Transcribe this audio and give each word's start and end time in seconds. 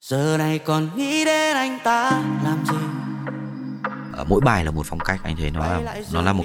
giờ 0.00 0.36
này 0.38 0.58
còn 0.58 0.88
nghĩ 0.96 1.24
đến 1.24 1.56
anh 1.56 1.78
ta 1.84 2.10
làm 2.44 2.64
gì? 2.70 2.97
Mỗi 4.24 4.40
bài 4.40 4.64
là 4.64 4.70
một 4.70 4.82
phong 4.86 4.98
cách 4.98 5.20
anh 5.24 5.36
thấy 5.36 5.50
nó 5.50 5.60
là 5.60 5.80
nó 6.12 6.22
là 6.22 6.32
một 6.32 6.44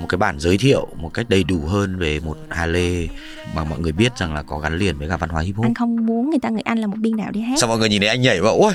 một 0.00 0.06
cái 0.08 0.18
bản 0.18 0.38
giới 0.40 0.58
thiệu 0.58 0.86
một 0.96 1.14
cách 1.14 1.26
đầy 1.28 1.44
đủ 1.44 1.58
hơn 1.66 1.98
về 1.98 2.20
một 2.20 2.36
Hà 2.48 2.66
Lê 2.66 3.08
mà 3.54 3.64
mọi 3.64 3.78
người 3.78 3.92
biết 3.92 4.16
rằng 4.18 4.34
là 4.34 4.42
có 4.42 4.58
gắn 4.58 4.78
liền 4.78 4.98
với 4.98 5.08
cả 5.08 5.16
văn 5.16 5.30
hóa 5.30 5.42
hip 5.42 5.56
hop. 5.56 5.66
anh 5.66 5.74
không 5.74 6.06
muốn 6.06 6.30
người 6.30 6.38
ta 6.38 6.48
nghĩ 6.48 6.62
anh 6.64 6.78
là 6.78 6.86
một 6.86 6.96
biên 6.98 7.16
đạo 7.16 7.30
đi 7.30 7.40
hát 7.40 7.54
Sao 7.60 7.68
mọi 7.68 7.78
người 7.78 7.88
nhìn 7.88 8.00
thấy 8.00 8.08
anh 8.08 8.22
nhảy 8.22 8.40
mà 8.40 8.48
ôi 8.48 8.72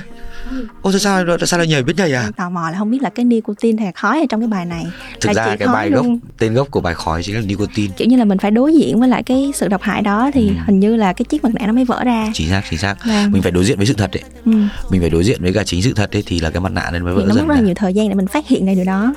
ôi 0.81 0.93
tại 0.93 0.99
sao 0.99 1.23
tại 1.39 1.47
sao 1.47 1.57
lại 1.59 1.67
nhảy 1.67 1.83
biết 1.83 1.93
nhảy 1.97 2.13
à? 2.13 2.21
Anh 2.21 2.33
tò 2.33 2.49
mò 2.49 2.69
là 2.69 2.77
không 2.79 2.91
biết 2.91 3.01
là 3.01 3.09
cái 3.09 3.25
nicotine 3.25 3.83
hay 3.83 3.91
khói 3.91 4.19
ở 4.19 4.25
trong 4.29 4.39
cái 4.41 4.47
bài 4.47 4.65
này 4.65 4.85
Thực 5.21 5.27
là 5.33 5.33
ra 5.47 5.55
cái 5.55 5.67
bài 5.67 5.89
gốc 5.89 6.05
luôn. 6.05 6.19
tên 6.39 6.53
gốc 6.53 6.67
của 6.71 6.81
bài 6.81 6.93
khói 6.93 7.23
chính 7.23 7.35
là 7.35 7.41
nicotine. 7.41 7.93
kiểu 7.97 8.07
như 8.07 8.17
là 8.17 8.25
mình 8.25 8.37
phải 8.37 8.51
đối 8.51 8.73
diện 8.73 8.99
với 8.99 9.09
lại 9.09 9.23
cái 9.23 9.51
sự 9.55 9.67
độc 9.67 9.81
hại 9.81 10.01
đó 10.01 10.31
thì 10.33 10.47
Ừ. 10.47 10.53
hình 10.67 10.79
như 10.79 10.95
là 10.95 11.13
cái 11.13 11.25
chiếc 11.29 11.43
mặt 11.43 11.49
nạ 11.53 11.67
nó 11.67 11.73
mới 11.73 11.85
vỡ 11.85 12.03
ra 12.03 12.27
Chính 12.33 12.49
xác 12.49 12.61
chính 12.69 12.79
xác. 12.79 12.95
Vâng. 13.05 13.31
Mình 13.31 13.41
phải 13.41 13.51
đối 13.51 13.65
diện 13.65 13.77
với 13.77 13.85
sự 13.87 13.93
thật 13.93 14.09
đấy. 14.13 14.23
ừ. 14.45 14.51
Mình 14.89 15.01
phải 15.01 15.09
đối 15.09 15.23
diện 15.23 15.41
với 15.41 15.53
cả 15.53 15.63
chính 15.63 15.81
sự 15.81 15.93
thật 15.93 16.09
đấy 16.11 16.23
thì 16.25 16.39
là 16.39 16.49
cái 16.49 16.61
mặt 16.61 16.71
nạ 16.71 16.89
nên 16.93 17.03
mới 17.03 17.13
thì 17.15 17.21
vỡ 17.21 17.25
nó 17.27 17.33
mất 17.35 17.39
rất 17.41 17.47
là 17.47 17.55
ra. 17.55 17.61
nhiều 17.61 17.73
thời 17.75 17.93
gian 17.93 18.09
để 18.09 18.15
mình 18.15 18.22
phát 18.27 18.47
hiện 18.47 18.65
ra 18.65 18.73
điều 18.73 18.85
đó. 18.85 19.13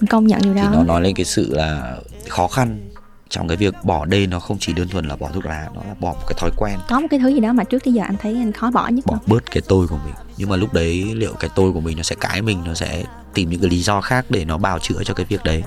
Mình 0.00 0.08
công 0.08 0.26
nhận 0.26 0.40
điều 0.42 0.54
Thì 0.54 0.60
đó. 0.60 0.70
nó 0.72 0.82
nói 0.82 1.00
lên 1.00 1.14
cái 1.14 1.24
sự 1.24 1.54
là 1.56 1.96
khó 2.28 2.48
khăn 2.48 2.90
trong 3.28 3.48
cái 3.48 3.56
việc 3.56 3.74
bỏ 3.82 4.04
đê 4.04 4.26
nó 4.26 4.40
không 4.40 4.56
chỉ 4.60 4.72
đơn 4.72 4.88
thuần 4.88 5.04
là 5.04 5.16
bỏ 5.16 5.28
thuốc 5.34 5.46
lá 5.46 5.68
nó 5.74 5.80
là 5.88 5.94
bỏ 6.00 6.12
một 6.12 6.24
cái 6.28 6.34
thói 6.38 6.50
quen. 6.56 6.78
Có 6.88 7.00
một 7.00 7.06
cái 7.10 7.20
thứ 7.20 7.28
gì 7.28 7.40
đó 7.40 7.52
mà 7.52 7.64
trước 7.64 7.84
tới 7.84 7.94
giờ 7.94 8.02
anh 8.06 8.16
thấy 8.22 8.34
anh 8.34 8.52
khó 8.52 8.70
bỏ 8.70 8.88
nhất 8.88 9.06
bỏ 9.06 9.14
không? 9.14 9.24
bớt 9.26 9.50
cái 9.50 9.62
tôi 9.68 9.86
của 9.86 9.98
mình. 10.04 10.14
Nhưng 10.36 10.48
mà 10.48 10.56
lúc 10.56 10.72
đấy 10.72 11.12
liệu 11.14 11.32
cái 11.40 11.50
tôi 11.54 11.72
của 11.72 11.80
mình 11.80 11.96
nó 11.96 12.02
sẽ 12.02 12.16
cãi 12.20 12.42
mình 12.42 12.62
nó 12.66 12.74
sẽ 12.74 13.04
tìm 13.34 13.50
những 13.50 13.60
cái 13.60 13.70
lý 13.70 13.80
do 13.80 14.00
khác 14.00 14.24
để 14.28 14.44
nó 14.44 14.58
bào 14.58 14.78
chữa 14.78 15.04
cho 15.04 15.14
cái 15.14 15.26
việc 15.28 15.44
đấy? 15.44 15.62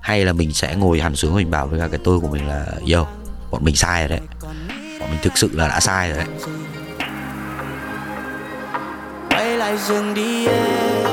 Hay 0.00 0.24
là 0.24 0.32
mình 0.32 0.52
sẽ 0.52 0.74
ngồi 0.76 1.00
hẳn 1.00 1.16
xuống 1.16 1.34
mình 1.34 1.50
bảo 1.50 1.66
với 1.66 1.80
cả 1.80 1.88
cái 1.88 2.00
tôi 2.04 2.20
của 2.20 2.28
mình 2.28 2.48
là 2.48 2.66
yo 2.94 3.06
bọn 3.50 3.64
mình 3.64 3.76
sai 3.76 4.00
rồi 4.00 4.08
đấy. 4.08 4.20
Bọn 5.00 5.10
mình 5.10 5.18
thực 5.22 5.38
sự 5.38 5.50
là 5.52 5.68
đã 5.68 5.80
sai 5.80 6.08
rồi 6.08 6.18
đấy. 6.18 6.26
Quay 9.30 9.56
lại 9.56 9.78
dừng 9.88 10.14
đi 10.14 10.46
em 10.46 11.03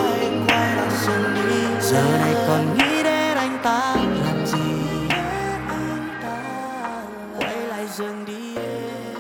giờ 1.92 2.18
này 2.20 2.34
còn 2.48 2.78
nghĩ 2.78 3.04
đến 3.04 3.38
anh 3.38 3.58
ta 3.64 3.96
làm 4.24 4.46
gì 4.46 4.58
quay 7.38 7.56
lại 7.56 7.86
dừng 7.98 8.26
đi 8.26 8.56
em 8.56 9.20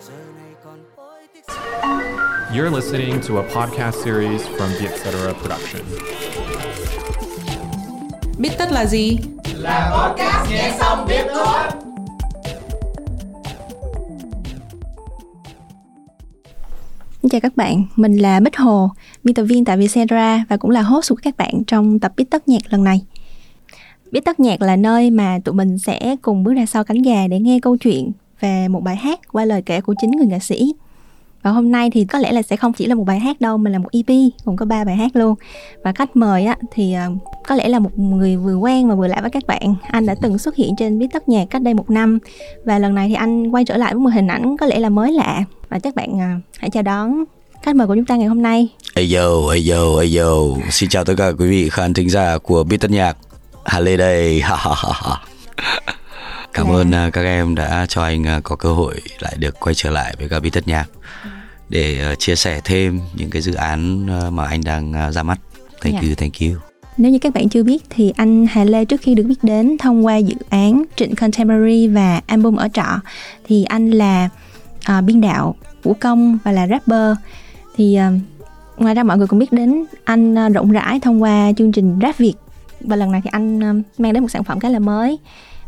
giờ 0.00 0.14
này 0.36 0.54
còn 0.64 0.78
hối 0.96 1.20
tiếc 1.34 1.40
You're 2.54 2.76
listening 2.76 3.20
to 3.28 3.34
a 3.36 3.42
podcast 3.54 3.96
series 4.04 4.42
from 4.42 4.68
the 4.80 4.86
Etc. 4.88 5.36
Production. 5.42 5.82
Biết 8.38 8.50
tất 8.58 8.72
là 8.72 8.86
gì? 8.86 9.18
Xin 17.22 17.30
chào 17.30 17.40
các 17.40 17.56
bạn, 17.56 17.84
mình 17.96 18.16
là 18.16 18.40
Bích 18.40 18.56
Hồ, 18.56 18.90
biên 19.24 19.34
tập 19.34 19.44
viên 19.44 19.64
tại 19.64 19.76
Vietcetera 19.76 20.44
và 20.48 20.56
cũng 20.56 20.70
là 20.70 20.82
host 20.82 21.10
của 21.10 21.18
các 21.22 21.36
bạn 21.36 21.64
trong 21.66 21.98
tập 21.98 22.12
Biết 22.16 22.30
Tất 22.30 22.48
Nhạc 22.48 22.62
lần 22.70 22.84
này. 22.84 23.02
Biết 24.12 24.24
Tất 24.24 24.40
Nhạc 24.40 24.62
là 24.62 24.76
nơi 24.76 25.10
mà 25.10 25.38
tụi 25.44 25.54
mình 25.54 25.78
sẽ 25.78 26.16
cùng 26.22 26.44
bước 26.44 26.52
ra 26.52 26.66
sau 26.66 26.84
cánh 26.84 27.02
gà 27.02 27.28
để 27.28 27.40
nghe 27.40 27.60
câu 27.60 27.76
chuyện 27.76 28.12
về 28.40 28.68
một 28.68 28.82
bài 28.82 28.96
hát 28.96 29.20
qua 29.32 29.44
lời 29.44 29.62
kể 29.62 29.80
của 29.80 29.94
chính 30.00 30.10
người 30.10 30.26
nghệ 30.26 30.38
sĩ. 30.38 30.74
Và 31.42 31.50
hôm 31.50 31.72
nay 31.72 31.90
thì 31.90 32.04
có 32.04 32.18
lẽ 32.18 32.32
là 32.32 32.42
sẽ 32.42 32.56
không 32.56 32.72
chỉ 32.72 32.86
là 32.86 32.94
một 32.94 33.04
bài 33.04 33.20
hát 33.20 33.40
đâu 33.40 33.56
mà 33.56 33.70
là 33.70 33.78
một 33.78 33.88
EP, 33.92 34.16
cũng 34.44 34.56
có 34.56 34.66
ba 34.66 34.84
bài 34.84 34.96
hát 34.96 35.16
luôn. 35.16 35.34
Và 35.82 35.92
khách 35.92 36.16
mời 36.16 36.44
á 36.44 36.56
thì 36.70 36.92
ờ, 36.92 37.10
có 37.48 37.54
lẽ 37.54 37.68
là 37.68 37.78
một 37.78 37.98
người 37.98 38.36
vừa 38.36 38.56
quen 38.56 38.88
và 38.88 38.94
vừa 38.94 39.06
lạ 39.06 39.18
với 39.20 39.30
các 39.30 39.42
bạn. 39.46 39.74
Anh 39.82 40.06
đã 40.06 40.14
từng 40.22 40.38
xuất 40.38 40.56
hiện 40.56 40.76
trên 40.76 40.98
Biết 40.98 41.06
Tất 41.12 41.28
Nhạc 41.28 41.44
cách 41.50 41.62
đây 41.62 41.74
một 41.74 41.90
năm 41.90 42.18
và 42.64 42.78
lần 42.78 42.94
này 42.94 43.08
thì 43.08 43.14
anh 43.14 43.50
quay 43.50 43.64
trở 43.64 43.76
lại 43.76 43.94
với 43.94 44.00
một 44.00 44.10
hình 44.14 44.26
ảnh 44.26 44.56
có 44.56 44.66
lẽ 44.66 44.78
là 44.78 44.88
mới 44.88 45.12
lạ 45.12 45.44
và 45.68 45.78
chắc 45.78 45.94
bạn 45.94 46.18
ờ, 46.18 46.26
hãy 46.58 46.70
chào 46.70 46.82
đón 46.82 47.24
khách 47.64 47.76
mời 47.76 47.86
của 47.86 47.94
chúng 47.94 48.04
ta 48.04 48.16
ngày 48.16 48.26
hôm 48.28 48.42
nay 48.42 48.68
Hey 48.96 49.14
yo, 49.14 49.48
hey 49.52 49.70
yo, 49.70 49.98
hey 50.00 50.16
yo 50.16 50.34
Xin 50.70 50.88
chào 50.88 51.04
tất 51.04 51.14
cả 51.18 51.28
quý 51.38 51.48
vị 51.50 51.68
khán 51.68 51.94
thính 51.94 52.10
giả 52.10 52.38
của 52.38 52.64
Biết 52.64 52.76
Tất 52.80 52.90
Nhạc 52.90 53.16
Hà 53.64 53.80
Lê 53.80 53.96
đây. 53.96 54.42
Cảm 56.54 56.66
Dạ. 56.66 56.72
ơn 56.74 56.90
à, 56.94 57.10
các 57.12 57.22
em 57.22 57.54
đã 57.54 57.86
cho 57.88 58.02
anh 58.02 58.26
à, 58.26 58.40
có 58.44 58.56
cơ 58.56 58.72
hội 58.72 58.94
lại 59.20 59.34
được 59.38 59.60
quay 59.60 59.74
trở 59.74 59.90
lại 59.90 60.14
với 60.18 60.28
cả 60.28 60.40
Biết 60.40 60.50
Tất 60.52 60.68
Nhạc 60.68 60.84
Để 61.68 61.98
à, 62.00 62.14
chia 62.14 62.34
sẻ 62.36 62.60
thêm 62.64 63.00
những 63.14 63.30
cái 63.30 63.42
dự 63.42 63.54
án 63.54 64.06
mà 64.36 64.46
anh 64.46 64.64
đang 64.64 65.10
ra 65.12 65.22
mắt 65.22 65.38
Thank 65.80 65.94
Dạ. 65.94 66.00
you, 66.08 66.14
thank 66.14 66.34
you 66.40 66.60
nếu 66.96 67.12
như 67.12 67.18
các 67.18 67.34
bạn 67.34 67.48
chưa 67.48 67.62
biết 67.62 67.84
thì 67.90 68.12
anh 68.16 68.46
Hà 68.50 68.64
Lê 68.64 68.84
trước 68.84 69.00
khi 69.00 69.14
được 69.14 69.22
biết 69.22 69.38
đến 69.44 69.76
thông 69.78 70.06
qua 70.06 70.16
dự 70.16 70.34
án 70.48 70.84
Trịnh 70.96 71.14
Contemporary 71.16 71.88
và 71.88 72.20
album 72.26 72.56
ở 72.56 72.68
trọ 72.74 73.00
thì 73.48 73.64
anh 73.64 73.90
là 73.90 74.28
à, 74.84 75.00
biên 75.00 75.20
đạo 75.20 75.54
vũ 75.82 75.94
công 76.00 76.38
và 76.44 76.52
là 76.52 76.66
rapper 76.66 77.16
thì 77.76 77.94
à, 77.94 78.12
ngoài 78.76 78.94
ra 78.94 79.02
mọi 79.02 79.18
người 79.18 79.26
cũng 79.26 79.38
biết 79.38 79.52
đến 79.52 79.84
anh 80.04 80.38
à, 80.38 80.48
rộng 80.48 80.70
rãi 80.70 81.00
thông 81.00 81.22
qua 81.22 81.52
chương 81.56 81.72
trình 81.72 81.98
rap 82.02 82.18
Việt 82.18 82.34
và 82.80 82.96
lần 82.96 83.12
này 83.12 83.20
thì 83.24 83.30
anh 83.32 83.62
à, 83.62 83.72
mang 83.98 84.12
đến 84.12 84.22
một 84.22 84.28
sản 84.30 84.44
phẩm 84.44 84.60
khá 84.60 84.68
là 84.68 84.78
mới 84.78 85.18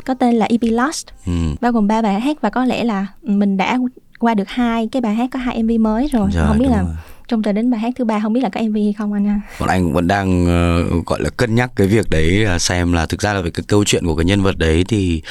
có 0.04 0.14
tên 0.14 0.34
là 0.34 0.46
EP 0.46 0.60
Lost 0.62 1.06
ừ. 1.26 1.32
bao 1.60 1.72
gồm 1.72 1.88
ba 1.88 2.02
bài 2.02 2.20
hát 2.20 2.36
và 2.40 2.50
có 2.50 2.64
lẽ 2.64 2.84
là 2.84 3.06
mình 3.22 3.56
đã 3.56 3.78
qua 4.18 4.34
được 4.34 4.48
hai 4.48 4.88
cái 4.92 5.00
bài 5.02 5.14
hát 5.14 5.28
có 5.32 5.38
hai 5.38 5.62
MV 5.62 5.70
mới 5.80 6.08
rồi, 6.12 6.30
Rồi, 6.34 6.44
không 6.48 6.58
biết 6.58 6.68
là 6.70 6.82
rồi. 6.82 6.90
trong 7.28 7.42
trời 7.42 7.52
đến 7.54 7.70
bài 7.70 7.80
hát 7.80 7.92
thứ 7.96 8.04
ba 8.04 8.20
không 8.20 8.32
biết 8.32 8.40
là 8.40 8.48
có 8.48 8.60
MV 8.60 8.74
hay 8.76 8.94
không 8.98 9.12
anh 9.12 9.24
ha 9.24 9.40
Bọn 9.60 9.68
anh 9.68 9.92
vẫn 9.92 10.06
đang 10.06 10.46
ờ, 10.46 10.82
gọi 11.06 11.20
là 11.20 11.30
cân 11.30 11.54
nhắc 11.54 11.70
cái 11.76 11.86
việc 11.86 12.10
đấy 12.10 12.46
xem 12.58 12.92
là 12.92 13.06
thực 13.06 13.20
ra 13.20 13.32
là 13.34 13.40
về 13.40 13.50
cái 13.50 13.64
câu 13.68 13.84
chuyện 13.84 14.06
của 14.06 14.16
cái 14.16 14.24
nhân 14.24 14.42
vật 14.42 14.58
đấy 14.58 14.84
thì 14.88 15.22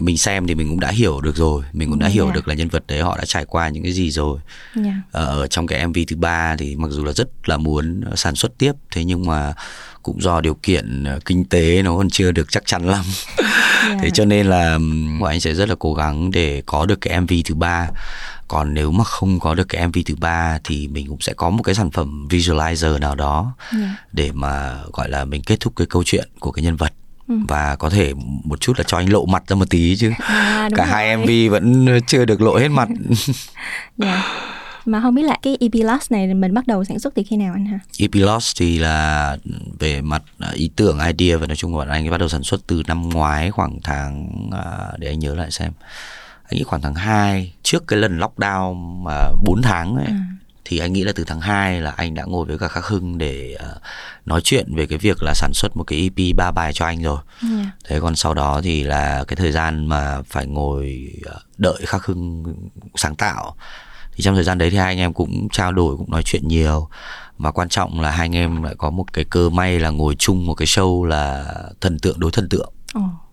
mình 0.00 0.18
xem 0.18 0.46
thì 0.46 0.54
mình 0.54 0.68
cũng 0.68 0.80
đã 0.80 0.90
hiểu 0.90 1.20
được 1.20 1.36
rồi 1.36 1.62
mình 1.72 1.90
cũng 1.90 1.98
đã 1.98 2.06
Dạ. 2.06 2.12
hiểu 2.12 2.30
được 2.30 2.48
là 2.48 2.54
nhân 2.54 2.68
vật 2.68 2.84
đấy 2.86 3.00
họ 3.02 3.16
đã 3.18 3.24
trải 3.24 3.44
qua 3.44 3.68
những 3.68 3.82
cái 3.82 3.92
gì 3.92 4.10
rồi 4.10 4.40
Dạ. 4.74 4.92
Ờ, 5.12 5.24
ở 5.24 5.46
trong 5.46 5.66
cái 5.66 5.86
MV 5.86 5.96
thứ 6.08 6.16
ba 6.16 6.56
thì 6.56 6.76
mặc 6.76 6.88
dù 6.90 7.04
là 7.04 7.12
rất 7.12 7.28
là 7.48 7.56
muốn 7.56 8.00
sản 8.14 8.34
xuất 8.34 8.58
tiếp 8.58 8.72
thế 8.92 9.04
nhưng 9.04 9.26
mà 9.26 9.52
cũng 10.02 10.22
do 10.22 10.40
điều 10.40 10.54
kiện 10.54 11.04
ờ, 11.04 11.18
kinh 11.24 11.44
tế 11.44 11.82
nó 11.82 11.96
còn 11.96 12.10
chưa 12.10 12.32
được 12.32 12.46
chắc 12.52 12.66
chắn 12.66 12.86
lắm 12.86 13.04
Dạ. 13.88 13.96
thế 14.02 14.10
cho 14.10 14.24
nên 14.24 14.46
là 14.46 14.78
bọn 15.20 15.28
anh 15.30 15.40
sẽ 15.40 15.54
rất 15.54 15.68
là 15.68 15.74
cố 15.78 15.94
gắng 15.94 16.30
để 16.30 16.62
có 16.66 16.86
được 16.86 17.00
cái 17.00 17.20
MV 17.20 17.32
thứ 17.44 17.54
ba 17.54 17.88
còn 18.48 18.74
nếu 18.74 18.90
mà 18.90 19.04
không 19.04 19.40
có 19.40 19.54
được 19.54 19.68
cái 19.68 19.86
MV 19.88 19.96
thứ 20.06 20.14
ba 20.16 20.58
thì 20.64 20.88
mình 20.88 21.06
cũng 21.08 21.20
sẽ 21.20 21.32
có 21.32 21.50
một 21.50 21.62
cái 21.62 21.74
sản 21.74 21.90
phẩm 21.90 22.28
visualizer 22.30 22.98
nào 23.00 23.14
đó 23.14 23.54
Dạ. 23.72 23.96
để 24.12 24.30
mà 24.32 24.78
gọi 24.92 25.08
là 25.10 25.24
mình 25.24 25.42
kết 25.42 25.60
thúc 25.60 25.72
cái 25.76 25.86
câu 25.90 26.02
chuyện 26.06 26.28
của 26.40 26.50
cái 26.52 26.62
nhân 26.64 26.76
vật 26.76 26.92
Ừ. 27.28 27.34
và 27.48 27.76
có 27.76 27.90
thể 27.90 28.12
một 28.44 28.60
chút 28.60 28.72
là 28.78 28.84
cho 28.86 28.96
anh 28.96 29.12
lộ 29.12 29.26
mặt 29.26 29.42
ra 29.48 29.56
một 29.56 29.70
tí 29.70 29.96
chứ 29.96 30.10
À, 30.18 30.68
cả 30.74 30.84
rồi. 30.84 30.86
hai 30.86 31.16
MV 31.16 31.30
vẫn 31.50 31.86
chưa 32.06 32.24
được 32.24 32.40
lộ 32.40 32.56
hết 32.56 32.68
mặt 32.68 32.88
Dạ. 33.96 34.24
Mà 34.84 35.00
không 35.00 35.14
biết 35.14 35.22
là 35.22 35.36
cái 35.42 35.56
EP 35.60 35.72
Lost 35.84 36.12
này 36.12 36.34
mình 36.34 36.54
bắt 36.54 36.66
đầu 36.66 36.84
sản 36.84 36.98
xuất 36.98 37.14
từ 37.14 37.22
khi 37.26 37.36
nào 37.36 37.52
anh 37.54 37.66
ha? 37.66 37.78
EP 37.98 38.10
Lost 38.14 38.56
thì 38.58 38.78
là 38.78 39.36
về 39.78 40.00
mặt 40.00 40.22
à, 40.38 40.50
ý 40.54 40.70
tưởng 40.76 40.98
idea 40.98 41.36
và 41.36 41.46
nói 41.46 41.56
chung 41.56 41.72
là 41.72 41.78
bọn 41.78 41.88
anh 41.88 42.10
bắt 42.10 42.18
đầu 42.18 42.28
sản 42.28 42.42
xuất 42.42 42.66
từ 42.66 42.82
năm 42.86 43.08
ngoái 43.08 43.50
khoảng 43.50 43.78
tháng 43.84 44.28
à, 44.52 44.64
để 44.98 45.08
anh 45.08 45.18
nhớ 45.18 45.34
lại 45.34 45.50
xem 45.50 45.72
anh 46.48 46.56
nghĩ 46.58 46.62
khoảng 46.62 46.82
tháng 46.82 46.94
2 46.94 47.52
trước 47.62 47.86
cái 47.88 47.98
lần 47.98 48.18
lockdown 48.18 49.02
mà 49.02 49.28
4 49.44 49.62
tháng 49.62 49.96
ấy 49.96 50.06
thì 50.68 50.78
anh 50.78 50.92
nghĩ 50.92 51.04
là 51.04 51.12
từ 51.14 51.24
tháng 51.24 51.40
2 51.40 51.80
là 51.80 51.90
anh 51.90 52.14
đã 52.14 52.24
ngồi 52.26 52.46
với 52.46 52.58
cả 52.58 52.68
Khắc 52.68 52.84
Hưng 52.84 53.18
để 53.18 53.56
à, 53.58 53.68
nói 54.24 54.40
chuyện 54.44 54.74
về 54.74 54.86
cái 54.86 54.98
việc 54.98 55.22
là 55.22 55.34
sản 55.34 55.50
xuất 55.54 55.76
một 55.76 55.84
cái 55.84 55.98
EP 55.98 56.36
ba 56.36 56.50
bài 56.50 56.72
cho 56.72 56.84
anh 56.84 57.02
rồi. 57.02 57.18
Dạ. 57.42 57.70
thế 57.84 58.00
còn 58.00 58.16
sau 58.16 58.34
đó 58.34 58.60
thì 58.64 58.84
là 58.84 59.24
cái 59.28 59.36
thời 59.36 59.52
gian 59.52 59.86
mà 59.86 60.22
phải 60.22 60.46
ngồi 60.46 61.12
ờ, 61.24 61.40
đợi 61.56 61.82
khắc 61.86 62.04
hưng 62.04 62.44
sáng 62.94 63.16
tạo. 63.16 63.56
Thì 64.12 64.22
trong 64.22 64.34
thời 64.34 64.44
gian 64.44 64.58
đấy 64.58 64.70
thì 64.70 64.76
hai 64.76 64.86
anh 64.86 64.98
em 64.98 65.12
cũng 65.12 65.48
trao 65.52 65.72
đổi 65.72 65.96
cũng 65.96 66.10
nói 66.10 66.22
chuyện 66.22 66.48
nhiều. 66.48 66.88
Và 67.38 67.50
quan 67.50 67.68
trọng 67.68 68.00
là 68.00 68.10
hai 68.10 68.24
anh 68.24 68.36
em 68.36 68.62
lại 68.62 68.74
có 68.78 68.90
một 68.90 69.12
cái 69.12 69.24
cơ 69.24 69.50
may 69.50 69.78
là 69.78 69.90
ngồi 69.90 70.14
chung 70.18 70.46
một 70.46 70.54
cái 70.54 70.66
show 70.66 71.04
là 71.04 71.54
thần 71.80 71.98
tượng 71.98 72.20
đối 72.20 72.30
thần 72.30 72.48
tượng. 72.48 72.72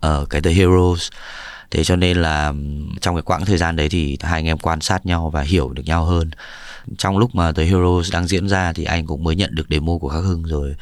Ở 0.00 0.26
cái 0.30 0.40
The 0.40 0.50
Heroes 0.50 1.08
thế 1.74 1.84
cho 1.84 1.96
nên 1.96 2.16
là 2.16 2.52
trong 3.00 3.14
cái 3.14 3.22
quãng 3.22 3.44
thời 3.44 3.56
gian 3.56 3.76
đấy 3.76 3.88
thì 3.88 4.18
hai 4.20 4.32
anh 4.32 4.46
em 4.46 4.58
quan 4.58 4.80
sát 4.80 5.06
nhau 5.06 5.30
và 5.30 5.42
hiểu 5.42 5.70
được 5.70 5.82
nhau 5.86 6.04
hơn 6.04 6.30
trong 6.98 7.18
lúc 7.18 7.34
mà 7.34 7.52
The 7.52 7.64
Heroes 7.64 8.12
đang 8.12 8.26
diễn 8.26 8.48
ra 8.48 8.72
thì 8.72 8.84
anh 8.84 9.06
cũng 9.06 9.24
mới 9.24 9.36
nhận 9.36 9.54
được 9.54 9.66
demo 9.70 9.92
của 10.00 10.08
Khắc 10.08 10.24
Hưng 10.24 10.42
rồi 10.42 10.74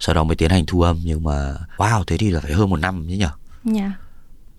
sau 0.00 0.14
đó 0.14 0.24
mới 0.24 0.36
tiến 0.36 0.50
hành 0.50 0.66
thu 0.66 0.82
âm 0.82 0.98
nhưng 1.04 1.24
mà 1.24 1.54
wow 1.76 2.04
thế 2.06 2.16
thì 2.16 2.30
là 2.30 2.40
phải 2.40 2.52
hơn 2.52 2.70
một 2.70 2.76
năm 2.80 3.06
chứ 3.08 3.14
nhở 3.16 3.30
Dạ. 3.64 3.92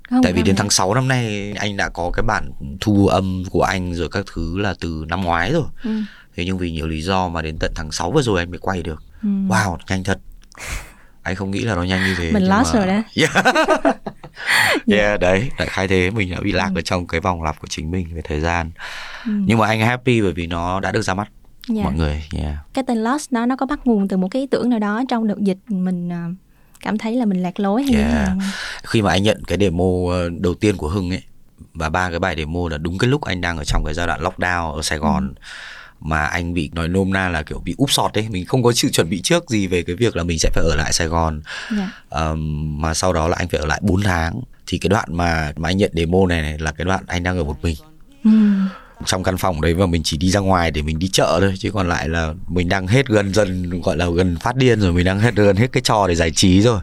Không, 0.10 0.24
Tại 0.24 0.34
vì 0.34 0.42
đến 0.44 0.56
tháng 0.56 0.70
6 0.70 0.94
năm 0.94 1.08
nay 1.08 1.54
anh 1.60 1.78
đã 1.78 1.90
có 1.90 2.12
cái 2.14 2.24
bản 2.28 2.52
thu 2.82 3.08
âm 3.08 3.44
của 3.50 3.64
anh 3.64 3.96
rồi 3.96 4.10
các 4.12 4.26
thứ 4.34 4.58
là 4.58 4.74
từ 4.80 5.06
năm 5.08 5.22
ngoái 5.24 5.52
rồi. 5.54 5.64
Ừ. 5.84 5.92
Thế 6.36 6.46
nhưng 6.46 6.58
vì 6.58 6.72
nhiều 6.72 6.88
lý 6.88 7.02
do 7.02 7.28
mà 7.30 7.42
đến 7.42 7.58
tận 7.60 7.72
tháng 7.76 7.92
6 7.92 8.12
vừa 8.12 8.22
rồi 8.22 8.40
anh 8.40 8.50
mới 8.50 8.60
quay 8.60 8.84
được. 8.84 9.04
Ừ. 9.24 9.28
Wow, 9.48 9.78
nhanh 9.90 10.04
thật. 10.04 10.20
Anh 11.24 11.36
không 11.36 11.52
nghĩ 11.52 11.60
là 11.60 11.76
nó 11.76 11.84
nhanh 11.84 12.04
như 12.04 12.16
thế. 12.18 12.32
Mình 12.32 12.44
lost 12.44 12.74
mà- 12.74 12.80
rồi 12.80 12.88
đó. 12.88 13.02
Yeah. 13.16 13.56
yeah, 14.92 15.20
đấy, 15.20 15.50
đại 15.58 15.68
khai 15.68 15.88
thế 15.88 16.10
mình 16.12 16.32
đã 16.32 16.40
bị 16.42 16.52
lạc 16.52 16.72
ở 16.76 16.82
trong 16.82 17.08
cái 17.08 17.22
vòng 17.22 17.44
lặp 17.44 17.60
của 17.60 17.68
chính 17.68 17.92
mình 17.92 18.08
về 18.14 18.22
thời 18.24 18.40
gian. 18.42 18.72
Ừ. 19.26 19.32
Nhưng 19.46 19.58
mà 19.58 19.68
anh 19.68 19.80
happy 19.82 20.22
bởi 20.22 20.32
vì 20.34 20.48
nó 20.48 20.80
đã 20.80 20.92
được 20.92 21.02
ra 21.02 21.14
mắt 21.14 21.30
Dạ. 21.68 21.84
mọi 21.84 21.94
người. 21.94 22.24
Yeah. 22.38 22.56
Cái 22.74 22.84
tên 22.88 22.98
Lost 23.04 23.32
đó 23.32 23.46
nó 23.46 23.56
có 23.56 23.66
bắt 23.66 23.80
nguồn 23.88 24.08
từ 24.08 24.18
một 24.18 24.28
cái 24.32 24.42
ý 24.42 24.48
tưởng 24.48 24.70
nào 24.70 24.80
đó 24.80 25.04
trong 25.10 25.28
đợt 25.28 25.40
dịch 25.40 25.58
mình 25.68 26.10
à, 26.12 26.26
cảm 26.82 26.98
thấy 26.98 27.16
là 27.16 27.26
mình 27.26 27.42
lạc 27.44 27.60
lối 27.60 27.84
hay 27.84 27.92
như 27.92 27.98
thế 27.98 28.04
Yeah. 28.04 28.14
nào 28.14 28.28
không? 28.30 28.40
khi 28.84 29.02
mà 29.02 29.12
anh 29.12 29.24
nhận 29.24 29.44
cái 29.48 29.58
demo 29.62 29.84
ờ, 30.12 30.30
đầu 30.40 30.54
tiên 30.54 30.78
của 30.78 30.88
Hưng 30.88 31.10
ấy 31.10 31.22
và 31.74 31.90
ba 31.90 32.10
cái 32.10 32.20
bài 32.20 32.36
demo 32.38 32.60
là 32.72 32.78
đúng 32.78 32.98
cái 32.98 33.10
lúc 33.10 33.22
anh 33.22 33.42
đang 33.42 33.58
ở 33.58 33.64
trong 33.64 33.84
cái 33.86 33.94
giai 33.94 34.08
đoạn 34.08 34.22
lockdown 34.22 34.74
ở 34.74 34.82
Sài 34.82 34.98
Gòn 35.00 35.28
ừ. 35.28 35.42
Mà 36.02 36.26
anh 36.26 36.54
bị 36.54 36.70
nói 36.74 36.88
nôm 36.88 37.14
na 37.14 37.30
là 37.30 37.44
kiểu 37.44 37.60
bị 37.60 37.76
úp 37.78 37.92
sọt 37.92 38.14
đấy 38.14 38.28
mình 38.30 38.46
không 38.46 38.64
có 38.64 38.72
sự 38.72 38.90
chuẩn 38.90 39.10
bị 39.10 39.22
trước 39.22 39.50
gì 39.50 39.68
về 39.68 39.84
cái 39.84 39.96
việc 39.96 40.16
là 40.16 40.24
mình 40.24 40.40
sẽ 40.40 40.50
phải 40.54 40.64
ở 40.64 40.76
lại 40.76 40.94
Sài 40.94 41.08
Gòn. 41.08 41.42
Yeah. 41.78 41.90
Dạ. 42.12 42.20
um, 42.20 42.82
mà 42.82 42.94
sau 42.94 43.14
đó 43.14 43.28
là 43.28 43.36
anh 43.40 43.48
phải 43.48 43.60
ở 43.60 43.66
lại 43.66 43.80
4 43.84 44.02
tháng. 44.02 44.42
Thì 44.68 44.78
cái 44.78 44.90
đoạn 44.90 45.08
mà 45.12 45.54
mà 45.56 45.70
anh 45.70 45.78
nhận 45.78 45.92
demo 45.94 46.28
này, 46.30 46.42
này 46.42 46.58
là 46.60 46.72
cái 46.72 46.86
đoạn 46.86 47.04
anh 47.08 47.24
đang 47.24 47.38
ở 47.38 47.44
một 47.44 47.58
mình. 47.62 47.76
Ừ. 48.24 48.32
Trong 49.06 49.24
căn 49.24 49.38
phòng 49.38 49.62
đấy 49.62 49.74
và 49.74 49.86
mình 49.86 50.02
chỉ 50.04 50.18
đi 50.18 50.32
ra 50.32 50.40
ngoài 50.40 50.72
để 50.72 50.82
mình 50.82 51.00
đi 51.00 51.08
chợ 51.08 51.38
thôi 51.42 51.54
chứ 51.60 51.72
còn 51.72 51.90
lại 51.90 52.10
là 52.10 52.34
mình 52.48 52.70
đang 52.70 52.88
hết 52.88 53.08
gần 53.08 53.34
dần 53.34 53.82
gọi 53.82 53.98
là 53.98 54.10
gần 54.16 54.38
phát 54.42 54.56
điên 54.56 54.80
rồi. 54.80 54.94
Mình 54.94 55.06
đang 55.06 55.20
hết 55.20 55.36
gần 55.36 55.56
hết 55.56 55.72
cái 55.72 55.82
trò 55.84 56.08
để 56.08 56.16
giải 56.16 56.32
trí 56.32 56.62
rồi. 56.62 56.80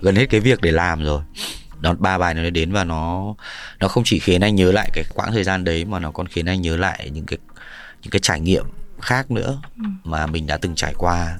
Gần 0.00 0.16
hết 0.16 0.26
cái 0.26 0.40
việc 0.40 0.60
để 0.60 0.72
làm 0.72 1.04
rồi. 1.04 1.22
Đó 1.80 1.94
ba 1.98 2.18
bài 2.18 2.34
nó 2.34 2.50
đến 2.50 2.72
và 2.72 2.84
nó 2.84 3.34
nó 3.80 3.88
không 3.88 4.04
chỉ 4.06 4.18
khiến 4.18 4.40
anh 4.40 4.54
nhớ 4.54 4.72
lại 4.72 4.90
cái 4.92 5.04
quãng 5.14 5.32
thời 5.32 5.44
gian 5.44 5.64
đấy 5.64 5.84
mà 5.84 5.98
nó 5.98 6.10
còn 6.10 6.26
khiến 6.26 6.46
anh 6.46 6.62
nhớ 6.62 6.76
lại 6.76 7.10
những 7.12 7.26
cái 7.26 7.38
những 8.02 8.10
cái 8.10 8.20
trải 8.20 8.40
nghiệm 8.40 8.64
khác 9.00 9.30
nữa 9.30 9.60
ừ. 9.76 9.82
mà 10.04 10.26
mình 10.26 10.46
đã 10.46 10.56
từng 10.56 10.74
trải 10.74 10.94
qua 10.98 11.38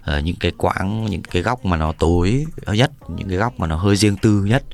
uh, 0.00 0.24
những 0.24 0.36
cái 0.36 0.52
quãng 0.56 1.06
những 1.10 1.22
cái 1.22 1.42
góc 1.42 1.64
mà 1.64 1.76
nó 1.76 1.92
tối 1.92 2.46
nhất 2.66 2.90
những 3.08 3.28
cái 3.28 3.38
góc 3.38 3.60
mà 3.60 3.66
nó 3.66 3.76
hơi 3.76 3.96
riêng 3.96 4.16
tư 4.16 4.44
nhất 4.44 4.64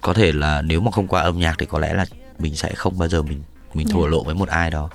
có 0.00 0.14
thể 0.14 0.32
là 0.32 0.62
nếu 0.62 0.80
mà 0.80 0.90
không 0.90 1.08
qua 1.08 1.22
âm 1.22 1.38
nhạc 1.38 1.54
thì 1.58 1.66
có 1.66 1.78
lẽ 1.78 1.94
là 1.94 2.06
mình 2.38 2.56
sẽ 2.56 2.74
không 2.74 2.98
bao 2.98 3.08
giờ 3.08 3.22
mình 3.22 3.42
mình 3.74 3.88
thổ 3.88 4.06
lộ 4.06 4.22
với 4.24 4.34
một 4.34 4.48
ai 4.48 4.70
đó 4.70 4.88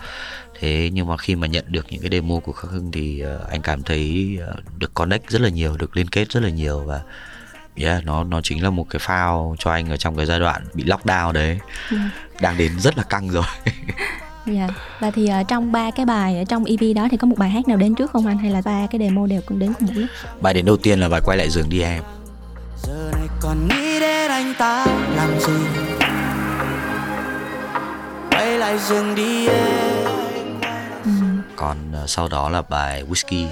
thế 0.60 0.90
nhưng 0.94 1.08
mà 1.08 1.18
khi 1.18 1.36
mà 1.36 1.48
nhận 1.48 1.66
được 1.68 1.86
những 1.90 2.02
cái 2.02 2.10
demo 2.12 2.40
của 2.40 2.52
khắc 2.52 2.72
hưng 2.72 2.92
thì 2.92 3.24
uh, 3.36 3.50
anh 3.50 3.62
cảm 3.62 3.84
thấy 3.84 4.38
uh, 4.50 4.78
được 4.78 4.94
connect 4.94 5.30
rất 5.30 5.42
là 5.42 5.50
nhiều 5.50 5.78
được 5.78 5.98
liên 5.98 6.08
kết 6.08 6.32
rất 6.32 6.44
là 6.44 6.50
nhiều 6.50 6.80
và 6.80 7.02
yeah, 7.76 8.06
nó 8.06 8.24
nó 8.24 8.42
chính 8.42 8.64
là 8.64 8.70
một 8.70 8.88
cái 8.90 9.00
phao 9.00 9.56
cho 9.60 9.72
anh 9.72 9.90
ở 9.90 9.98
trong 9.98 10.16
cái 10.16 10.26
giai 10.26 10.40
đoạn 10.40 10.64
bị 10.74 10.84
lockdown 10.84 11.32
đấy 11.32 11.48
yeah. 11.48 11.60
Dạ. 11.92 12.10
đang 12.42 12.58
đến 12.58 12.80
rất 12.80 12.98
là 12.98 13.04
căng 13.04 13.30
rồi 13.30 13.46
Dạ, 14.48 14.60
yeah. 14.60 14.72
và 15.00 15.12
thì 15.12 15.30
uh, 15.42 15.48
trong 15.48 15.72
ba 15.72 15.92
cái 15.92 16.06
bài 16.06 16.38
ở 16.38 16.44
trong 16.44 16.66
EP 16.66 16.96
đó 16.96 17.08
thì 17.12 17.18
có 17.18 17.28
một 17.28 17.36
bài 17.38 17.50
hát 17.50 17.68
nào 17.68 17.78
đến 17.78 17.96
trước 17.96 18.12
không 18.12 18.28
anh 18.28 18.38
hay 18.38 18.52
là 18.52 18.62
ba 18.66 18.88
cái 18.92 19.00
demo 19.00 19.28
đều 19.28 19.42
cùng 19.46 19.60
đến 19.60 19.74
cùng 19.80 19.88
một 19.88 19.94
lúc? 19.96 20.10
Bài 20.42 20.54
đến 20.54 20.66
đầu 20.66 20.78
tiên 20.78 21.00
là 21.00 21.10
bài 21.10 21.22
quay 21.26 21.38
lại 21.38 21.50
giường 21.50 21.70
đi 21.70 21.82
em. 21.82 22.04
Giờ 22.84 23.12
này 23.14 23.28
còn 23.42 23.68
nghĩ 23.68 24.00
đến 24.00 24.32
anh 24.32 24.54
ta 24.58 24.86
làm 25.16 25.40
gì? 25.40 25.54
Quay 28.32 28.58
lại 28.58 28.78
giường 28.80 29.16
đi 29.16 29.48
em. 29.48 30.06
Ừ. 31.04 31.12
Còn 31.56 31.78
uh, 32.04 32.10
sau 32.10 32.28
đó 32.28 32.50
là 32.50 32.62
bài 32.62 33.04
Whiskey. 33.10 33.48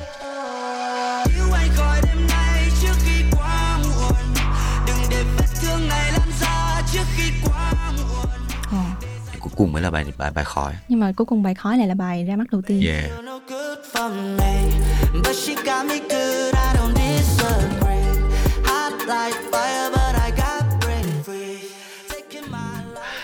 Cùng 9.58 9.72
mới 9.72 9.82
là 9.82 9.92
bài 9.92 10.06
bài 10.18 10.32
bài 10.32 10.46
khói 10.46 10.74
nhưng 10.88 11.00
mà 11.00 11.12
cuối 11.18 11.26
cùng 11.26 11.44
bài 11.44 11.56
khói 11.56 11.78
lại 11.78 11.88
là 11.88 11.96
bài 11.96 12.26
ra 12.26 12.36
mắt 12.36 12.48
đầu 12.52 12.62
tiên. 12.62 12.82
Yeah. 12.88 13.12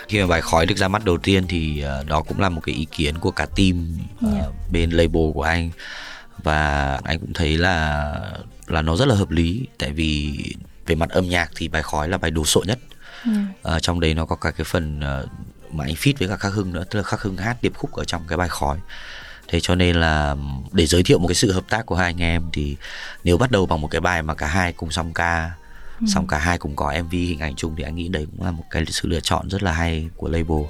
Khi 0.08 0.22
mà 0.22 0.28
bài 0.28 0.42
khói 0.42 0.66
được 0.66 0.78
ra 0.78 0.88
mắt 0.88 1.06
đầu 1.06 1.18
tiên 1.18 1.46
thì 1.48 1.84
uh, 2.02 2.08
đó 2.08 2.22
cũng 2.28 2.40
là 2.40 2.50
một 2.50 2.62
cái 2.64 2.76
ý 2.76 2.86
kiến 2.92 3.16
của 3.20 3.32
cả 3.32 3.46
team 3.46 3.98
uh, 4.28 4.34
yeah. 4.34 4.46
bên 4.72 4.90
label 4.90 5.32
của 5.34 5.44
anh. 5.44 5.72
Và 6.44 7.00
anh 7.04 7.20
cũng 7.20 7.34
thấy 7.34 7.58
là 7.58 8.06
là 8.68 8.82
nó 8.82 8.96
rất 8.96 9.08
là 9.08 9.16
hợp 9.16 9.32
lý. 9.32 9.68
Tại 9.78 9.92
vì 9.92 10.44
về 10.88 10.96
mặt 10.96 11.10
âm 11.10 11.30
nhạc 11.30 11.52
thì 11.56 11.68
bài 11.68 11.84
khói 11.84 12.10
là 12.10 12.18
bài 12.18 12.32
đồ 12.32 12.46
sộ 12.46 12.64
nhất. 12.68 12.80
Yeah. 13.26 13.76
uh, 13.76 13.82
trong 13.82 14.00
đấy 14.00 14.14
nó 14.14 14.26
có 14.26 14.36
cả 14.36 14.52
cái 14.52 14.66
phần 14.66 15.00
uh, 15.00 15.30
mà 15.74 15.86
anh 15.86 15.94
fit 15.94 16.14
với 16.20 16.28
cả 16.28 16.38
khắc 16.38 16.54
hưng 16.54 16.74
nữa 16.74 16.84
tức 16.90 17.00
là 17.00 17.04
khắc 17.04 17.22
hưng 17.22 17.38
hát 17.38 17.58
điệp 17.62 17.74
khúc 17.76 17.94
ở 17.94 18.04
trong 18.04 18.22
cái 18.28 18.38
bài 18.38 18.50
khói. 18.50 18.78
Thế 19.48 19.60
cho 19.60 19.76
nên 19.76 19.96
là 19.96 20.36
để 20.72 20.86
giới 20.86 21.04
thiệu 21.04 21.20
một 21.20 21.28
cái 21.28 21.36
sự 21.36 21.52
hợp 21.52 21.64
tác 21.70 21.86
của 21.86 21.96
hai 21.96 22.06
anh 22.08 22.22
em 22.22 22.50
thì 22.54 22.78
nếu 23.24 23.38
bắt 23.38 23.52
đầu 23.52 23.66
bằng 23.66 23.82
một 23.82 23.88
cái 23.88 24.02
bài 24.02 24.22
mà 24.22 24.34
cả 24.34 24.48
hai 24.48 24.74
cùng 24.74 24.92
song 24.92 25.14
ca 25.14 25.52
ừ. 26.00 26.06
xong 26.14 26.28
cả 26.28 26.38
hai 26.38 26.58
cùng 26.58 26.76
có 26.76 26.94
mv 27.04 27.12
hình 27.12 27.40
ảnh 27.40 27.56
chung 27.56 27.76
thì 27.76 27.84
anh 27.84 27.96
nghĩ 27.96 28.08
đấy 28.08 28.28
cũng 28.38 28.46
là 28.46 28.52
một 28.52 28.64
cái 28.70 28.86
sự 28.86 29.08
lựa 29.08 29.20
chọn 29.20 29.50
rất 29.50 29.64
là 29.64 29.72
hay 29.72 30.10
của 30.18 30.28
label. 30.28 30.66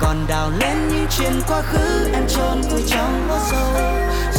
Còn 0.00 0.26
đào 0.28 0.50
lên 0.60 0.88
những 0.88 1.06
chuyện 1.18 1.32
quá 1.48 1.62
khứ 1.62 2.10
em 2.12 2.26
chôn 2.28 2.60
vùi 2.60 2.82
trong 2.86 3.28
hố 3.28 3.38
sâu 3.50 3.74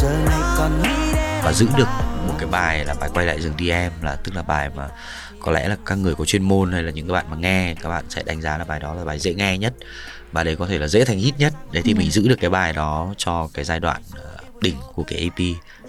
giờ 0.00 0.22
này 0.26 0.40
còn 0.58 0.82
nghĩ 0.82 1.12
và 1.44 1.52
giữ 1.52 1.66
được 1.76 1.88
một 2.26 2.34
cái 2.38 2.48
bài 2.48 2.84
là 2.84 2.94
bài 3.00 3.10
quay 3.14 3.26
lại 3.26 3.40
rừng 3.40 3.54
đi 3.56 3.70
em 3.70 3.92
là 4.02 4.16
tức 4.16 4.34
là 4.34 4.42
bài 4.42 4.70
mà 4.74 4.88
có 5.40 5.52
lẽ 5.52 5.68
là 5.68 5.76
các 5.86 5.98
người 5.98 6.14
có 6.14 6.24
chuyên 6.24 6.42
môn 6.42 6.72
hay 6.72 6.82
là 6.82 6.90
những 6.90 7.06
các 7.06 7.12
bạn 7.12 7.26
mà 7.30 7.36
nghe 7.36 7.74
các 7.82 7.88
bạn 7.88 8.04
sẽ 8.08 8.22
đánh 8.22 8.40
giá 8.40 8.58
là 8.58 8.64
bài 8.64 8.80
đó 8.80 8.94
là 8.94 9.04
bài 9.04 9.18
dễ 9.18 9.34
nghe 9.34 9.58
nhất 9.58 9.74
và 10.32 10.44
đấy 10.44 10.56
có 10.56 10.66
thể 10.66 10.78
là 10.78 10.88
dễ 10.88 11.04
thành 11.04 11.18
hit 11.18 11.38
nhất 11.38 11.52
đấy 11.72 11.82
thì 11.82 11.92
ừ. 11.92 11.96
mình 11.96 12.10
giữ 12.10 12.28
được 12.28 12.36
cái 12.40 12.50
bài 12.50 12.72
đó 12.72 13.14
cho 13.16 13.48
cái 13.54 13.64
giai 13.64 13.80
đoạn 13.80 14.02
ờ, 14.14 14.29
đỉnh 14.62 14.76
của 14.94 15.02
cái 15.02 15.18
AP 15.18 15.38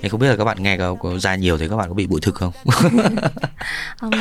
thì 0.01 0.09
không 0.09 0.19
biết 0.19 0.27
là 0.27 0.35
các 0.35 0.43
bạn 0.43 0.63
nghe 0.63 0.77
có, 0.77 0.95
có 0.95 1.19
ra 1.19 1.35
nhiều 1.35 1.57
thì 1.57 1.67
các 1.67 1.75
bạn 1.75 1.89
có 1.89 1.93
bị 1.93 2.07
bụi 2.07 2.21
thực 2.21 2.35
không? 2.35 2.53
um, 4.01 4.11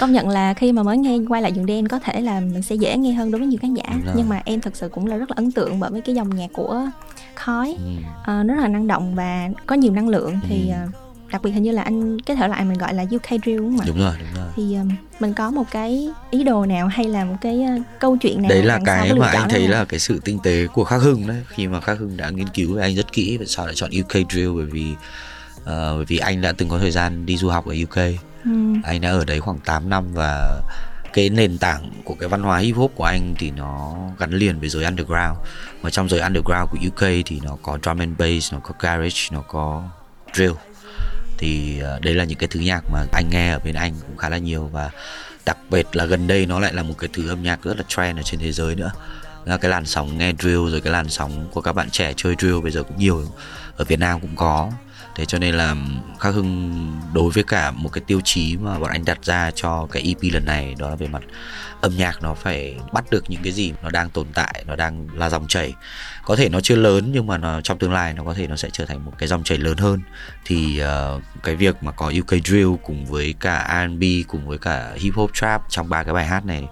công 0.00 0.12
nhận 0.12 0.28
là 0.28 0.54
khi 0.54 0.72
mà 0.72 0.82
mới 0.82 0.98
nghe 0.98 1.18
quay 1.28 1.42
lại 1.42 1.52
giường 1.52 1.66
đen 1.66 1.88
có 1.88 1.98
thể 1.98 2.20
là 2.20 2.40
mình 2.40 2.62
sẽ 2.62 2.74
dễ 2.74 2.96
nghe 2.96 3.12
hơn 3.12 3.30
đối 3.30 3.38
với 3.38 3.48
nhiều 3.48 3.58
khán 3.62 3.74
giả 3.74 3.84
nhưng 4.16 4.28
mà 4.28 4.42
em 4.44 4.60
thật 4.60 4.76
sự 4.76 4.88
cũng 4.88 5.06
là 5.06 5.16
rất 5.16 5.30
là 5.30 5.34
ấn 5.36 5.52
tượng 5.52 5.80
bởi 5.80 5.90
với 5.90 6.00
cái 6.00 6.14
dòng 6.14 6.36
nhạc 6.36 6.50
của 6.52 6.86
khói 7.34 7.76
ừ. 7.78 7.90
uh, 8.20 8.46
nó 8.46 8.54
rất 8.54 8.62
là 8.62 8.68
năng 8.68 8.86
động 8.86 9.14
và 9.14 9.48
có 9.66 9.74
nhiều 9.74 9.92
năng 9.92 10.08
lượng 10.08 10.30
ừ. 10.30 10.38
thì 10.48 10.72
uh, 10.84 11.03
đặc 11.34 11.42
biệt 11.42 11.50
hình 11.50 11.62
như 11.62 11.70
là 11.70 11.82
anh 11.82 12.20
cái 12.20 12.36
thể 12.36 12.48
loại 12.48 12.64
mình 12.64 12.78
gọi 12.78 12.94
là 12.94 13.02
UK 13.02 13.42
drill 13.42 13.58
đúng 13.58 13.78
không 13.78 13.80
ạ? 13.80 13.84
Đúng 13.86 13.98
rồi, 13.98 14.14
đúng 14.18 14.42
rồi. 14.42 14.52
Thì 14.56 14.74
um, 14.74 14.88
mình 15.20 15.34
có 15.34 15.50
một 15.50 15.64
cái 15.70 16.08
ý 16.30 16.44
đồ 16.44 16.66
nào 16.66 16.86
hay 16.86 17.08
là 17.08 17.24
một 17.24 17.36
cái 17.40 17.64
uh, 17.76 17.82
câu 18.00 18.16
chuyện 18.16 18.42
nào 18.42 18.48
Đấy 18.48 18.62
là 18.62 18.80
cái 18.84 19.14
mà 19.14 19.26
anh 19.26 19.48
thấy 19.48 19.68
là 19.68 19.84
cái 19.84 20.00
sự 20.00 20.20
tinh 20.24 20.38
tế 20.42 20.66
của 20.66 20.84
Khắc 20.84 21.02
Hưng 21.02 21.26
đấy. 21.26 21.42
Khi 21.48 21.68
mà 21.68 21.80
Khắc 21.80 21.98
Hưng 21.98 22.16
đã 22.16 22.30
nghiên 22.30 22.48
cứu 22.48 22.78
anh 22.78 22.94
rất 22.94 23.12
kỹ 23.12 23.36
về 23.36 23.46
sao 23.46 23.66
lại 23.66 23.74
chọn 23.74 23.90
UK 24.00 24.30
drill 24.30 24.56
bởi 24.56 24.64
vì 24.64 24.92
uh, 24.92 25.66
bởi 25.66 26.04
vì 26.04 26.18
anh 26.18 26.40
đã 26.40 26.52
từng 26.52 26.68
có 26.68 26.78
thời 26.78 26.90
gian 26.90 27.26
đi 27.26 27.36
du 27.36 27.48
học 27.48 27.66
ở 27.66 27.74
UK. 27.84 27.96
Ừ. 28.44 28.50
Anh 28.84 29.00
đã 29.00 29.10
ở 29.10 29.24
đấy 29.24 29.40
khoảng 29.40 29.58
8 29.58 29.90
năm 29.90 30.04
và 30.14 30.60
cái 31.12 31.30
nền 31.30 31.58
tảng 31.58 31.90
của 32.04 32.14
cái 32.14 32.28
văn 32.28 32.42
hóa 32.42 32.58
hip 32.58 32.76
hop 32.76 32.92
của 32.94 33.04
anh 33.04 33.34
thì 33.38 33.50
nó 33.50 33.96
gắn 34.18 34.30
liền 34.30 34.60
với 34.60 34.68
giới 34.68 34.84
underground 34.84 35.38
và 35.80 35.90
trong 35.90 36.08
giới 36.08 36.20
underground 36.20 36.70
của 36.70 36.78
UK 36.88 37.08
thì 37.26 37.40
nó 37.42 37.56
có 37.62 37.78
drum 37.82 37.98
and 37.98 38.18
bass 38.18 38.52
nó 38.52 38.58
có 38.58 38.74
garage 38.80 39.20
nó 39.30 39.40
có 39.40 39.82
drill 40.34 40.52
thì 41.38 41.78
ờ, 41.78 41.98
đấy 42.02 42.14
đây 42.14 42.14
là 42.14 42.24
những 42.24 42.38
cái 42.38 42.48
thứ 42.48 42.60
nhạc 42.60 42.84
mà 42.92 43.04
anh 43.12 43.28
nghe 43.30 43.50
ở 43.50 43.58
bên 43.58 43.74
anh 43.74 43.94
cũng 44.06 44.16
khá 44.16 44.28
là 44.28 44.38
nhiều 44.38 44.66
và 44.72 44.90
đặc 45.46 45.56
biệt 45.70 45.86
là 45.92 46.04
gần 46.04 46.26
đây 46.26 46.46
nó 46.46 46.60
lại 46.60 46.72
là 46.74 46.82
một 46.82 46.94
cái 46.98 47.10
thứ 47.12 47.28
âm 47.28 47.42
nhạc 47.42 47.62
rất 47.62 47.76
là 47.76 47.84
trend 47.88 48.18
ở 48.18 48.22
trên 48.22 48.40
thế 48.40 48.52
giới 48.52 48.74
nữa. 48.74 48.90
Là 49.44 49.56
cái 49.56 49.70
làn 49.70 49.86
sóng 49.86 50.18
nghe 50.18 50.32
drill 50.38 50.70
rồi 50.70 50.80
cái 50.80 50.92
làn 50.92 51.08
sóng 51.08 51.48
của 51.52 51.60
các 51.60 51.72
bạn 51.72 51.90
trẻ 51.90 52.12
chơi 52.16 52.34
drill 52.38 52.60
bây 52.60 52.70
giờ 52.70 52.82
cũng 52.82 52.98
nhiều, 52.98 53.26
ở 53.76 53.84
Việt 53.84 53.98
Nam 53.98 54.20
cũng 54.20 54.36
có 54.36 54.72
thế 55.16 55.24
cho 55.24 55.38
nên 55.38 55.54
là 55.54 55.76
khắc 56.20 56.34
hưng 56.34 56.92
đối 57.14 57.30
với 57.30 57.44
cả 57.44 57.70
một 57.70 57.88
cái 57.92 58.04
tiêu 58.06 58.20
chí 58.24 58.56
mà 58.56 58.78
bọn 58.78 58.90
anh 58.90 59.04
đặt 59.04 59.24
ra 59.24 59.50
cho 59.54 59.86
cái 59.92 60.02
EP 60.02 60.32
lần 60.32 60.44
này 60.44 60.74
đó 60.78 60.90
là 60.90 60.96
về 60.96 61.06
mặt 61.06 61.22
âm 61.80 61.96
nhạc 61.96 62.22
nó 62.22 62.34
phải 62.34 62.76
bắt 62.92 63.04
được 63.10 63.24
những 63.28 63.42
cái 63.42 63.52
gì 63.52 63.72
nó 63.82 63.90
đang 63.90 64.10
tồn 64.10 64.26
tại 64.34 64.64
nó 64.66 64.76
đang 64.76 65.08
là 65.14 65.30
dòng 65.30 65.46
chảy. 65.48 65.74
Có 66.24 66.36
thể 66.36 66.48
nó 66.48 66.60
chưa 66.60 66.76
lớn 66.76 67.10
nhưng 67.12 67.26
mà 67.26 67.38
nó 67.38 67.60
trong 67.60 67.78
tương 67.78 67.92
lai 67.92 68.12
nó 68.12 68.24
có 68.24 68.34
thể 68.34 68.46
nó 68.46 68.56
sẽ 68.56 68.70
trở 68.72 68.86
thành 68.86 69.04
một 69.04 69.12
cái 69.18 69.28
dòng 69.28 69.44
chảy 69.44 69.58
lớn 69.58 69.76
hơn. 69.76 70.00
Thì 70.44 70.82
uh, 70.82 71.22
cái 71.42 71.56
việc 71.56 71.82
mà 71.82 71.92
có 71.92 72.12
UK 72.20 72.44
drill 72.44 72.70
cùng 72.82 73.06
với 73.06 73.34
cả 73.40 73.86
R&B 73.86 74.02
cùng 74.28 74.48
với 74.48 74.58
cả 74.58 74.92
hip 74.96 75.14
hop 75.14 75.30
trap 75.34 75.62
trong 75.68 75.88
ba 75.88 76.02
cái 76.02 76.14
bài 76.14 76.26
hát 76.26 76.46
này 76.46 76.66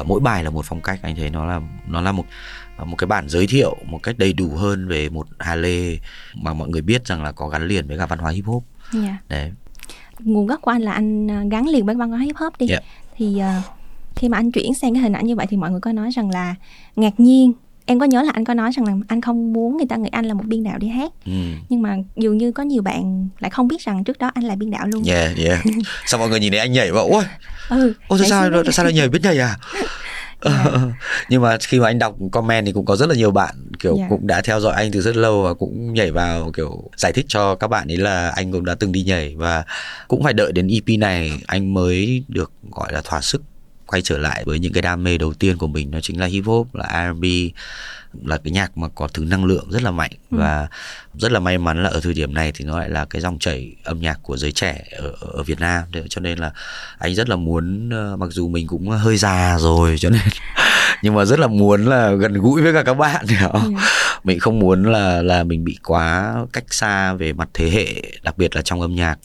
uh, 0.00 0.06
mỗi 0.06 0.20
bài 0.20 0.44
là 0.44 0.50
một 0.50 0.64
phong 0.64 0.80
cách 0.80 1.00
anh 1.02 1.16
thấy 1.16 1.30
nó 1.30 1.44
là 1.44 1.60
nó 1.86 2.00
là 2.00 2.12
một 2.12 2.24
một 2.84 2.96
cái 2.96 3.06
bản 3.06 3.28
giới 3.28 3.46
thiệu 3.46 3.76
một 3.86 4.02
cách 4.02 4.18
đầy 4.18 4.32
đủ 4.32 4.48
hơn 4.48 4.88
về 4.88 5.08
một 5.08 5.26
Hà 5.38 5.54
Lê 5.54 5.98
mà 6.34 6.54
mọi 6.54 6.68
người 6.68 6.82
biết 6.82 7.06
rằng 7.06 7.22
là 7.22 7.32
có 7.32 7.48
gắn 7.48 7.68
liền 7.68 7.88
với 7.88 7.98
cả 7.98 8.06
văn 8.06 8.18
hóa 8.18 8.30
hip 8.30 8.44
hop. 8.44 8.64
Yeah. 8.92 9.04
Dạ. 9.04 9.18
Đấy. 9.28 9.52
Nguồn 10.18 10.46
gốc 10.46 10.60
của 10.62 10.70
anh 10.70 10.82
là 10.82 10.92
anh 10.92 11.30
à, 11.30 11.44
gắn 11.50 11.68
liền 11.68 11.86
với 11.86 11.94
văn 11.94 12.10
hóa 12.10 12.18
hip 12.18 12.36
hop 12.36 12.58
đi. 12.58 12.68
Yeah. 12.68 12.82
Thì 13.16 13.40
uh, 13.58 13.64
khi 14.16 14.28
mà 14.28 14.38
anh 14.38 14.52
chuyển 14.52 14.74
sang 14.74 14.94
cái 14.94 15.02
hình 15.02 15.12
ảnh 15.12 15.26
như 15.26 15.36
vậy 15.36 15.46
thì 15.50 15.56
mọi 15.56 15.70
người 15.70 15.80
có 15.80 15.92
nói 15.92 16.10
rằng 16.10 16.30
là 16.30 16.54
ngạc 16.96 17.20
nhiên 17.20 17.52
em 17.86 18.00
có 18.00 18.06
nhớ 18.06 18.22
là 18.22 18.30
anh 18.34 18.44
có 18.44 18.54
nói 18.54 18.70
rằng 18.76 18.86
là 18.86 18.92
anh 19.08 19.20
không 19.20 19.52
muốn 19.52 19.76
người 19.76 19.86
ta 19.88 19.96
nghĩ 19.96 20.08
anh 20.12 20.24
là 20.24 20.34
một 20.34 20.44
biên 20.46 20.62
đạo 20.62 20.78
đi 20.78 20.88
hát 20.88 21.12
ừ. 21.26 21.32
nhưng 21.68 21.82
mà 21.82 21.96
dường 22.16 22.38
như 22.38 22.52
có 22.52 22.62
nhiều 22.62 22.82
bạn 22.82 23.28
lại 23.38 23.50
không 23.50 23.68
biết 23.68 23.80
rằng 23.80 24.04
trước 24.04 24.18
đó 24.18 24.30
anh 24.34 24.44
là 24.44 24.54
biên 24.54 24.70
đạo 24.70 24.86
luôn 24.86 25.02
yeah 25.06 25.36
yeah 25.44 25.60
sao 26.06 26.20
mọi 26.20 26.28
người 26.28 26.40
nhìn 26.40 26.52
thấy 26.52 26.60
anh 26.60 26.72
nhảy 26.72 26.92
vào 26.92 27.08
ôi 27.08 27.24
ừ, 27.68 27.94
ôi 28.08 28.18
sao 28.18 28.28
sao, 28.28 28.72
sao 28.72 28.84
lại 28.84 28.94
nhảy 28.94 29.08
biết 29.08 29.18
nhảy 29.22 29.38
à 29.38 29.56
yeah. 30.40 30.80
Nhưng 31.28 31.42
mà 31.42 31.56
khi 31.60 31.80
mà 31.80 31.86
anh 31.86 31.98
đọc 31.98 32.16
comment 32.32 32.66
thì 32.66 32.72
cũng 32.72 32.84
có 32.84 32.96
rất 32.96 33.08
là 33.08 33.14
nhiều 33.14 33.30
bạn 33.30 33.54
kiểu 33.78 33.96
yeah. 33.96 34.10
Dạ. 34.10 34.16
cũng 34.16 34.26
đã 34.26 34.40
theo 34.44 34.60
dõi 34.60 34.74
anh 34.74 34.92
từ 34.92 35.00
rất 35.00 35.16
lâu 35.16 35.42
và 35.42 35.54
cũng 35.54 35.94
nhảy 35.94 36.10
vào 36.10 36.50
kiểu 36.52 36.90
giải 36.96 37.12
thích 37.12 37.26
cho 37.28 37.54
các 37.54 37.68
bạn 37.68 37.88
ấy 37.88 37.96
là 37.96 38.28
anh 38.28 38.52
cũng 38.52 38.64
đã 38.64 38.74
từng 38.74 38.92
đi 38.92 39.02
nhảy 39.02 39.34
và 39.36 39.64
cũng 40.08 40.22
phải 40.22 40.32
đợi 40.32 40.52
đến 40.52 40.68
EP 40.68 40.98
này 40.98 41.32
anh 41.46 41.74
mới 41.74 42.24
được 42.28 42.52
gọi 42.70 42.92
là 42.92 43.00
thỏa 43.04 43.20
sức 43.20 43.42
quay 43.90 44.02
trở 44.02 44.18
lại 44.18 44.42
với 44.46 44.58
những 44.58 44.72
cái 44.72 44.82
đam 44.82 45.04
mê 45.04 45.18
đầu 45.18 45.32
tiên 45.32 45.56
của 45.56 45.66
mình 45.66 45.90
nó 45.90 46.00
chính 46.00 46.20
là 46.20 46.26
hip 46.26 46.44
hop 46.46 46.74
là 46.74 47.12
R&B 47.12 47.24
là 48.24 48.38
cái 48.44 48.52
nhạc 48.52 48.78
mà 48.78 48.88
có 48.88 49.08
thứ 49.08 49.24
năng 49.24 49.44
lượng 49.44 49.70
rất 49.70 49.82
là 49.82 49.90
mạnh 49.90 50.10
ừ. 50.30 50.36
và 50.38 50.68
rất 51.14 51.32
là 51.32 51.40
may 51.40 51.58
mắn 51.58 51.82
là 51.82 51.90
ở 51.90 52.00
thời 52.00 52.14
điểm 52.14 52.34
này 52.34 52.52
thì 52.54 52.64
nó 52.64 52.78
lại 52.78 52.88
là 52.88 53.04
cái 53.04 53.22
dòng 53.22 53.38
chảy 53.38 53.72
âm 53.84 54.00
nhạc 54.00 54.18
của 54.22 54.36
giới 54.36 54.52
trẻ 54.52 54.84
ở, 54.98 55.12
ở 55.20 55.42
Việt 55.42 55.60
Nam 55.60 55.84
cho 56.08 56.20
nên 56.20 56.38
là 56.38 56.52
anh 56.98 57.14
rất 57.14 57.28
là 57.28 57.36
muốn 57.36 57.90
ờ, 57.90 58.16
mặc 58.16 58.28
dù 58.30 58.48
mình 58.48 58.66
cũng 58.66 58.88
hơi 58.88 59.16
già 59.16 59.58
rồi 59.58 59.96
cho 59.98 60.10
nên 60.10 60.22
nhưng 61.02 61.14
mà 61.14 61.24
rất 61.24 61.38
là 61.38 61.46
muốn 61.46 61.84
là 61.84 62.12
gần 62.12 62.34
gũi 62.34 62.62
với 62.62 62.72
cả 62.72 62.82
các 62.82 62.94
bạn 62.94 63.26
hiểu 63.26 63.48
ừ 63.48 63.70
mình 64.24 64.38
không 64.38 64.58
muốn 64.58 64.84
là 64.84 65.22
là 65.22 65.44
mình 65.44 65.64
bị 65.64 65.78
quá 65.84 66.34
cách 66.52 66.64
xa 66.70 67.12
về 67.12 67.32
mặt 67.32 67.48
thế 67.54 67.70
hệ, 67.70 68.02
đặc 68.22 68.38
biệt 68.38 68.56
là 68.56 68.62
trong 68.62 68.80
âm 68.80 68.94
nhạc 68.94 69.18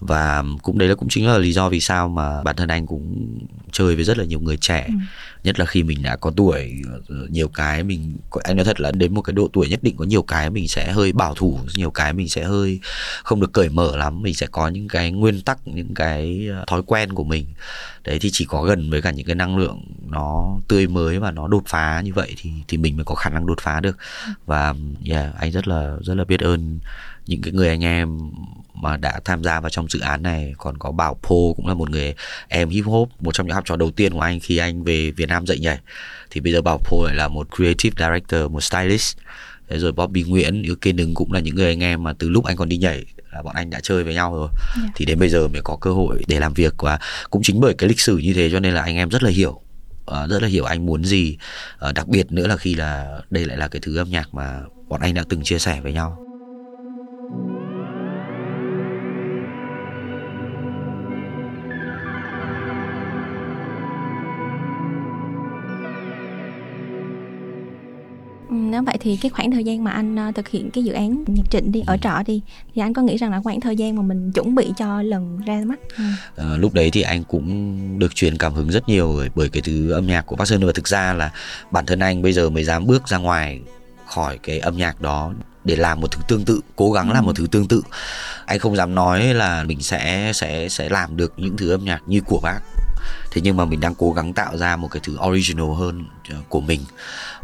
và 0.00 0.44
cũng 0.62 0.78
đấy 0.78 0.88
là 0.88 0.94
cũng 0.94 1.08
chính 1.08 1.26
là 1.26 1.38
lý 1.38 1.52
do 1.52 1.68
vì 1.68 1.80
sao 1.80 2.08
mà 2.08 2.42
bản 2.42 2.56
thân 2.56 2.68
anh 2.68 2.86
cũng 2.86 3.38
chơi 3.72 3.94
với 3.94 4.04
rất 4.04 4.18
là 4.18 4.24
nhiều 4.24 4.40
người 4.40 4.56
trẻ 4.56 4.84
ừ 4.88 4.94
nhất 5.44 5.58
là 5.58 5.66
khi 5.66 5.82
mình 5.82 6.02
đã 6.02 6.16
có 6.16 6.30
tuổi 6.36 6.82
nhiều 7.28 7.48
cái 7.48 7.82
mình 7.82 8.16
anh 8.44 8.56
nói 8.56 8.64
thật 8.64 8.80
là 8.80 8.90
đến 8.90 9.14
một 9.14 9.22
cái 9.22 9.32
độ 9.32 9.48
tuổi 9.52 9.68
nhất 9.68 9.82
định 9.82 9.96
có 9.96 10.04
nhiều 10.04 10.22
cái 10.22 10.50
mình 10.50 10.68
sẽ 10.68 10.92
hơi 10.92 11.12
bảo 11.12 11.34
thủ 11.34 11.58
nhiều 11.74 11.90
cái 11.90 12.12
mình 12.12 12.28
sẽ 12.28 12.44
hơi 12.44 12.80
không 13.24 13.40
được 13.40 13.52
cởi 13.52 13.68
mở 13.68 13.96
lắm. 13.96 14.22
Mình 14.22 14.34
sẽ 14.34 14.46
có 14.46 14.68
những 14.68 14.88
cái 14.88 15.12
nguyên 15.12 15.40
tắc 15.40 15.68
những 15.68 15.94
cái 15.94 16.48
ờ, 16.50 16.64
thói 16.66 16.82
quen 16.86 17.12
của 17.12 17.24
mình. 17.24 17.46
Đấy 18.04 18.18
thì 18.20 18.30
chỉ 18.32 18.44
có 18.44 18.62
gần 18.62 18.90
với 18.90 19.02
cả 19.02 19.10
những 19.10 19.26
cái 19.26 19.34
năng 19.34 19.56
lượng 19.56 19.84
nó 20.08 20.58
tươi 20.68 20.86
mới 20.86 21.18
và 21.18 21.30
nó 21.30 21.48
đột 21.48 21.62
phá 21.66 22.00
như 22.00 22.12
vậy 22.12 22.34
thì 22.36 22.50
thì 22.68 22.78
mình 22.78 22.96
mới 22.96 23.04
có 23.04 23.14
khả 23.14 23.30
năng 23.30 23.46
đột 23.46 23.58
phá 23.60 23.80
được. 23.80 23.96
Và 24.46 24.74
yeah, 25.06 25.34
anh 25.38 25.50
rất 25.50 25.68
là 25.68 25.96
rất 26.02 26.14
là 26.14 26.24
biết 26.24 26.40
ơn 26.40 26.78
những 27.30 27.42
cái 27.42 27.52
người 27.52 27.68
anh 27.68 27.84
em 27.84 28.18
mà 28.74 28.96
đã 28.96 29.20
tham 29.24 29.44
gia 29.44 29.60
vào 29.60 29.70
trong 29.70 29.88
dự 29.88 30.00
án 30.00 30.22
này 30.22 30.54
còn 30.58 30.78
có 30.78 30.92
Bảo 30.92 31.14
Po 31.14 31.36
cũng 31.56 31.66
là 31.66 31.74
một 31.74 31.90
người 31.90 32.14
em 32.48 32.68
hip 32.68 32.84
hop 32.84 33.08
một 33.20 33.32
trong 33.34 33.46
những 33.46 33.54
học 33.54 33.64
trò 33.66 33.76
đầu 33.76 33.90
tiên 33.90 34.12
của 34.12 34.20
anh 34.20 34.40
khi 34.40 34.56
anh 34.56 34.84
về 34.84 35.10
Việt 35.10 35.28
Nam 35.28 35.46
dạy 35.46 35.58
nhảy 35.58 35.78
thì 36.30 36.40
bây 36.40 36.52
giờ 36.52 36.62
Bảo 36.62 36.78
Po 36.78 36.96
lại 37.04 37.14
là 37.14 37.28
một 37.28 37.48
creative 37.56 38.06
director 38.06 38.50
một 38.50 38.60
stylist 38.60 39.16
Thế 39.68 39.78
rồi 39.78 39.92
Bobby 39.92 40.22
Nguyễn, 40.22 40.62
Yêu 40.62 40.76
Kê 40.76 40.92
Nừng 40.92 41.14
cũng 41.14 41.32
là 41.32 41.40
những 41.40 41.54
người 41.54 41.68
anh 41.68 41.82
em 41.82 42.02
mà 42.02 42.12
từ 42.12 42.28
lúc 42.28 42.44
anh 42.44 42.56
còn 42.56 42.68
đi 42.68 42.76
nhảy 42.76 43.04
là 43.32 43.42
bọn 43.42 43.54
anh 43.54 43.70
đã 43.70 43.80
chơi 43.82 44.04
với 44.04 44.14
nhau 44.14 44.34
rồi 44.34 44.48
yeah. 44.48 44.76
Dạ. 44.76 44.92
thì 44.94 45.04
đến 45.04 45.18
bây 45.18 45.28
giờ 45.28 45.48
mới 45.48 45.60
có 45.62 45.76
cơ 45.80 45.92
hội 45.92 46.22
để 46.26 46.40
làm 46.40 46.54
việc 46.54 46.74
và 46.78 46.98
cũng 47.30 47.42
chính 47.42 47.60
bởi 47.60 47.74
cái 47.74 47.88
lịch 47.88 48.00
sử 48.00 48.18
như 48.18 48.34
thế 48.34 48.50
cho 48.52 48.60
nên 48.60 48.74
là 48.74 48.82
anh 48.82 48.96
em 48.96 49.08
rất 49.08 49.22
là 49.22 49.30
hiểu 49.30 49.50
uh, 50.10 50.30
rất 50.30 50.42
là 50.42 50.48
hiểu 50.48 50.64
anh 50.64 50.86
muốn 50.86 51.04
gì 51.04 51.36
uh, 51.88 51.94
đặc 51.94 52.08
biệt 52.08 52.32
nữa 52.32 52.46
là 52.46 52.56
khi 52.56 52.74
là 52.74 53.20
đây 53.30 53.44
lại 53.44 53.56
là 53.56 53.68
cái 53.68 53.80
thứ 53.80 53.96
âm 53.96 54.10
nhạc 54.10 54.34
mà 54.34 54.60
bọn 54.88 55.00
anh 55.00 55.14
đã 55.14 55.24
từng 55.28 55.42
chia 55.42 55.58
sẻ 55.58 55.80
với 55.80 55.92
nhau 55.92 56.29
vậy 68.84 68.96
thì 69.00 69.16
cái 69.16 69.30
khoảng 69.30 69.50
thời 69.50 69.64
gian 69.64 69.84
mà 69.84 69.90
anh 69.90 70.28
uh, 70.28 70.34
thực 70.34 70.48
hiện 70.48 70.70
cái 70.70 70.84
dự 70.84 70.92
án 70.92 71.24
nhạc 71.26 71.50
trịnh 71.50 71.72
đi 71.72 71.82
ở 71.86 71.96
trọ 71.96 72.22
đi 72.26 72.42
thì 72.74 72.82
anh 72.82 72.92
có 72.92 73.02
nghĩ 73.02 73.16
rằng 73.16 73.30
là 73.30 73.40
khoảng 73.44 73.60
thời 73.60 73.76
gian 73.76 73.96
mà 73.96 74.02
mình 74.02 74.32
chuẩn 74.32 74.54
bị 74.54 74.72
cho 74.76 75.02
lần 75.02 75.38
ra 75.46 75.60
mắt? 75.66 75.80
Ừ. 75.96 76.04
à, 76.36 76.56
lúc 76.56 76.74
đấy 76.74 76.90
thì 76.90 77.02
anh 77.02 77.24
cũng 77.24 77.98
được 77.98 78.14
truyền 78.14 78.38
cảm 78.38 78.54
hứng 78.54 78.70
rất 78.70 78.88
nhiều 78.88 79.14
bởi, 79.16 79.28
bởi 79.34 79.48
cái 79.48 79.62
thứ 79.62 79.90
âm 79.90 80.06
nhạc 80.06 80.26
của 80.26 80.36
Bắc 80.36 80.48
Sơn. 80.48 80.66
Và 80.66 80.72
thực 80.72 80.88
ra 80.88 81.12
là 81.12 81.32
bản 81.70 81.86
thân 81.86 81.98
anh 81.98 82.22
bây 82.22 82.32
giờ 82.32 82.50
mới 82.50 82.64
dám 82.64 82.86
bước 82.86 83.08
ra 83.08 83.18
ngoài 83.18 83.60
khỏi 84.06 84.38
cái 84.42 84.58
âm 84.58 84.76
nhạc 84.76 85.00
đó 85.00 85.32
để 85.64 85.76
làm 85.76 86.00
một 86.00 86.10
thứ 86.10 86.20
tương 86.28 86.44
tự 86.44 86.60
cố 86.76 86.92
gắng 86.92 87.08
ừ. 87.08 87.14
làm 87.14 87.26
một 87.26 87.36
thứ 87.36 87.46
tương 87.50 87.68
tự. 87.68 87.82
Anh 88.46 88.58
không 88.58 88.76
dám 88.76 88.94
nói 88.94 89.34
là 89.34 89.64
mình 89.64 89.82
sẽ 89.82 90.32
sẽ 90.34 90.68
sẽ 90.68 90.88
làm 90.88 91.16
được 91.16 91.32
những 91.36 91.56
thứ 91.56 91.70
âm 91.70 91.84
nhạc 91.84 92.02
như 92.06 92.20
của 92.20 92.40
bác. 92.42 92.60
Thế 93.30 93.40
nhưng 93.44 93.56
mà 93.56 93.64
mình 93.64 93.80
đang 93.80 93.94
cố 93.94 94.12
gắng 94.12 94.32
tạo 94.32 94.56
ra 94.56 94.76
một 94.76 94.88
cái 94.90 95.00
thứ 95.04 95.16
original 95.28 95.66
hơn. 95.78 96.04
ờ, 96.04 96.19
của 96.48 96.60
mình 96.60 96.80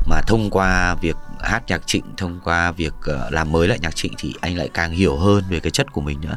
mà 0.06 0.20
thông 0.26 0.50
qua 0.50 0.94
việc 0.94 1.16
hát 1.40 1.62
nhạc 1.66 1.86
trịnh 1.86 2.04
thông 2.16 2.40
qua 2.44 2.72
việc 2.72 2.94
uh, 2.98 3.32
làm 3.32 3.52
mới 3.52 3.68
lại 3.68 3.78
nhạc 3.82 3.96
trịnh 3.96 4.12
thì 4.18 4.34
anh 4.40 4.56
lại 4.56 4.70
càng 4.74 4.92
hiểu 4.92 5.16
hơn 5.16 5.44
về 5.50 5.60
cái 5.60 5.70
chất 5.70 5.92
của 5.92 6.00
mình 6.00 6.20
nữa 6.20 6.36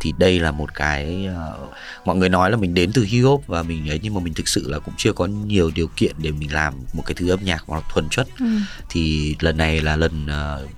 thì 0.00 0.12
đây 0.18 0.40
là 0.40 0.50
một 0.50 0.74
cái 0.74 1.28
uh, 1.30 1.68
mọi 2.04 2.16
người 2.16 2.28
nói 2.28 2.50
là 2.50 2.56
mình 2.56 2.74
đến 2.74 2.92
từ 2.92 3.04
hip 3.04 3.24
hop 3.24 3.46
và 3.46 3.62
mình 3.62 3.90
ấy 3.90 4.00
nhưng 4.02 4.14
mà 4.14 4.20
mình 4.20 4.34
thực 4.34 4.48
sự 4.48 4.70
là 4.70 4.78
cũng 4.78 4.94
chưa 4.96 5.12
có 5.12 5.26
nhiều 5.26 5.70
điều 5.74 5.86
kiện 5.96 6.14
để 6.18 6.30
mình 6.30 6.54
làm 6.54 6.74
một 6.92 7.02
cái 7.06 7.14
thứ 7.14 7.30
âm 7.30 7.44
nhạc 7.44 7.68
mà 7.68 7.80
thuần 7.92 8.08
chất 8.08 8.26
ừ. 8.40 8.46
thì 8.88 9.36
lần 9.40 9.56
này 9.56 9.80
là 9.80 9.96
lần 9.96 10.26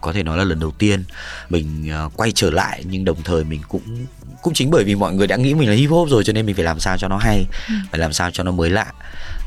có 0.01 0.13
thể 0.13 0.23
nói 0.23 0.39
là 0.39 0.45
lần 0.45 0.61
đầu 0.61 0.71
tiên 0.71 1.05
mình 1.51 1.91
quay 2.17 2.33
trở 2.33 2.51
lại 2.51 2.85
nhưng 2.89 3.05
đồng 3.05 3.23
thời 3.25 3.45
mình 3.45 3.61
cũng 3.69 4.07
cũng 4.43 4.55
chính 4.55 4.71
bởi 4.71 4.85
vì 4.85 4.95
mọi 4.95 5.15
người 5.15 5.27
đã 5.27 5.37
nghĩ 5.37 5.55
mình 5.55 5.69
là 5.69 5.75
hip 5.75 5.91
hop 5.91 6.09
rồi 6.09 6.25
cho 6.25 6.33
nên 6.33 6.47
mình 6.47 6.55
phải 6.55 6.65
làm 6.65 6.81
sao 6.81 6.99
cho 6.99 7.09
nó 7.09 7.17
hay 7.17 7.47
ừ. 7.69 7.75
phải 7.91 8.01
làm 8.01 8.13
sao 8.13 8.31
cho 8.31 8.45
nó 8.45 8.51
mới 8.51 8.71
lạ 8.71 8.93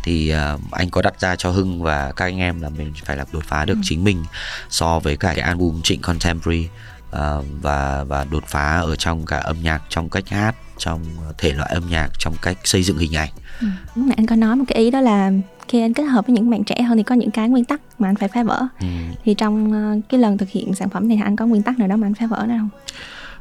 thì 0.03 0.34
uh, 0.53 0.62
anh 0.72 0.89
có 0.89 1.01
đặt 1.01 1.20
ra 1.20 1.36
cho 1.36 1.51
Hưng 1.51 1.84
và 1.84 2.12
các 2.12 2.25
anh 2.25 2.38
em 2.38 2.62
là 2.62 2.70
mình 2.70 2.94
phải 3.06 3.18
làm 3.18 3.27
đột 3.32 3.44
phá 3.44 3.65
được 3.65 3.74
ừ. 3.74 3.82
chính 3.84 4.03
mình 4.03 4.24
so 4.70 5.00
với 5.00 5.18
cả 5.18 5.34
cái 5.36 5.46
album 5.46 5.82
Trịnh 5.82 6.01
Contemporary 6.01 6.70
uh, 7.10 7.46
và 7.62 8.03
và 8.03 8.25
đột 8.32 8.44
phá 8.48 8.79
ở 8.79 8.96
trong 8.96 9.25
cả 9.25 9.38
âm 9.38 9.58
nhạc 9.63 9.82
trong 9.89 10.10
cách 10.10 10.29
hát 10.29 10.56
trong 10.77 11.03
thể 11.38 11.53
loại 11.53 11.70
âm 11.74 11.89
nhạc 11.89 12.10
trong 12.20 12.34
cách 12.41 12.58
xây 12.63 12.84
dựng 12.84 12.98
hình 12.98 13.15
ảnh. 13.15 13.29
Ừ. 13.62 13.68
Lúc 13.96 14.06
nãy 14.08 14.15
anh 14.18 14.25
có 14.25 14.36
nói 14.36 14.56
một 14.56 14.65
cái 14.68 14.77
ý 14.77 14.91
đó 14.91 15.01
là 15.01 15.32
khi 15.68 15.82
anh 15.82 15.94
kết 15.94 16.03
hợp 16.03 16.27
với 16.27 16.34
những 16.34 16.50
bạn 16.50 16.63
trẻ 16.63 16.82
hơn 16.82 16.98
thì 16.98 17.03
có 17.03 17.15
những 17.15 17.32
cái 17.32 17.50
nguyên 17.50 17.65
tắc 17.65 17.82
mà 18.00 18.10
anh 18.10 18.15
phải 18.15 18.29
phá 18.29 18.44
vỡ. 18.44 18.68
Ừ. 18.79 18.88
Thì 19.24 19.34
trong 19.34 19.72
uh, 19.98 20.03
cái 20.10 20.20
lần 20.20 20.38
thực 20.38 20.50
hiện 20.50 20.75
sản 20.75 20.89
phẩm 20.89 21.08
này 21.08 21.18
anh 21.24 21.36
có 21.36 21.46
nguyên 21.46 21.63
tắc 21.63 21.79
nào 21.79 21.88
đó 21.88 21.96
mà 21.96 22.08
anh 22.08 22.13
phá 22.13 22.27
vỡ 22.27 22.46
nữa 22.48 22.56
không? 22.60 22.70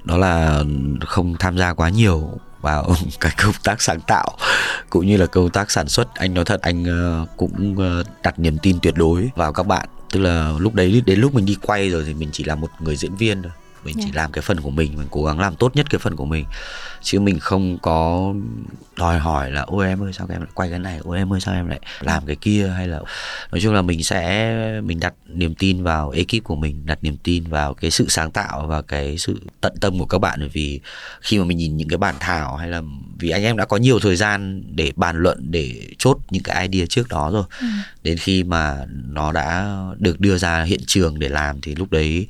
Đó 0.04 0.16
là 0.16 0.64
không 1.00 1.36
tham 1.38 1.58
gia 1.58 1.72
quá 1.72 1.88
nhiều 1.88 2.38
vào 2.68 2.94
cái 3.20 3.32
công 3.44 3.54
tác 3.64 3.82
sáng 3.82 4.00
tạo, 4.00 4.36
cũng 4.90 5.06
như 5.06 5.16
là 5.16 5.26
công 5.26 5.50
tác 5.50 5.70
sản 5.70 5.88
xuất. 5.88 6.14
Anh 6.14 6.34
nói 6.34 6.44
thật, 6.44 6.60
anh 6.62 6.84
ờ, 6.84 7.26
cũng 7.36 7.76
ờ, 7.78 8.04
đặt 8.22 8.38
niềm 8.38 8.58
tin 8.62 8.78
tuyệt 8.82 8.94
đối 8.96 9.30
vào 9.36 9.52
các 9.52 9.66
bạn. 9.66 9.88
Tức 10.12 10.20
là 10.20 10.52
lúc 10.58 10.74
đấy, 10.74 11.02
đến 11.06 11.20
lúc 11.20 11.34
mình 11.34 11.46
đi 11.46 11.56
quay 11.62 11.90
rồi 11.90 12.04
thì 12.06 12.14
mình 12.14 12.28
chỉ 12.32 12.44
là 12.44 12.54
một 12.54 12.70
người 12.80 12.96
diễn 12.96 13.16
viên 13.16 13.42
thôi 13.42 13.52
mình 13.84 13.96
yeah. 13.96 14.06
chỉ 14.06 14.12
dạ. 14.14 14.22
làm 14.22 14.32
cái 14.32 14.42
phần 14.42 14.60
của 14.60 14.70
mình 14.70 14.96
mình 14.96 15.06
cố 15.10 15.24
gắng 15.24 15.40
làm 15.40 15.56
tốt 15.56 15.76
nhất 15.76 15.86
cái 15.90 15.98
phần 15.98 16.16
của 16.16 16.24
mình 16.24 16.44
chứ 17.02 17.20
mình 17.20 17.38
không 17.38 17.78
có 17.78 18.32
đòi 18.96 19.18
hỏi 19.18 19.50
là 19.50 19.62
ôi 19.62 19.86
em 19.86 20.02
ơi 20.02 20.12
sao 20.12 20.26
em 20.30 20.40
lại 20.40 20.50
quay 20.54 20.70
cái 20.70 20.78
này 20.78 21.00
ôi 21.04 21.18
em 21.18 21.32
ơi 21.32 21.40
sao 21.40 21.54
em 21.54 21.68
lại 21.68 21.80
làm 22.00 22.26
cái 22.26 22.36
kia 22.36 22.68
hay 22.76 22.88
là 22.88 23.00
nói 23.52 23.60
chung 23.60 23.74
là 23.74 23.82
mình 23.82 24.04
sẽ 24.04 24.80
mình 24.80 25.00
đặt 25.00 25.14
niềm 25.26 25.54
tin 25.54 25.82
vào 25.82 26.10
ekip 26.10 26.44
của 26.44 26.56
mình 26.56 26.86
đặt 26.86 26.98
niềm 27.02 27.16
tin 27.16 27.44
vào 27.44 27.74
cái 27.74 27.90
sự 27.90 28.06
sáng 28.08 28.30
tạo 28.30 28.66
và 28.66 28.82
cái 28.82 29.18
sự 29.18 29.40
tận 29.60 29.74
tâm 29.80 29.98
của 29.98 30.06
các 30.06 30.18
bạn 30.18 30.48
vì 30.52 30.80
khi 31.20 31.38
mà 31.38 31.44
mình 31.44 31.58
nhìn 31.58 31.76
những 31.76 31.88
cái 31.88 31.98
bản 31.98 32.14
thảo 32.20 32.56
hay 32.56 32.68
là 32.68 32.82
vì 33.18 33.30
anh 33.30 33.42
em 33.42 33.56
đã 33.56 33.64
có 33.64 33.76
nhiều 33.76 33.98
thời 34.00 34.16
gian 34.16 34.62
để 34.76 34.92
bàn 34.96 35.16
luận 35.16 35.50
để 35.50 35.82
chốt 35.98 36.18
những 36.30 36.42
cái 36.42 36.68
idea 36.68 36.86
trước 36.86 37.08
đó 37.08 37.30
rồi 37.32 37.44
ừ. 37.60 37.66
đến 38.02 38.18
khi 38.18 38.44
mà 38.44 38.76
nó 38.88 39.32
đã 39.32 39.76
được 39.98 40.20
đưa 40.20 40.38
ra 40.38 40.62
hiện 40.62 40.80
trường 40.86 41.18
để 41.18 41.28
làm 41.28 41.60
thì 41.60 41.74
lúc 41.74 41.90
đấy 41.90 42.26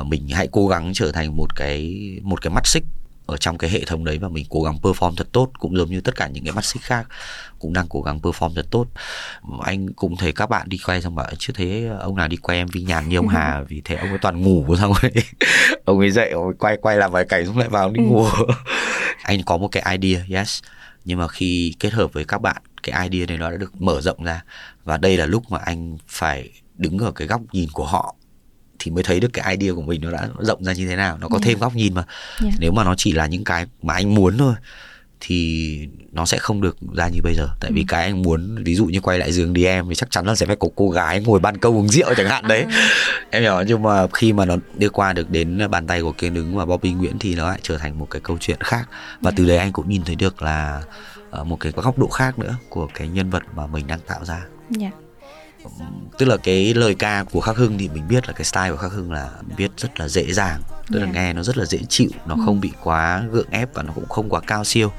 uh, 0.00 0.06
mình 0.06 0.28
hãy 0.28 0.48
cố 0.52 0.68
gắng 0.68 0.89
trở 0.94 1.12
thành 1.12 1.36
một 1.36 1.56
cái 1.56 2.00
một 2.22 2.42
cái 2.42 2.50
mắt 2.50 2.66
xích 2.66 2.84
ở 3.30 3.36
trong 3.36 3.58
cái 3.58 3.70
hệ 3.70 3.84
thống 3.84 4.04
đấy 4.04 4.18
và 4.18 4.28
mình 4.28 4.46
cố 4.48 4.62
gắng 4.62 4.78
perform 4.82 5.16
thật 5.16 5.28
tốt 5.32 5.50
cũng 5.58 5.76
giống 5.76 5.90
như 5.90 6.00
tất 6.00 6.16
cả 6.16 6.28
những 6.28 6.44
cái 6.44 6.52
mắt 6.52 6.64
xích 6.64 6.82
khác 6.82 7.06
cũng 7.58 7.72
đang 7.72 7.86
cố 7.88 8.02
gắng 8.02 8.18
perform 8.18 8.54
thật 8.54 8.66
tốt. 8.70 8.86
Anh 9.60 9.92
cũng 9.92 10.16
thấy 10.16 10.32
các 10.32 10.50
bạn 10.50 10.68
đi 10.68 10.78
quay 10.86 11.02
xong 11.02 11.14
bảo 11.14 11.26
chưa 11.38 11.52
thấy 11.52 11.86
ông 12.00 12.16
nào 12.16 12.28
đi 12.28 12.36
quay 12.36 12.64
MV 12.64 12.76
nhàn 12.76 13.08
như 13.08 13.16
ông 13.16 13.28
Hà? 13.28 13.60
Vì 13.68 13.82
thế 13.84 13.96
ông 13.96 14.08
ấy 14.08 14.18
toàn 14.18 14.42
ngủ 14.42 14.76
xong 14.80 14.92
rồi. 15.02 15.12
Ông 15.84 15.98
ấy 15.98 16.10
dậy 16.10 16.30
ông 16.30 16.44
ấy 16.44 16.54
quay 16.58 16.76
quay 16.82 16.96
làm 16.96 17.12
vài 17.12 17.24
cảnh 17.24 17.46
xong 17.46 17.58
lại 17.58 17.68
vào 17.68 17.90
đi 17.90 17.98
ừ. 17.98 18.04
ngủ. 18.04 18.26
Anh 19.22 19.42
có 19.42 19.56
một 19.56 19.68
cái 19.68 19.98
idea 19.98 20.38
yes. 20.38 20.62
Nhưng 21.04 21.18
mà 21.18 21.28
khi 21.28 21.74
kết 21.80 21.92
hợp 21.92 22.12
với 22.12 22.24
các 22.24 22.42
bạn 22.42 22.62
cái 22.82 23.08
idea 23.08 23.26
này 23.26 23.38
nó 23.38 23.50
đã 23.50 23.56
được 23.56 23.82
mở 23.82 24.00
rộng 24.00 24.24
ra. 24.24 24.42
Và 24.84 24.96
đây 24.96 25.16
là 25.16 25.26
lúc 25.26 25.50
mà 25.50 25.58
anh 25.58 25.98
phải 26.08 26.50
đứng 26.74 26.98
ở 26.98 27.12
cái 27.12 27.28
góc 27.28 27.40
nhìn 27.52 27.68
của 27.72 27.86
họ 27.86 28.14
thì 28.80 28.90
mới 28.90 29.02
thấy 29.02 29.20
được 29.20 29.32
cái 29.32 29.56
idea 29.56 29.74
của 29.74 29.82
mình 29.82 30.00
nó 30.00 30.10
đã 30.10 30.28
rộng 30.38 30.64
ra 30.64 30.72
như 30.72 30.88
thế 30.88 30.96
nào. 30.96 31.18
Nó 31.20 31.28
có 31.28 31.36
yeah. 31.36 31.42
thêm 31.44 31.58
góc 31.58 31.74
nhìn 31.74 31.94
mà. 31.94 32.04
Yeah. 32.42 32.54
nếu 32.58 32.72
mà 32.72 32.84
nó 32.84 32.94
chỉ 32.96 33.12
là 33.12 33.26
những 33.26 33.44
cái 33.44 33.66
mà 33.82 33.94
anh 33.94 34.14
muốn 34.14 34.38
thôi 34.38 34.54
thì 35.20 35.78
nó 36.12 36.26
sẽ 36.26 36.38
không 36.38 36.60
được 36.60 36.76
ra 36.96 37.08
như 37.08 37.20
bây 37.22 37.34
giờ. 37.34 37.48
Tại 37.60 37.70
vì 37.74 37.80
ừ. 37.80 37.84
cái 37.88 38.04
anh 38.04 38.22
muốn 38.22 38.64
ví 38.64 38.74
dụ 38.74 38.86
như 38.86 39.00
quay 39.00 39.18
lại 39.18 39.32
giường 39.32 39.52
đi 39.52 39.64
em 39.64 39.88
thì 39.88 39.94
chắc 39.94 40.10
chắn 40.10 40.26
là 40.26 40.34
sẽ 40.34 40.46
phải 40.46 40.56
có 40.56 40.68
cô 40.76 40.90
gái 40.90 41.20
ngồi 41.20 41.40
ban 41.40 41.58
công 41.58 41.76
uống 41.76 41.88
rượu 41.88 42.14
chẳng 42.16 42.28
hạn 42.28 42.48
đấy. 42.48 42.64
À. 42.70 42.88
em 43.30 43.42
hiểu 43.42 43.62
nhưng 43.66 43.82
mà 43.82 44.06
khi 44.12 44.32
mà 44.32 44.44
nó 44.44 44.56
đi 44.74 44.88
qua 44.88 45.12
được 45.12 45.30
đến 45.30 45.70
bàn 45.70 45.86
tay 45.86 46.02
của 46.02 46.12
kiên 46.12 46.34
đứng 46.34 46.56
và 46.56 46.64
Bobby 46.64 46.92
Nguyễn 46.92 47.18
thì 47.18 47.34
nó 47.34 47.48
lại 47.48 47.58
trở 47.62 47.78
thành 47.78 47.98
một 47.98 48.06
cái 48.10 48.20
câu 48.20 48.38
chuyện 48.40 48.58
khác. 48.60 48.88
Và 49.20 49.30
từ 49.36 49.46
đấy 49.46 49.56
anh 49.56 49.72
cũng 49.72 49.88
nhìn 49.88 50.02
thấy 50.04 50.14
được 50.14 50.42
là 50.42 50.82
uh, 51.40 51.46
một 51.46 51.60
cái 51.60 51.72
góc 51.76 51.98
độ 51.98 52.08
khác 52.08 52.38
nữa 52.38 52.56
của 52.68 52.88
cái 52.94 53.08
nhân 53.08 53.30
vật 53.30 53.42
mà 53.56 53.66
mình 53.66 53.86
đang 53.86 54.00
tạo 54.00 54.24
ra. 54.24 54.46
Yeah 54.80 54.92
tức 56.18 56.26
là 56.26 56.36
cái 56.36 56.74
lời 56.74 56.94
ca 56.94 57.24
của 57.24 57.40
khắc 57.40 57.56
hưng 57.56 57.78
thì 57.78 57.88
mình 57.88 58.08
biết 58.08 58.28
là 58.28 58.32
cái 58.32 58.44
style 58.44 58.70
của 58.70 58.76
khắc 58.76 58.92
hưng 58.92 59.12
là 59.12 59.30
viết 59.56 59.70
rất 59.76 60.00
là 60.00 60.08
dễ 60.08 60.32
dàng 60.32 60.60
tức 60.92 60.98
yeah. 60.98 61.08
là 61.08 61.14
nghe 61.14 61.32
nó 61.32 61.42
rất 61.42 61.56
là 61.56 61.64
dễ 61.64 61.78
chịu 61.88 62.10
nó 62.26 62.34
ừ. 62.34 62.40
không 62.44 62.60
bị 62.60 62.72
quá 62.82 63.24
gượng 63.32 63.50
ép 63.50 63.74
và 63.74 63.82
nó 63.82 63.92
cũng 63.92 64.08
không 64.08 64.28
quá 64.28 64.40
cao 64.46 64.64
siêu 64.64 64.92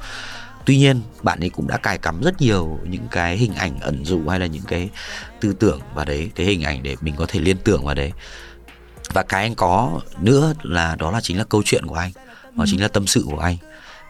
tuy 0.66 0.78
nhiên 0.78 1.00
bạn 1.22 1.40
ấy 1.40 1.48
cũng 1.50 1.68
đã 1.68 1.76
cài 1.76 1.98
cắm 1.98 2.20
rất 2.22 2.40
nhiều 2.40 2.78
những 2.84 3.08
cái 3.10 3.36
hình 3.36 3.54
ảnh 3.54 3.80
ẩn 3.80 4.04
dụ 4.04 4.28
hay 4.28 4.40
là 4.40 4.46
những 4.46 4.62
cái 4.68 4.90
tư 5.40 5.52
tưởng 5.52 5.80
vào 5.94 6.04
đấy 6.04 6.30
cái 6.34 6.46
hình 6.46 6.62
ảnh 6.62 6.82
để 6.82 6.96
mình 7.00 7.14
có 7.16 7.26
thể 7.28 7.40
liên 7.40 7.56
tưởng 7.64 7.84
vào 7.84 7.94
đấy 7.94 8.12
và 9.12 9.22
cái 9.22 9.42
anh 9.42 9.54
có 9.54 10.00
nữa 10.20 10.54
là 10.62 10.96
đó 10.96 11.10
là 11.10 11.20
chính 11.20 11.38
là 11.38 11.44
câu 11.44 11.62
chuyện 11.64 11.86
của 11.86 11.94
anh 11.94 12.12
đó 12.44 12.64
ừ. 12.64 12.64
chính 12.66 12.82
là 12.82 12.88
tâm 12.88 13.06
sự 13.06 13.24
của 13.30 13.38
anh 13.38 13.56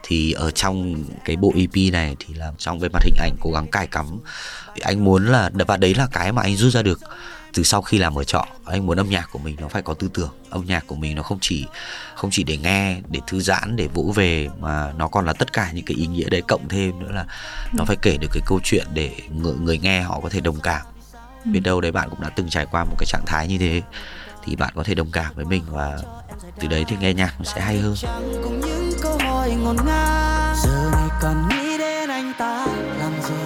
thì 0.02 0.32
ở 0.32 0.50
trong 0.50 1.04
cái 1.24 1.36
bộ 1.36 1.52
EP 1.56 1.92
này 1.92 2.16
thì 2.18 2.34
là 2.34 2.52
trong 2.58 2.78
về 2.78 2.88
mặt 2.92 3.02
hình 3.04 3.16
ảnh 3.18 3.36
cố 3.40 3.50
gắng 3.50 3.66
cài 3.66 3.86
cắm. 3.86 4.20
Anh 4.80 5.04
muốn 5.04 5.26
là 5.26 5.50
và 5.68 5.76
đấy 5.76 5.94
là 5.94 6.08
cái 6.12 6.32
mà 6.32 6.42
anh 6.42 6.56
rút 6.56 6.72
ra 6.72 6.82
được 6.82 7.00
từ 7.52 7.62
sau 7.62 7.82
khi 7.82 7.98
làm 7.98 8.18
ở 8.18 8.24
trọ. 8.24 8.46
Anh 8.64 8.86
muốn 8.86 8.96
âm 8.96 9.10
nhạc 9.10 9.28
của 9.32 9.38
mình 9.38 9.56
nó 9.60 9.68
phải 9.68 9.82
có 9.82 9.94
tư 9.94 10.10
tưởng. 10.14 10.30
Âm 10.50 10.64
nhạc 10.66 10.86
của 10.86 10.94
mình 10.94 11.16
nó 11.16 11.22
không 11.22 11.38
chỉ 11.40 11.66
không 12.14 12.30
chỉ 12.30 12.44
để 12.44 12.56
nghe 12.56 13.00
để 13.08 13.20
thư 13.26 13.40
giãn 13.40 13.76
để 13.76 13.88
vỗ 13.94 14.12
về 14.14 14.48
mà 14.60 14.92
nó 14.96 15.08
còn 15.08 15.26
là 15.26 15.32
tất 15.32 15.52
cả 15.52 15.72
những 15.72 15.84
cái 15.84 15.96
ý 15.96 16.06
nghĩa 16.06 16.28
đấy. 16.28 16.42
Cộng 16.48 16.68
thêm 16.68 16.98
nữa 16.98 17.10
là 17.10 17.26
nó 17.72 17.84
phải 17.84 17.96
kể 18.02 18.16
được 18.20 18.28
cái 18.32 18.42
câu 18.46 18.60
chuyện 18.64 18.86
để 18.94 19.12
người, 19.30 19.54
người 19.54 19.78
nghe 19.78 20.00
họ 20.00 20.20
có 20.20 20.28
thể 20.28 20.40
đồng 20.40 20.60
cảm. 20.60 20.82
Biết 21.44 21.60
đâu 21.60 21.80
đấy 21.80 21.92
bạn 21.92 22.10
cũng 22.10 22.20
đã 22.20 22.28
từng 22.36 22.48
trải 22.48 22.66
qua 22.66 22.84
một 22.84 22.94
cái 22.98 23.06
trạng 23.06 23.26
thái 23.26 23.48
như 23.48 23.58
thế 23.58 23.82
thì 24.44 24.56
bạn 24.56 24.72
có 24.74 24.82
thể 24.82 24.94
đồng 24.94 25.10
cảm 25.10 25.34
với 25.34 25.44
mình 25.44 25.62
và 25.68 25.98
từ 26.60 26.68
đấy 26.68 26.84
thì 26.88 26.96
nghe 27.00 27.14
nhạc 27.14 27.34
nó 27.38 27.44
sẽ 27.44 27.60
hay 27.60 27.78
hơn 27.78 27.94
hỏi 29.42 29.54
ngổn 29.54 29.76
ngang. 29.86 30.54
Giờ 30.62 30.90
này 30.92 31.08
còn 31.22 31.48
nghĩ 31.48 31.78
đến 31.78 32.08
anh 32.08 32.32
ta 32.38 32.66
làm 32.98 33.12
gì? 33.28 33.44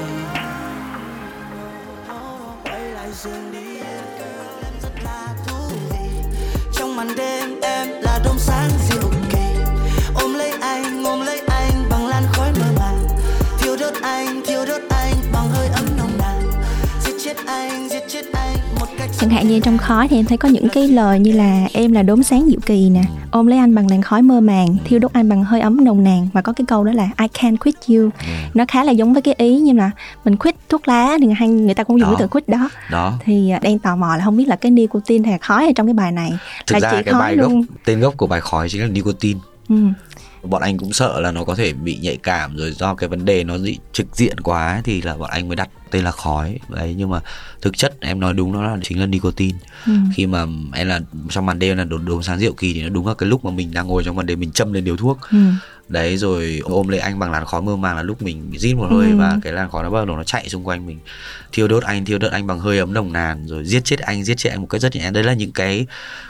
Quay 2.64 2.80
lại 2.80 3.08
giường 3.12 3.52
đi 3.52 3.78
em 3.78 4.04
rất 4.82 4.92
là 5.04 5.34
thú 5.46 5.54
vị. 5.90 6.08
Trong 6.72 6.96
màn 6.96 7.16
đêm 7.16 7.60
em 7.60 7.88
là 8.02 8.20
đốm 8.24 8.38
sáng 8.38 8.70
diệu 8.88 9.10
kỳ. 9.30 9.46
Ôm 10.14 10.34
lấy 10.34 10.52
anh 10.60 11.04
ôm 11.04 11.20
lấy 11.20 11.40
anh 11.48 11.88
bằng 11.90 12.06
làn 12.06 12.22
khói 12.32 12.52
mơ 12.52 12.66
màng. 12.78 13.06
Thiêu 13.58 13.76
đốt 13.76 13.94
anh 14.02 14.42
thiêu 14.46 14.66
đốt 14.66 14.82
anh 14.90 15.14
bằng 15.32 15.48
hơi 15.50 15.68
ấm 15.68 15.86
nồng 15.98 16.18
nàn. 16.18 16.50
Giết 17.04 17.14
chết 17.24 17.36
anh 17.46 17.88
chẳng 19.26 19.36
hạn 19.36 19.48
như 19.48 19.60
trong 19.60 19.78
khói 19.78 20.08
thì 20.08 20.16
em 20.16 20.24
thấy 20.24 20.38
có 20.38 20.48
những 20.48 20.68
cái 20.68 20.88
lời 20.88 21.18
như 21.18 21.32
là 21.32 21.68
em 21.72 21.92
là 21.92 22.02
đốm 22.02 22.22
sáng 22.22 22.46
diệu 22.50 22.60
kỳ 22.66 22.90
nè 22.90 23.02
ôm 23.30 23.46
lấy 23.46 23.58
anh 23.58 23.74
bằng 23.74 23.90
làn 23.90 24.02
khói 24.02 24.22
mơ 24.22 24.40
màng 24.40 24.76
thiêu 24.84 24.98
đốt 24.98 25.12
anh 25.12 25.28
bằng 25.28 25.44
hơi 25.44 25.60
ấm 25.60 25.84
nồng 25.84 26.04
nàn 26.04 26.28
và 26.32 26.42
có 26.42 26.52
cái 26.52 26.64
câu 26.68 26.84
đó 26.84 26.92
là 26.92 27.08
I 27.18 27.26
can't 27.26 27.56
quit 27.56 27.74
you 27.88 28.10
nó 28.54 28.64
khá 28.68 28.84
là 28.84 28.92
giống 28.92 29.12
với 29.12 29.22
cái 29.22 29.34
ý 29.38 29.58
như 29.58 29.72
là 29.72 29.90
mình 30.24 30.36
quit 30.36 30.54
thuốc 30.68 30.88
lá 30.88 31.18
thì 31.20 31.26
hay 31.36 31.48
người 31.48 31.74
ta 31.74 31.84
cũng 31.84 32.00
dùng 32.00 32.08
cái 32.08 32.16
từ 32.18 32.26
quit 32.26 32.48
đó. 32.48 32.70
Đó. 32.90 33.18
Thì 33.24 33.50
à, 33.50 33.58
đang 33.62 33.78
tò 33.78 33.96
mò 33.96 34.16
là 34.16 34.24
không 34.24 34.36
biết 34.36 34.48
là 34.48 34.56
cái 34.56 34.70
nicotine 34.70 35.28
hay 35.28 35.38
khói 35.38 35.66
ở 35.66 35.72
trong 35.76 35.86
cái 35.86 35.94
bài 35.94 36.12
này 36.12 36.32
thực 36.66 36.74
là 36.74 36.80
ra 36.80 36.90
chỉ 36.90 37.02
cái 37.02 37.12
khói 37.12 37.22
bài 37.22 37.36
luôn. 37.36 37.60
gốc 37.60 37.64
tên 37.84 38.00
gốc 38.00 38.14
của 38.16 38.26
bài 38.26 38.40
khói 38.40 38.68
chính 38.68 38.80
là 38.80 38.88
nicotine. 38.88 39.40
Ừ. 39.68 39.76
bọn 40.46 40.62
anh 40.62 40.78
cũng 40.78 40.92
sợ 40.92 41.20
là 41.20 41.30
nó 41.30 41.44
có 41.44 41.54
thể 41.54 41.72
bị 41.72 41.96
nhạy 41.96 42.16
cảm 42.16 42.56
rồi 42.56 42.72
do 42.72 42.94
cái 42.94 43.08
vấn 43.08 43.24
đề 43.24 43.44
nó 43.44 43.58
dị 43.58 43.78
trực 43.92 44.06
diện 44.16 44.40
quá 44.40 44.72
ấy, 44.72 44.82
thì 44.84 45.02
là 45.02 45.16
bọn 45.16 45.30
anh 45.30 45.48
mới 45.48 45.56
đặt 45.56 45.68
tên 45.90 46.04
là 46.04 46.10
khói 46.10 46.58
đấy 46.68 46.94
nhưng 46.98 47.10
mà 47.10 47.20
thực 47.62 47.76
chất 47.78 47.94
em 48.00 48.20
nói 48.20 48.32
đúng 48.34 48.52
nó 48.52 48.62
là 48.62 48.76
chính 48.82 49.00
là 49.00 49.06
nicotine 49.06 49.58
Ừ. 49.86 49.92
khi 50.14 50.26
mà 50.26 50.46
em 50.74 50.88
là 50.88 51.00
trong 51.30 51.46
màn 51.46 51.58
đêm 51.58 51.76
là 51.76 51.84
đồn 51.84 52.04
đốm 52.04 52.22
sáng 52.22 52.38
diệu 52.38 52.52
kỳ 52.52 52.72
thì 52.74 52.82
nó 52.82 52.88
đúng 52.88 53.06
là 53.06 53.14
cái 53.14 53.28
lúc 53.28 53.44
mà 53.44 53.50
mình 53.50 53.70
đang 53.74 53.86
ngồi 53.86 54.04
trong 54.04 54.16
màn 54.16 54.26
đêm 54.26 54.40
mình 54.40 54.50
châm 54.52 54.72
lên 54.72 54.84
điếu 54.84 54.96
thuốc 54.96 55.18
Ừ. 55.32 55.38
đấy 55.88 56.16
rồi 56.16 56.60
ôm 56.64 56.88
lấy 56.88 57.00
anh 57.00 57.18
bằng 57.18 57.30
làn 57.32 57.44
khói 57.44 57.62
mơ 57.62 57.76
màng 57.76 57.96
là 57.96 58.02
lúc 58.02 58.22
mình 58.22 58.50
rít 58.56 58.74
một 58.74 58.86
hơi 58.90 59.10
Ừ. 59.10 59.16
và 59.16 59.38
cái 59.42 59.52
làn 59.52 59.70
khói 59.70 59.82
nó 59.82 59.90
bắt 59.90 60.04
đầu 60.06 60.16
nó 60.16 60.24
chạy 60.24 60.48
xung 60.48 60.64
quanh 60.64 60.86
mình 60.86 60.98
thiêu 61.52 61.68
đốt 61.68 61.82
anh 61.82 62.04
thiêu 62.04 62.18
đốt 62.18 62.32
anh 62.32 62.46
bằng 62.46 62.58
hơi 62.60 62.78
ấm 62.78 62.92
nồng 62.94 63.12
nàn 63.12 63.46
rồi 63.46 63.64
giết 63.64 63.84
chết 63.84 63.98
anh 64.00 64.24
giết 64.24 64.34
chết 64.36 64.50
anh 64.50 64.60
một 64.60 64.66
cách 64.70 64.80
rất 64.80 64.96
nhẹ 64.96 65.10
đấy 65.10 65.24
là 65.24 65.32
những 65.32 65.52
cái 65.52 65.86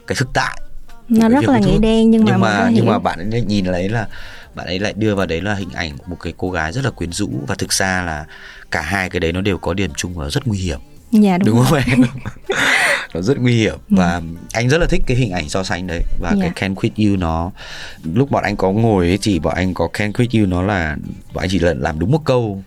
cái 0.06 0.16
thực 0.18 0.28
tại 0.34 0.60
nó 1.08 1.28
rất 1.28 1.44
là 1.48 1.58
nghĩa 1.58 1.78
đen 1.78 2.10
nhưng 2.10 2.24
mà 2.24 2.30
nhưng 2.32 2.40
mà 2.40 2.70
nhưng 2.72 2.86
mà 2.86 2.98
bạn 2.98 3.30
ấy 3.30 3.42
nhìn 3.42 3.66
lấy 3.66 3.88
là 3.88 4.06
bạn 4.54 4.66
ấy 4.66 4.78
lại 4.78 4.92
đưa 4.96 5.14
vào 5.14 5.26
đấy 5.26 5.40
là 5.40 5.54
hình 5.54 5.70
ảnh 5.74 5.96
một 6.06 6.16
cái 6.22 6.32
cô 6.36 6.50
gái 6.50 6.72
rất 6.72 6.84
là 6.84 6.90
quyến 6.90 7.12
rũ. 7.12 7.28
Và 7.46 7.54
thực 7.54 7.72
ra 7.72 8.02
là 8.02 8.24
cả 8.70 8.80
hai 8.82 9.10
cái 9.10 9.20
đấy 9.20 9.32
nó 9.32 9.40
đều 9.40 9.58
có 9.58 9.74
điểm 9.74 9.90
chung 9.96 10.20
là 10.20 10.30
rất 10.30 10.46
nguy 10.46 10.58
hiểm. 10.58 10.80
Dạ 11.10 11.38
đúng, 11.38 11.46
đúng 11.46 11.64
rồi. 11.70 11.82
không 11.82 12.02
em? 12.02 12.02
Nó 13.14 13.22
rất 13.22 13.38
nguy 13.38 13.56
hiểm. 13.56 13.78
Và 13.88 14.22
anh 14.52 14.68
rất 14.68 14.78
là 14.78 14.86
thích 14.90 15.02
cái 15.06 15.16
hình 15.16 15.30
ảnh 15.30 15.48
so 15.48 15.62
sánh 15.62 15.86
đấy. 15.86 16.02
Và 16.20 16.34
Dạ. 16.36 16.50
cái 16.54 16.70
Can't 16.70 16.74
Quit 16.74 16.92
You 16.98 17.16
nó 17.16 17.50
lúc 18.14 18.30
bọn 18.30 18.42
anh 18.44 18.56
có 18.56 18.72
ngồi 18.72 19.06
ấy 19.08 19.18
thì 19.22 19.38
bọn 19.38 19.54
anh 19.54 19.74
có 19.74 19.88
Can't 19.92 20.12
Quit 20.12 20.30
You 20.34 20.46
nó 20.46 20.62
là 20.62 20.96
bọn 21.34 21.42
anh 21.44 21.50
chỉ 21.50 21.58
là 21.58 21.74
làm 21.78 21.98
đúng 21.98 22.10
một 22.10 22.24
câu 22.24 22.62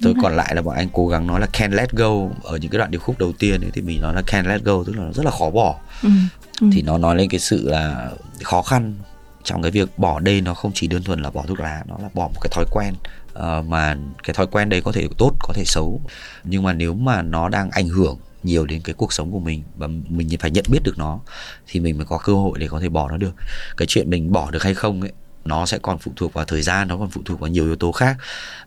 rồi 0.00 0.14
còn 0.22 0.36
lại 0.36 0.54
là 0.54 0.62
bọn 0.62 0.74
anh 0.76 0.88
cố 0.92 1.08
gắng 1.08 1.26
nói 1.26 1.40
là 1.40 1.46
Can't 1.52 1.74
Let 1.74 1.92
Go 1.92 2.10
ở 2.42 2.56
những 2.56 2.70
cái 2.70 2.78
đoạn 2.78 2.90
điệp 2.90 2.98
khúc 2.98 3.18
đầu 3.18 3.32
tiên 3.38 3.60
ấy 3.60 3.70
thì 3.74 3.82
mình 3.82 4.00
nói 4.00 4.14
là 4.14 4.22
Can't 4.26 4.46
Let 4.48 4.62
Go 4.64 4.84
tức 4.86 4.96
là 4.96 5.04
nó 5.04 5.12
rất 5.12 5.24
là 5.24 5.30
khó 5.30 5.50
bỏ 5.50 5.76
Ừ. 6.02 6.08
Ừ. 6.60 6.66
thì 6.72 6.82
nó 6.82 6.98
nói 6.98 7.16
lên 7.16 7.28
cái 7.30 7.40
sự 7.40 7.68
là 7.68 8.10
khó 8.42 8.62
khăn 8.62 8.94
trong 9.44 9.62
cái 9.62 9.70
việc 9.70 9.98
bỏ 9.98 10.20
đây 10.20 10.40
nó 10.40 10.54
không 10.54 10.72
chỉ 10.74 10.86
đơn 10.86 11.02
thuần 11.02 11.22
là 11.22 11.30
bỏ 11.30 11.44
thuốc 11.46 11.60
lá 11.60 11.82
nó 11.86 11.96
là 12.02 12.08
bỏ 12.14 12.28
một 12.34 12.40
cái 12.40 12.50
thói 12.54 12.64
quen 12.70 12.94
Ờ, 13.32 13.62
mà 13.68 13.96
cái 14.22 14.34
thói 14.34 14.46
quen 14.46 14.68
đấy 14.68 14.80
có 14.80 14.92
thể 14.92 15.08
tốt 15.18 15.32
có 15.40 15.52
thể 15.54 15.64
xấu 15.64 16.00
nhưng 16.44 16.62
mà 16.62 16.72
nếu 16.72 16.94
mà 16.94 17.22
nó 17.22 17.48
đang 17.48 17.70
ảnh 17.70 17.88
hưởng 17.88 18.16
nhiều 18.42 18.66
đến 18.66 18.80
cái 18.84 18.94
cuộc 18.94 19.12
sống 19.12 19.32
của 19.32 19.38
mình 19.40 19.62
và 19.76 19.86
mình 19.86 20.28
phải 20.40 20.50
nhận 20.50 20.64
biết 20.70 20.78
được 20.84 20.98
nó 20.98 21.20
thì 21.66 21.80
mình 21.80 21.96
mới 21.96 22.06
có 22.06 22.18
cơ 22.18 22.32
hội 22.32 22.58
để 22.58 22.68
có 22.68 22.80
thể 22.80 22.88
bỏ 22.88 23.08
nó 23.10 23.16
được 23.16 23.34
cái 23.76 23.86
chuyện 23.86 24.10
mình 24.10 24.32
bỏ 24.32 24.50
được 24.50 24.62
hay 24.62 24.74
không 24.74 25.00
ấy 25.00 25.12
nó 25.48 25.66
sẽ 25.66 25.78
còn 25.78 25.98
phụ 25.98 26.12
thuộc 26.16 26.32
vào 26.32 26.44
thời 26.44 26.62
gian 26.62 26.88
nó 26.88 26.96
còn 26.96 27.10
phụ 27.10 27.20
thuộc 27.24 27.40
vào 27.40 27.48
nhiều 27.50 27.64
yếu 27.64 27.76
tố 27.76 27.92
khác. 27.92 28.16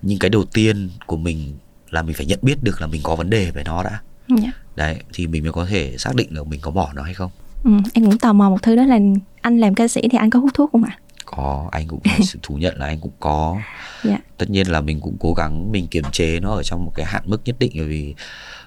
Nhưng 0.02 0.20
cái 0.20 0.30
đầu 0.30 0.44
tiên 0.46 0.90
của 1.06 1.18
mình 1.18 1.54
là 1.90 2.02
mình 2.02 2.16
phải 2.16 2.26
nhận 2.26 2.40
biết 2.42 2.64
được 2.64 2.82
là 2.82 2.88
mình 2.88 3.02
có 3.04 3.16
vấn 3.16 3.30
đề 3.30 3.52
về 3.52 3.64
nó 3.64 3.84
đã. 3.84 4.02
Dạ. 4.28 4.52
đấy 4.76 4.98
thì 5.14 5.28
mình 5.28 5.44
mới 5.44 5.52
có 5.52 5.66
thể 5.66 5.96
xác 5.98 6.16
định 6.16 6.34
được 6.34 6.48
mình 6.48 6.60
có 6.62 6.72
bỏ 6.72 6.92
nó 6.94 7.04
hay 7.04 7.14
không. 7.14 7.32
Ừ. 7.64 7.72
em 7.94 8.06
cũng 8.06 8.18
tò 8.18 8.34
mò 8.34 8.50
một 8.50 8.62
thứ 8.62 8.76
đó 8.76 8.84
là 8.84 9.00
anh 9.42 9.58
làm 9.58 9.76
ca 9.76 9.88
sĩ 9.88 10.02
thì 10.12 10.18
anh 10.18 10.30
có 10.30 10.40
hút 10.40 10.52
thuốc 10.54 10.72
không 10.72 10.84
ạ? 10.84 10.98
Có 11.26 11.70
anh 11.72 11.88
cũng 11.88 12.00
thú 12.44 12.56
nhận 12.56 12.80
là 12.80 12.86
anh 12.86 13.00
cũng 13.00 13.12
có. 13.20 13.58
Dạ. 14.04 14.18
Tất 14.38 14.50
nhiên 14.50 14.68
là 14.68 14.82
mình 14.82 15.02
cũng 15.02 15.18
cố 15.20 15.34
gắng 15.34 15.72
mình 15.72 15.88
kiềm 15.88 16.04
chế 16.12 16.40
nó 16.40 16.52
ở 16.52 16.64
trong 16.64 16.86
một 16.86 16.92
cái 16.96 17.06
hạn 17.06 17.24
mức 17.26 17.42
nhất 17.46 17.56
định 17.60 17.72
bởi 17.76 17.86
vì 17.86 18.16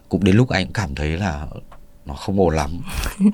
cũng 0.09 0.25
đến 0.25 0.37
lúc 0.37 0.49
anh 0.49 0.67
cũng 0.67 0.73
cảm 0.73 0.95
thấy 0.95 1.09
là 1.09 1.47
nó 2.07 2.15
không 2.15 2.41
ổn 2.41 2.55
lắm. 2.55 2.71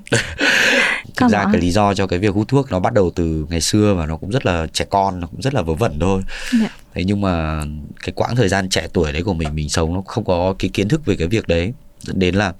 Thực 1.16 1.28
ra 1.30 1.44
cái 1.52 1.60
lý 1.60 1.70
do 1.70 1.94
cho 1.94 2.06
cái 2.06 2.18
việc 2.18 2.34
hút 2.34 2.48
thuốc 2.48 2.70
nó 2.70 2.80
bắt 2.80 2.92
đầu 2.92 3.10
từ 3.14 3.46
ngày 3.50 3.60
xưa 3.60 3.94
và 3.94 4.06
nó 4.06 4.16
cũng 4.16 4.30
rất 4.30 4.46
là 4.46 4.66
trẻ 4.72 4.84
con 4.90 5.20
nó 5.20 5.26
cũng 5.26 5.42
rất 5.42 5.54
là 5.54 5.62
vớ 5.62 5.74
vẩn 5.74 5.98
thôi. 6.00 6.22
Dạ. 6.60 6.68
Thế 6.94 7.04
nhưng 7.04 7.20
mà 7.20 7.64
cái 8.02 8.12
quãng 8.16 8.36
thời 8.36 8.48
gian 8.48 8.68
trẻ 8.68 8.86
tuổi 8.92 9.12
đấy 9.12 9.22
của 9.22 9.34
mình 9.34 9.54
mình 9.54 9.68
sống 9.68 9.94
nó 9.94 10.02
không 10.06 10.24
có 10.24 10.54
cái 10.58 10.70
kiến 10.72 10.88
thức 10.88 11.06
về 11.06 11.16
cái 11.16 11.28
việc 11.28 11.48
đấy. 11.48 11.72
Dẫn 12.00 12.18
đến 12.18 12.34
là 12.34 12.52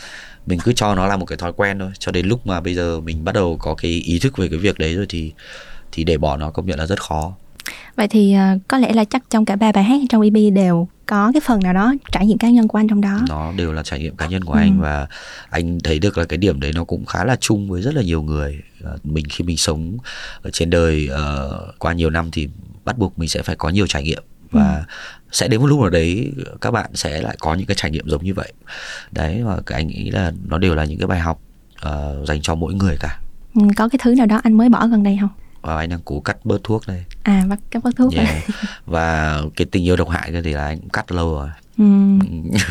mình 0.47 0.59
cứ 0.65 0.73
cho 0.73 0.95
nó 0.95 1.07
là 1.07 1.17
một 1.17 1.27
cái 1.27 1.39
thói 1.39 1.53
quen 1.53 1.79
thôi. 1.79 1.91
Cho 1.99 2.13
đến 2.13 2.27
lúc 2.27 2.47
mà 2.47 2.61
bây 2.61 2.75
giờ 2.75 3.01
mình 3.01 3.25
bắt 3.25 3.33
đầu 3.33 3.57
có 3.61 3.75
cái 3.75 3.91
ý 3.91 4.19
thức 4.19 4.37
về 4.37 4.49
cái 4.49 4.59
việc 4.59 4.79
đấy 4.79 4.95
rồi 4.95 5.07
thì 5.09 5.33
thì 5.93 6.05
để 6.05 6.19
bỏ 6.19 6.37
nó 6.37 6.51
công 6.51 6.67
nhận 6.67 6.79
là 6.79 6.87
rất 6.87 7.03
khó 7.03 7.35
vậy 7.97 8.09
thì 8.09 8.33
ờ, 8.35 8.59
có 8.69 8.79
lẽ 8.79 8.93
là 8.93 9.05
chắc 9.05 9.23
trong 9.31 9.45
cả 9.45 9.57
ba 9.57 9.73
bài 9.73 9.85
hát 9.85 10.01
trong 10.09 10.23
EP 10.23 10.53
đều 10.55 10.89
có 11.07 11.31
cái 11.35 11.41
phần 11.47 11.61
nào 11.63 11.73
đó 11.73 11.95
trải 12.13 12.27
nghiệm 12.27 12.39
cá 12.39 12.51
nhân 12.51 12.69
của 12.69 12.79
anh 12.79 12.89
trong 12.89 13.01
đó. 13.01 13.21
Nó 13.29 13.53
đều 13.57 13.73
là 13.73 13.83
trải 13.83 13.99
nghiệm 13.99 14.17
cá 14.17 14.27
nhân 14.27 14.45
của 14.45 14.53
Ừ. 14.53 14.59
anh 14.59 14.81
và 14.81 15.07
anh 15.51 15.79
thấy 15.85 15.99
được 15.99 16.19
là 16.19 16.25
cái 16.25 16.37
điểm 16.39 16.61
đấy 16.61 16.73
nó 16.75 16.85
cũng 16.85 17.05
khá 17.05 17.25
là 17.25 17.37
chung 17.41 17.69
với 17.71 17.83
rất 17.83 17.95
là 17.95 18.03
nhiều 18.03 18.23
người. 18.23 18.61
Ờ, 18.83 18.99
mình 19.05 19.25
khi 19.31 19.45
mình 19.45 19.57
sống 19.57 19.97
ở 20.43 20.51
trên 20.51 20.71
đời 20.71 21.09
ờ, 21.11 21.61
qua 21.79 21.93
nhiều 21.93 22.11
năm 22.11 22.31
thì 22.33 22.49
bắt 22.85 22.99
buộc 22.99 23.19
mình 23.19 23.29
sẽ 23.29 23.43
phải 23.43 23.57
có 23.57 23.69
nhiều 23.69 23.87
trải 23.87 24.03
nghiệm 24.03 24.23
và 24.51 24.85
sẽ 25.33 25.49
đến 25.49 25.61
một 25.61 25.67
lúc 25.67 25.81
nào 25.81 25.91
đấy 25.91 26.33
các 26.61 26.71
bạn 26.71 26.91
sẽ 26.95 27.21
lại 27.23 27.37
có 27.41 27.55
những 27.55 27.67
cái 27.67 27.75
trải 27.79 27.91
nghiệm 27.91 28.09
giống 28.09 28.25
như 28.25 28.35
vậy. 28.35 28.53
Đấy 29.13 29.43
và 29.45 29.61
cái 29.67 29.81
anh 29.81 29.87
nghĩ 29.87 30.11
là 30.11 30.33
nó 30.49 30.59
đều 30.59 30.75
là 30.75 30.85
những 30.85 30.99
cái 30.99 31.07
bài 31.07 31.21
học 31.21 31.41
ờ, 31.81 32.25
dành 32.27 32.43
cho 32.43 32.55
mỗi 32.55 32.75
người 32.75 32.97
cả. 33.01 33.19
Ừ, 33.55 33.61
có 33.77 33.89
cái 33.89 33.99
thứ 34.03 34.15
nào 34.15 34.27
đó 34.27 34.41
anh 34.45 34.53
mới 34.57 34.69
bỏ 34.69 34.87
gần 34.87 35.03
đây 35.03 35.19
không 35.21 35.31
và 35.63 35.77
anh 35.77 35.89
đang 35.89 36.01
cố 36.05 36.21
cắt 36.21 36.37
bớt 36.45 36.65
thuốc 36.65 36.83
đây. 36.87 37.05
À 37.23 37.45
bắt 37.49 37.59
các 37.71 37.85
bớt 37.85 37.97
thuốc 37.97 38.15
yeah. 38.15 38.29
và 38.87 39.39
cái 39.57 39.67
tình 39.71 39.85
yêu 39.85 39.97
độc 39.97 40.09
hại 40.09 40.31
kia 40.33 40.43
thì 40.45 40.53
là 40.53 40.67
anh 40.67 40.81
cũng 40.81 40.91
cắt 40.91 41.13
lâu 41.13 41.35
rồi. 41.35 41.49
Ừ, 41.79 41.85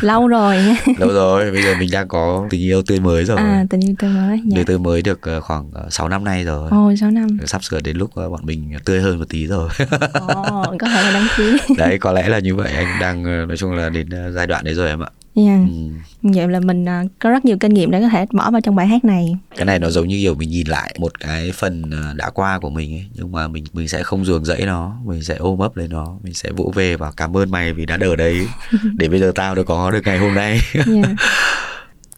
lâu 0.00 0.28
rồi. 0.28 0.56
Lâu 0.98 1.08
rồi 1.08 1.50
bây 1.50 1.62
giờ 1.62 1.74
mình 1.78 1.88
đang 1.92 2.08
có 2.08 2.46
tình 2.50 2.60
yêu 2.60 2.82
tươi 2.82 3.00
mới 3.00 3.24
rồi. 3.24 3.36
À 3.36 3.64
tình 3.70 3.80
yêu 3.80 3.94
tươi 3.98 4.10
mới 4.10 4.40
dạ. 4.46 4.62
Tươi 4.66 4.78
mới 4.78 5.02
được 5.02 5.22
ờ, 5.22 5.40
khoảng 5.40 5.70
ờ, 5.74 5.86
6 5.90 6.08
năm 6.08 6.24
nay 6.24 6.44
rồi. 6.44 6.70
Ồ 6.70 6.92
sáu 7.00 7.10
năm. 7.10 7.38
Sắp 7.46 7.64
sửa 7.64 7.80
đến 7.80 7.96
lúc 7.96 8.10
ờ, 8.14 8.30
bọn 8.30 8.40
mình 8.46 8.72
tươi 8.84 9.00
hơn 9.00 9.18
một 9.18 9.28
tí 9.28 9.46
rồi. 9.46 9.68
Ồ 10.12 10.64
có 10.78 10.88
thể 10.88 11.02
là 11.02 11.10
đăng 11.12 11.26
ký. 11.36 11.56
Đấy 11.76 11.98
có 11.98 12.12
lẽ 12.12 12.28
là 12.28 12.38
như 12.38 12.54
vậy. 12.54 12.72
Anh 12.72 13.00
đang 13.00 13.24
ờ, 13.24 13.46
nói 13.46 13.56
chung 13.56 13.72
là 13.72 13.88
đến 13.88 14.10
ờ, 14.10 14.30
giai 14.30 14.46
đoạn 14.46 14.64
đấy 14.64 14.74
rồi 14.74 14.88
em 14.88 15.00
ạ 15.02 15.08
dạ. 15.34 15.58
Ừ. 15.68 15.90
vậy 16.22 16.48
là 16.48 16.60
mình 16.60 16.88
à, 16.88 17.04
có 17.18 17.30
rất 17.30 17.44
nhiều 17.44 17.56
kinh 17.60 17.74
nghiệm 17.74 17.90
để 17.90 18.00
có 18.00 18.08
thể 18.08 18.26
bỏ 18.32 18.50
vào 18.50 18.60
trong 18.60 18.74
bài 18.74 18.86
hát 18.86 19.04
này. 19.04 19.36
Cái 19.56 19.64
này 19.64 19.78
nó 19.78 19.90
giống 19.90 20.08
như 20.08 20.18
kiểu 20.22 20.34
mình 20.34 20.50
nhìn 20.50 20.66
lại 20.66 20.96
một 20.98 21.20
cái 21.20 21.52
phần 21.54 21.82
ờ, 21.90 22.14
đã 22.16 22.30
qua 22.30 22.58
của 22.58 22.70
mình 22.70 22.94
ấy 22.94 23.06
Nhưng 23.14 23.32
mà 23.32 23.48
mình 23.48 23.64
mình 23.72 23.88
sẽ 23.88 24.02
không 24.02 24.24
ruồng 24.24 24.44
rẫy 24.44 24.66
nó 24.66 24.96
Mình 25.04 25.22
sẽ 25.22 25.36
ôm 25.36 25.58
ấp 25.58 25.76
lấy 25.76 25.88
nó 25.88 26.18
Mình 26.22 26.34
sẽ 26.34 26.50
vỗ 26.50 26.72
về 26.74 26.96
và 26.96 27.12
cảm 27.16 27.36
ơn 27.36 27.50
mày 27.50 27.72
vì 27.72 27.86
đã 27.86 27.96
đỡ 27.96 28.16
đấy 28.16 28.46
Để 28.96 29.08
bây 29.08 29.20
giờ 29.20 29.32
tao 29.34 29.54
được 29.54 29.66
có 29.66 29.90
được 29.90 30.00
ngày 30.04 30.18
hôm 30.18 30.34
nay. 30.34 30.60
Dạ. 30.74 31.14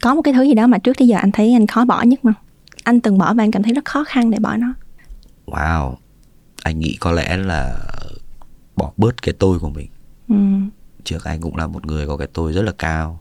có 0.03 0.15
một 0.15 0.23
cái 0.23 0.35
thứ 0.35 0.43
gì 0.43 0.55
đó 0.55 0.67
mà 0.67 0.79
trước 0.79 0.99
tới 0.99 1.09
giờ 1.09 1.17
anh 1.21 1.33
thấy 1.33 1.53
anh 1.53 1.67
khó 1.67 1.85
bỏ 1.85 2.03
nhất 2.03 2.21
không? 2.23 2.35
Anh 2.85 3.01
từng 3.01 3.19
bỏ 3.19 3.35
và 3.35 3.45
anh 3.45 3.51
cảm 3.51 3.63
thấy 3.63 3.73
rất 3.73 3.85
khó 3.85 4.05
khăn 4.05 4.31
để 4.31 4.39
bỏ 4.39 4.57
nó. 4.57 4.75
Wow. 5.47 5.95
Anh 6.63 6.79
nghĩ 6.79 6.97
có 7.01 7.13
lẽ 7.13 7.37
là 7.37 7.79
bỏ 8.77 8.93
bớt 8.97 9.23
cái 9.23 9.35
tôi 9.39 9.59
của 9.59 9.71
mình. 9.71 9.89
Ừ 10.29 10.35
trước 11.05 11.25
anh 11.25 11.41
cũng 11.41 11.57
là 11.57 11.67
một 11.67 11.87
người 11.87 12.07
có 12.07 12.17
cái 12.17 12.29
tôi 12.33 12.53
rất 12.53 12.63
là 12.63 12.73
cao. 12.79 13.21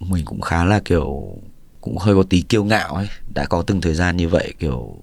Mình 0.00 0.24
cũng 0.24 0.40
khá 0.40 0.64
là 0.64 0.80
kiểu, 0.84 1.36
cũng 1.80 1.98
hơi 1.98 2.14
có 2.14 2.22
tí 2.22 2.42
kiêu 2.42 2.64
ngạo 2.64 2.94
ấy. 2.94 3.08
Đã 3.34 3.44
có 3.44 3.62
từng 3.62 3.80
thời 3.80 3.94
gian 3.94 4.16
như 4.16 4.28
vậy, 4.28 4.54
kiểu, 4.58 4.96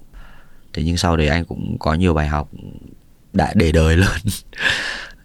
thế 0.72 0.82
nhưng 0.82 0.96
sau 0.96 1.16
đấy 1.16 1.28
anh 1.28 1.44
cũng 1.44 1.76
có 1.78 1.94
nhiều 1.94 2.14
bài 2.14 2.28
học 2.28 2.50
đã 3.32 3.52
để 3.54 3.72
đời 3.72 3.96
lớn. 4.06 4.20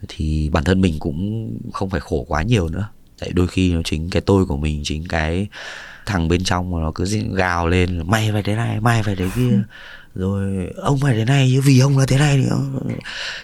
Thì 0.08 0.50
bản 0.50 0.64
thân 0.64 0.82
mình 0.82 1.00
cũng 1.00 1.52
không 1.74 1.90
phải 1.90 2.00
khổ 2.00 2.26
quá 2.28 2.42
nhiều 2.42 2.68
nữa. 2.68 2.88
Tại 3.20 3.32
đôi 3.34 3.48
khi 3.48 3.74
nó 3.74 3.82
chính 3.86 4.10
cái 4.10 4.22
tôi 4.22 4.46
của 4.46 4.58
mình, 4.58 4.82
chính 4.84 5.08
cái 5.08 5.48
thằng 6.06 6.28
bên 6.28 6.44
trong 6.44 6.72
mà 6.72 6.80
nó 6.80 6.92
cứ 6.96 7.06
gào 7.34 7.68
lên 7.68 7.98
may 7.98 8.06
mày 8.06 8.32
phải 8.32 8.44
thế 8.44 8.56
này, 8.56 8.80
mày 8.80 9.04
phải 9.04 9.16
thế 9.16 9.30
kia. 9.36 9.64
rồi 10.16 10.74
ông 10.78 11.00
phải 11.00 11.16
thế 11.16 11.26
này 11.26 11.50
chứ 11.54 11.62
vì 11.66 11.80
ông 11.80 11.98
là 11.98 12.06
thế 12.08 12.18
này 12.18 12.38
nữa 12.38 12.62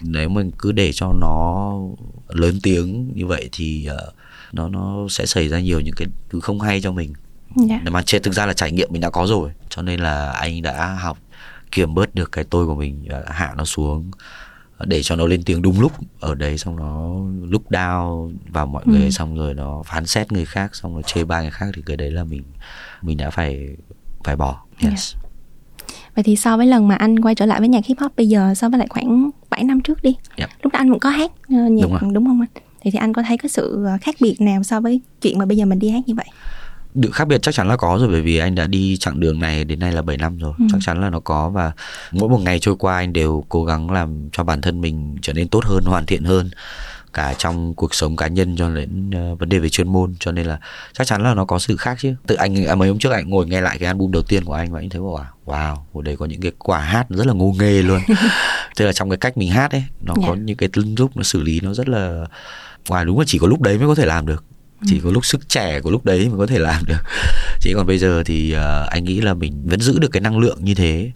nếu 0.02 0.30
mình 0.30 0.52
cứ 0.58 0.72
để 0.72 0.92
cho 0.94 1.14
nó 1.22 1.74
lớn 2.28 2.60
tiếng 2.64 3.12
như 3.16 3.26
vậy 3.26 3.50
thì 3.52 3.88
uh, 4.08 4.14
nó 4.54 4.70
nó 4.70 5.08
sẽ 5.10 5.26
xảy 5.26 5.48
ra 5.50 5.60
nhiều 5.60 5.80
những 5.80 5.94
cái 5.98 6.08
thứ 6.30 6.40
không 6.40 6.62
hay 6.62 6.82
cho 6.82 6.92
mình 6.92 7.14
Dạ. 7.70 7.82
mà 7.92 8.02
trên 8.06 8.24
thực 8.24 8.34
ra 8.34 8.46
là 8.46 8.54
trải 8.54 8.72
nghiệm 8.72 8.90
mình 8.92 9.02
đã 9.02 9.10
có 9.10 9.26
rồi 9.28 9.52
cho 9.70 9.82
nên 9.82 10.00
là 10.00 10.32
anh 10.32 10.62
đã 10.62 10.94
học 11.02 11.18
kiềm 11.72 11.94
bớt 11.94 12.16
được 12.16 12.32
cái 12.32 12.44
tôi 12.50 12.66
của 12.66 12.76
mình 12.76 13.06
và 13.10 13.24
hạ 13.28 13.54
nó 13.58 13.66
xuống 13.66 14.12
để 14.86 15.04
cho 15.04 15.16
nó 15.16 15.26
lên 15.26 15.44
tiếng 15.44 15.62
đúng 15.62 15.80
lúc 15.82 15.92
ở 16.20 16.36
đấy 16.36 16.58
xong 16.58 16.76
nó 16.76 17.16
lúc 17.50 17.72
down 17.72 18.34
vào 18.50 18.66
mọi 18.66 18.84
người 18.86 19.02
Ừ. 19.04 19.10
xong 19.10 19.38
rồi 19.38 19.54
nó 19.54 19.84
phán 19.86 20.06
xét 20.06 20.32
người 20.32 20.46
khác 20.46 20.76
xong 20.76 20.94
rồi 20.94 21.04
chê 21.06 21.24
bai 21.24 21.42
người 21.42 21.52
khác 21.52 21.66
thì 21.76 21.82
cái 21.86 21.98
đấy 21.98 22.12
là 22.12 22.24
mình 22.24 22.44
mình 23.02 23.18
đã 23.18 23.30
phải 23.30 23.68
phải 24.24 24.36
bỏ 24.36 24.64
Dạ. 24.82 24.90
yes 24.90 25.16
Vậy 26.18 26.24
thì 26.24 26.36
so 26.36 26.58
với 26.58 26.68
lần 26.68 26.88
mà 26.88 26.96
anh 26.96 27.20
quay 27.20 27.36
trở 27.36 27.46
lại 27.46 27.60
với 27.60 27.70
nhạc 27.70 27.86
hip 27.86 28.00
hop 28.00 28.12
bây 28.18 28.28
giờ 28.28 28.54
so 28.56 28.70
với 28.70 28.80
lại 28.80 28.88
khoảng 28.90 29.30
7 29.50 29.64
năm 29.64 29.82
trước 29.82 30.04
đi. 30.04 30.16
Dạ. 30.38 30.48
Lúc 30.64 30.74
đó 30.74 30.80
anh 30.80 30.90
cũng 30.90 31.00
có 31.00 31.10
hát 31.10 31.32
ờ, 31.50 31.56
nhạc 31.56 31.86
Đúng 32.02 32.14
đúng, 32.14 32.26
không 32.26 32.42
anh? 32.42 32.64
Thì 32.82 32.92
thì 32.92 33.00
anh 33.00 33.14
có 33.14 33.24
thấy 33.28 33.38
cái 33.38 33.50
sự 33.50 33.86
ờ, 33.86 33.98
khác 34.02 34.16
biệt 34.22 34.42
nào 34.42 34.64
so 34.64 34.82
với 34.82 35.02
chuyện 35.22 35.40
mà 35.40 35.46
bây 35.46 35.58
giờ 35.58 35.66
mình 35.66 35.80
đi 35.80 35.90
hát 35.90 36.00
như 36.08 36.16
vậy? 36.16 36.26
Được 36.94 37.10
khác 37.14 37.28
biệt 37.28 37.42
chắc 37.42 37.54
chắn 37.56 37.68
là 37.68 37.78
có 37.78 37.98
rồi 38.00 38.08
bởi 38.10 38.22
vì 38.22 38.38
anh 38.38 38.56
đã 38.56 38.68
đi 38.68 38.98
chặng 38.98 39.20
đường 39.20 39.40
này 39.40 39.64
đến 39.64 39.80
nay 39.80 39.92
là 39.92 40.02
7 40.02 40.18
năm 40.18 40.38
rồi 40.38 40.54
Ừ. 40.60 40.66
chắc 40.72 40.78
chắn 40.82 41.02
là 41.02 41.10
nó 41.10 41.20
có 41.20 41.50
và 41.50 41.72
mỗi 42.12 42.30
một 42.30 42.42
ngày 42.44 42.60
trôi 42.60 42.76
qua 42.76 42.96
anh 42.98 43.14
đều 43.14 43.46
cố 43.50 43.64
gắng 43.66 43.92
làm 43.92 44.30
cho 44.32 44.44
bản 44.44 44.62
thân 44.62 44.82
mình 44.82 45.16
trở 45.22 45.34
nên 45.34 45.48
tốt 45.48 45.66
hơn 45.66 45.84
hoàn 45.86 46.06
thiện 46.06 46.24
hơn 46.24 46.50
cả 47.18 47.34
trong 47.38 47.74
cuộc 47.74 47.96
sống 47.96 48.16
cá 48.16 48.28
nhân 48.28 48.56
cho 48.58 48.70
đến 48.70 49.12
ờ, 49.14 49.36
vấn 49.36 49.50
đề 49.50 49.60
về 49.60 49.70
chuyên 49.70 49.88
môn 49.88 50.16
cho 50.20 50.32
nên 50.32 50.46
là 50.46 50.60
chắc 50.94 51.08
chắn 51.08 51.24
là 51.24 51.34
nó 51.34 51.46
có 51.46 51.60
sự 51.60 51.78
khác 51.78 51.98
chứ. 52.02 52.14
Tự 52.28 52.36
anh 52.36 52.66
à, 52.66 52.76
mấy 52.76 52.90
hôm 52.90 53.00
trước 53.00 53.12
anh 53.12 53.30
ngồi 53.30 53.48
nghe 53.48 53.62
lại 53.62 53.78
cái 53.80 53.88
album 53.88 54.12
đầu 54.12 54.22
tiên 54.24 54.44
của 54.44 54.54
anh 54.54 54.72
và 54.72 54.80
anh 54.80 54.90
thấy 54.90 55.02
wow 55.02 55.24
wow 55.46 55.76
hồi 55.94 56.04
đấy 56.04 56.16
có 56.18 56.26
những 56.26 56.42
cái 56.42 56.52
quả 56.58 56.80
hát 56.80 57.06
rất 57.10 57.28
là 57.28 57.34
ngô 57.34 57.56
nghê 57.60 57.82
luôn. 57.82 58.00
Tức 58.78 58.86
là 58.86 58.94
trong 58.94 59.10
cái 59.10 59.18
cách 59.18 59.38
mình 59.38 59.50
hát 59.52 59.72
ấy 59.72 59.84
nó 60.02 60.14
có 60.16 60.22
Dạ. 60.36 60.42
những 60.44 60.58
cái 60.58 60.70
lúc 60.98 61.18
nó 61.18 61.24
xử 61.24 61.42
lý 61.44 61.60
nó 61.60 61.74
rất 61.74 61.90
là 61.90 62.26
wow 62.88 63.06
đúng 63.06 63.20
là 63.20 63.26
chỉ 63.28 63.38
có 63.38 63.48
lúc 63.48 63.62
đấy 63.62 63.78
mới 63.78 63.88
có 63.88 63.96
thể 63.96 64.06
làm 64.06 64.26
được. 64.26 64.44
Chỉ 64.86 65.00
có 65.04 65.12
lúc 65.12 65.26
sức 65.26 65.50
trẻ 65.50 65.80
của 65.82 65.92
lúc 65.92 66.06
đấy 66.06 66.30
mới 66.30 66.38
có 66.38 66.48
thể 66.48 66.60
làm 66.60 66.86
được. 66.86 67.02
Chỉ 67.62 67.74
còn 67.76 67.88
bây 67.88 67.98
giờ 67.98 68.24
thì 68.26 68.52
ờ, 68.52 68.88
anh 68.92 69.04
nghĩ 69.04 69.22
là 69.22 69.34
mình 69.34 69.62
vẫn 69.66 69.80
giữ 69.82 70.00
được 70.00 70.12
cái 70.12 70.22
năng 70.22 70.38
lượng 70.40 70.58
như 70.62 70.74
thế 70.76 71.12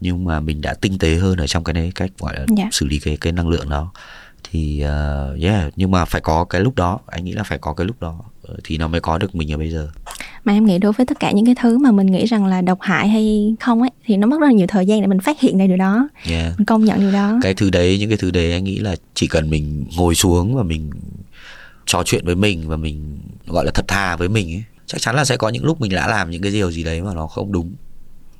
nhưng 0.00 0.24
mà 0.24 0.40
mình 0.40 0.60
đã 0.60 0.74
tinh 0.74 0.98
tế 0.98 1.14
hơn 1.14 1.36
ở 1.38 1.46
trong 1.46 1.64
cái 1.64 1.74
này 1.74 1.92
cách 1.94 2.10
gọi 2.18 2.34
là 2.38 2.46
Dạ. 2.56 2.68
xử 2.72 2.86
lý 2.86 2.98
cái 2.98 3.16
cái 3.20 3.32
năng 3.32 3.48
lượng 3.48 3.68
đó 3.70 3.92
thì 4.50 4.80
ờ, 4.80 5.36
yeah 5.42 5.72
nhưng 5.76 5.90
mà 5.90 6.04
phải 6.04 6.20
có 6.20 6.44
cái 6.44 6.60
lúc 6.60 6.74
đó 6.76 6.98
anh 7.06 7.24
nghĩ 7.24 7.32
là 7.32 7.42
phải 7.42 7.58
có 7.58 7.72
cái 7.72 7.86
lúc 7.86 8.00
đó 8.00 8.18
ờ, 8.42 8.54
thì 8.64 8.78
nó 8.78 8.88
mới 8.88 9.00
có 9.00 9.18
được 9.18 9.34
mình 9.34 9.52
ở 9.52 9.58
bây 9.58 9.70
giờ 9.70 9.88
Mà 10.44 10.52
em 10.52 10.64
nghĩ 10.66 10.78
đối 10.78 10.92
với 10.92 11.06
tất 11.06 11.20
cả 11.20 11.32
những 11.32 11.46
cái 11.46 11.54
thứ 11.60 11.78
mà 11.78 11.90
mình 11.92 12.06
nghĩ 12.06 12.24
rằng 12.26 12.46
là 12.46 12.60
độc 12.60 12.78
hại 12.80 13.08
hay 13.08 13.54
không 13.60 13.80
ấy 13.80 13.90
thì 14.04 14.16
nó 14.16 14.26
mất 14.26 14.40
rất 14.40 14.46
là 14.46 14.52
nhiều 14.52 14.66
thời 14.66 14.86
gian 14.86 15.00
để 15.00 15.06
mình 15.06 15.20
phát 15.20 15.40
hiện 15.40 15.58
ra 15.58 15.66
điều 15.66 15.76
đó, 15.76 16.08
yeah 16.30 16.58
mình 16.58 16.66
công 16.66 16.84
nhận 16.84 17.00
điều 17.00 17.12
đó. 17.12 17.38
cái 17.42 17.54
thứ 17.54 17.70
đấy 17.70 17.98
những 17.98 18.08
cái 18.10 18.18
thứ 18.18 18.30
đấy 18.30 18.52
anh 18.52 18.64
nghĩ 18.64 18.78
là 18.78 18.96
chỉ 19.14 19.26
cần 19.26 19.50
mình 19.50 19.84
ngồi 19.96 20.14
xuống 20.14 20.54
và 20.54 20.62
mình 20.62 20.90
trò 21.86 22.02
chuyện 22.04 22.24
với 22.26 22.34
mình 22.36 22.68
và 22.68 22.76
mình 22.76 23.18
gọi 23.46 23.64
là 23.64 23.70
thật 23.74 23.84
thà 23.88 24.16
với 24.16 24.28
mình 24.28 24.52
ấy 24.54 24.64
chắc 24.86 25.00
chắn 25.00 25.14
là 25.16 25.24
sẽ 25.24 25.36
có 25.36 25.48
những 25.48 25.64
lúc 25.64 25.80
mình 25.80 25.92
đã 25.92 26.08
làm 26.08 26.30
những 26.30 26.42
cái 26.42 26.52
điều 26.52 26.70
gì 26.70 26.84
đấy 26.84 27.00
mà 27.02 27.14
nó 27.14 27.26
không 27.26 27.52
đúng 27.52 27.72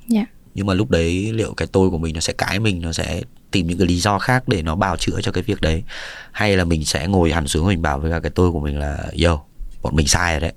Dạ. 0.08 0.26
nhưng 0.54 0.66
mà 0.66 0.74
lúc 0.74 0.90
đấy 0.90 1.32
liệu 1.32 1.54
cái 1.54 1.68
tôi 1.72 1.90
của 1.90 1.98
mình 1.98 2.14
nó 2.14 2.20
sẽ 2.20 2.32
cãi 2.32 2.60
mình 2.60 2.80
nó 2.80 2.92
sẽ 2.92 3.22
tìm 3.52 3.66
những 3.66 3.78
cái 3.78 3.86
lý 3.86 3.96
do 3.96 4.18
khác 4.18 4.48
để 4.48 4.62
nó 4.62 4.74
bào 4.74 4.96
chữa 4.96 5.20
cho 5.22 5.32
cái 5.32 5.42
việc 5.42 5.60
đấy. 5.60 5.82
Hay 6.32 6.56
là 6.56 6.64
mình 6.64 6.84
sẽ 6.84 7.06
ngồi 7.06 7.32
hẳn 7.32 7.48
xuống 7.48 7.66
mình 7.66 7.82
bảo 7.82 7.98
với 7.98 8.10
cả 8.10 8.20
cái 8.20 8.30
tôi 8.34 8.50
của 8.52 8.60
mình 8.60 8.78
là 8.78 8.98
yo 9.24 9.40
bọn 9.82 9.96
mình 9.96 10.08
sai 10.08 10.32
rồi 10.32 10.40
đấy. 10.40 10.52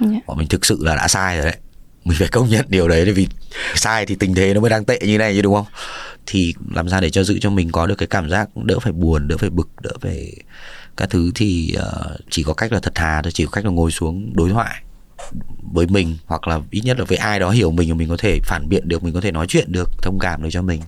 Dạ. 0.00 0.18
bọn 0.26 0.38
mình 0.38 0.48
thực 0.48 0.66
sự 0.66 0.78
là 0.80 0.94
đã 0.94 1.08
sai 1.08 1.36
rồi 1.36 1.44
đấy. 1.44 1.56
Mình 2.04 2.18
phải 2.18 2.28
công 2.28 2.48
nhận 2.48 2.66
điều 2.68 2.88
đấy 2.88 3.12
vì 3.12 3.26
sai 3.74 4.06
thì 4.06 4.14
tình 4.14 4.34
thế 4.34 4.54
nó 4.54 4.60
mới 4.60 4.70
đang 4.70 4.84
tệ 4.84 4.98
như 5.02 5.18
này 5.18 5.34
chứ 5.34 5.42
đúng 5.42 5.54
không? 5.54 5.66
Thì 6.26 6.54
làm 6.74 6.88
sao 6.88 7.00
để 7.00 7.10
cho 7.10 7.24
giữ 7.24 7.38
cho 7.40 7.50
mình 7.50 7.72
có 7.72 7.86
được 7.86 7.94
cái 7.94 8.06
cảm 8.06 8.30
giác 8.30 8.56
đỡ 8.56 8.78
phải 8.78 8.92
buồn 8.92 9.28
đỡ 9.28 9.36
phải 9.36 9.50
bực 9.50 9.68
đỡ 9.82 9.90
phải 10.00 10.34
các 10.96 11.10
thứ 11.10 11.30
thì 11.34 11.74
ờ, 11.78 12.16
chỉ 12.30 12.42
có 12.42 12.54
cách 12.54 12.72
là 12.72 12.80
thật 12.80 12.94
thà 12.94 13.22
thôi 13.22 13.32
chỉ 13.32 13.44
có 13.44 13.50
cách 13.50 13.64
là 13.64 13.70
ngồi 13.70 13.90
xuống 13.90 14.32
đối 14.34 14.50
thoại 14.50 14.82
với 15.72 15.86
mình 15.86 16.16
hoặc 16.26 16.48
là 16.48 16.60
ít 16.70 16.80
nhất 16.84 16.98
là 16.98 17.04
với 17.04 17.18
ai 17.18 17.40
đó 17.40 17.50
hiểu 17.50 17.70
mình 17.70 17.88
và 17.88 17.94
mình 17.94 18.08
có 18.08 18.16
thể 18.18 18.40
phản 18.44 18.68
biện 18.68 18.88
được 18.88 19.02
mình 19.02 19.14
có 19.14 19.20
thể 19.20 19.32
nói 19.32 19.46
chuyện 19.46 19.72
được 19.72 19.90
thông 20.02 20.18
cảm 20.18 20.42
được 20.42 20.48
cho 20.52 20.62
mình 20.62 20.80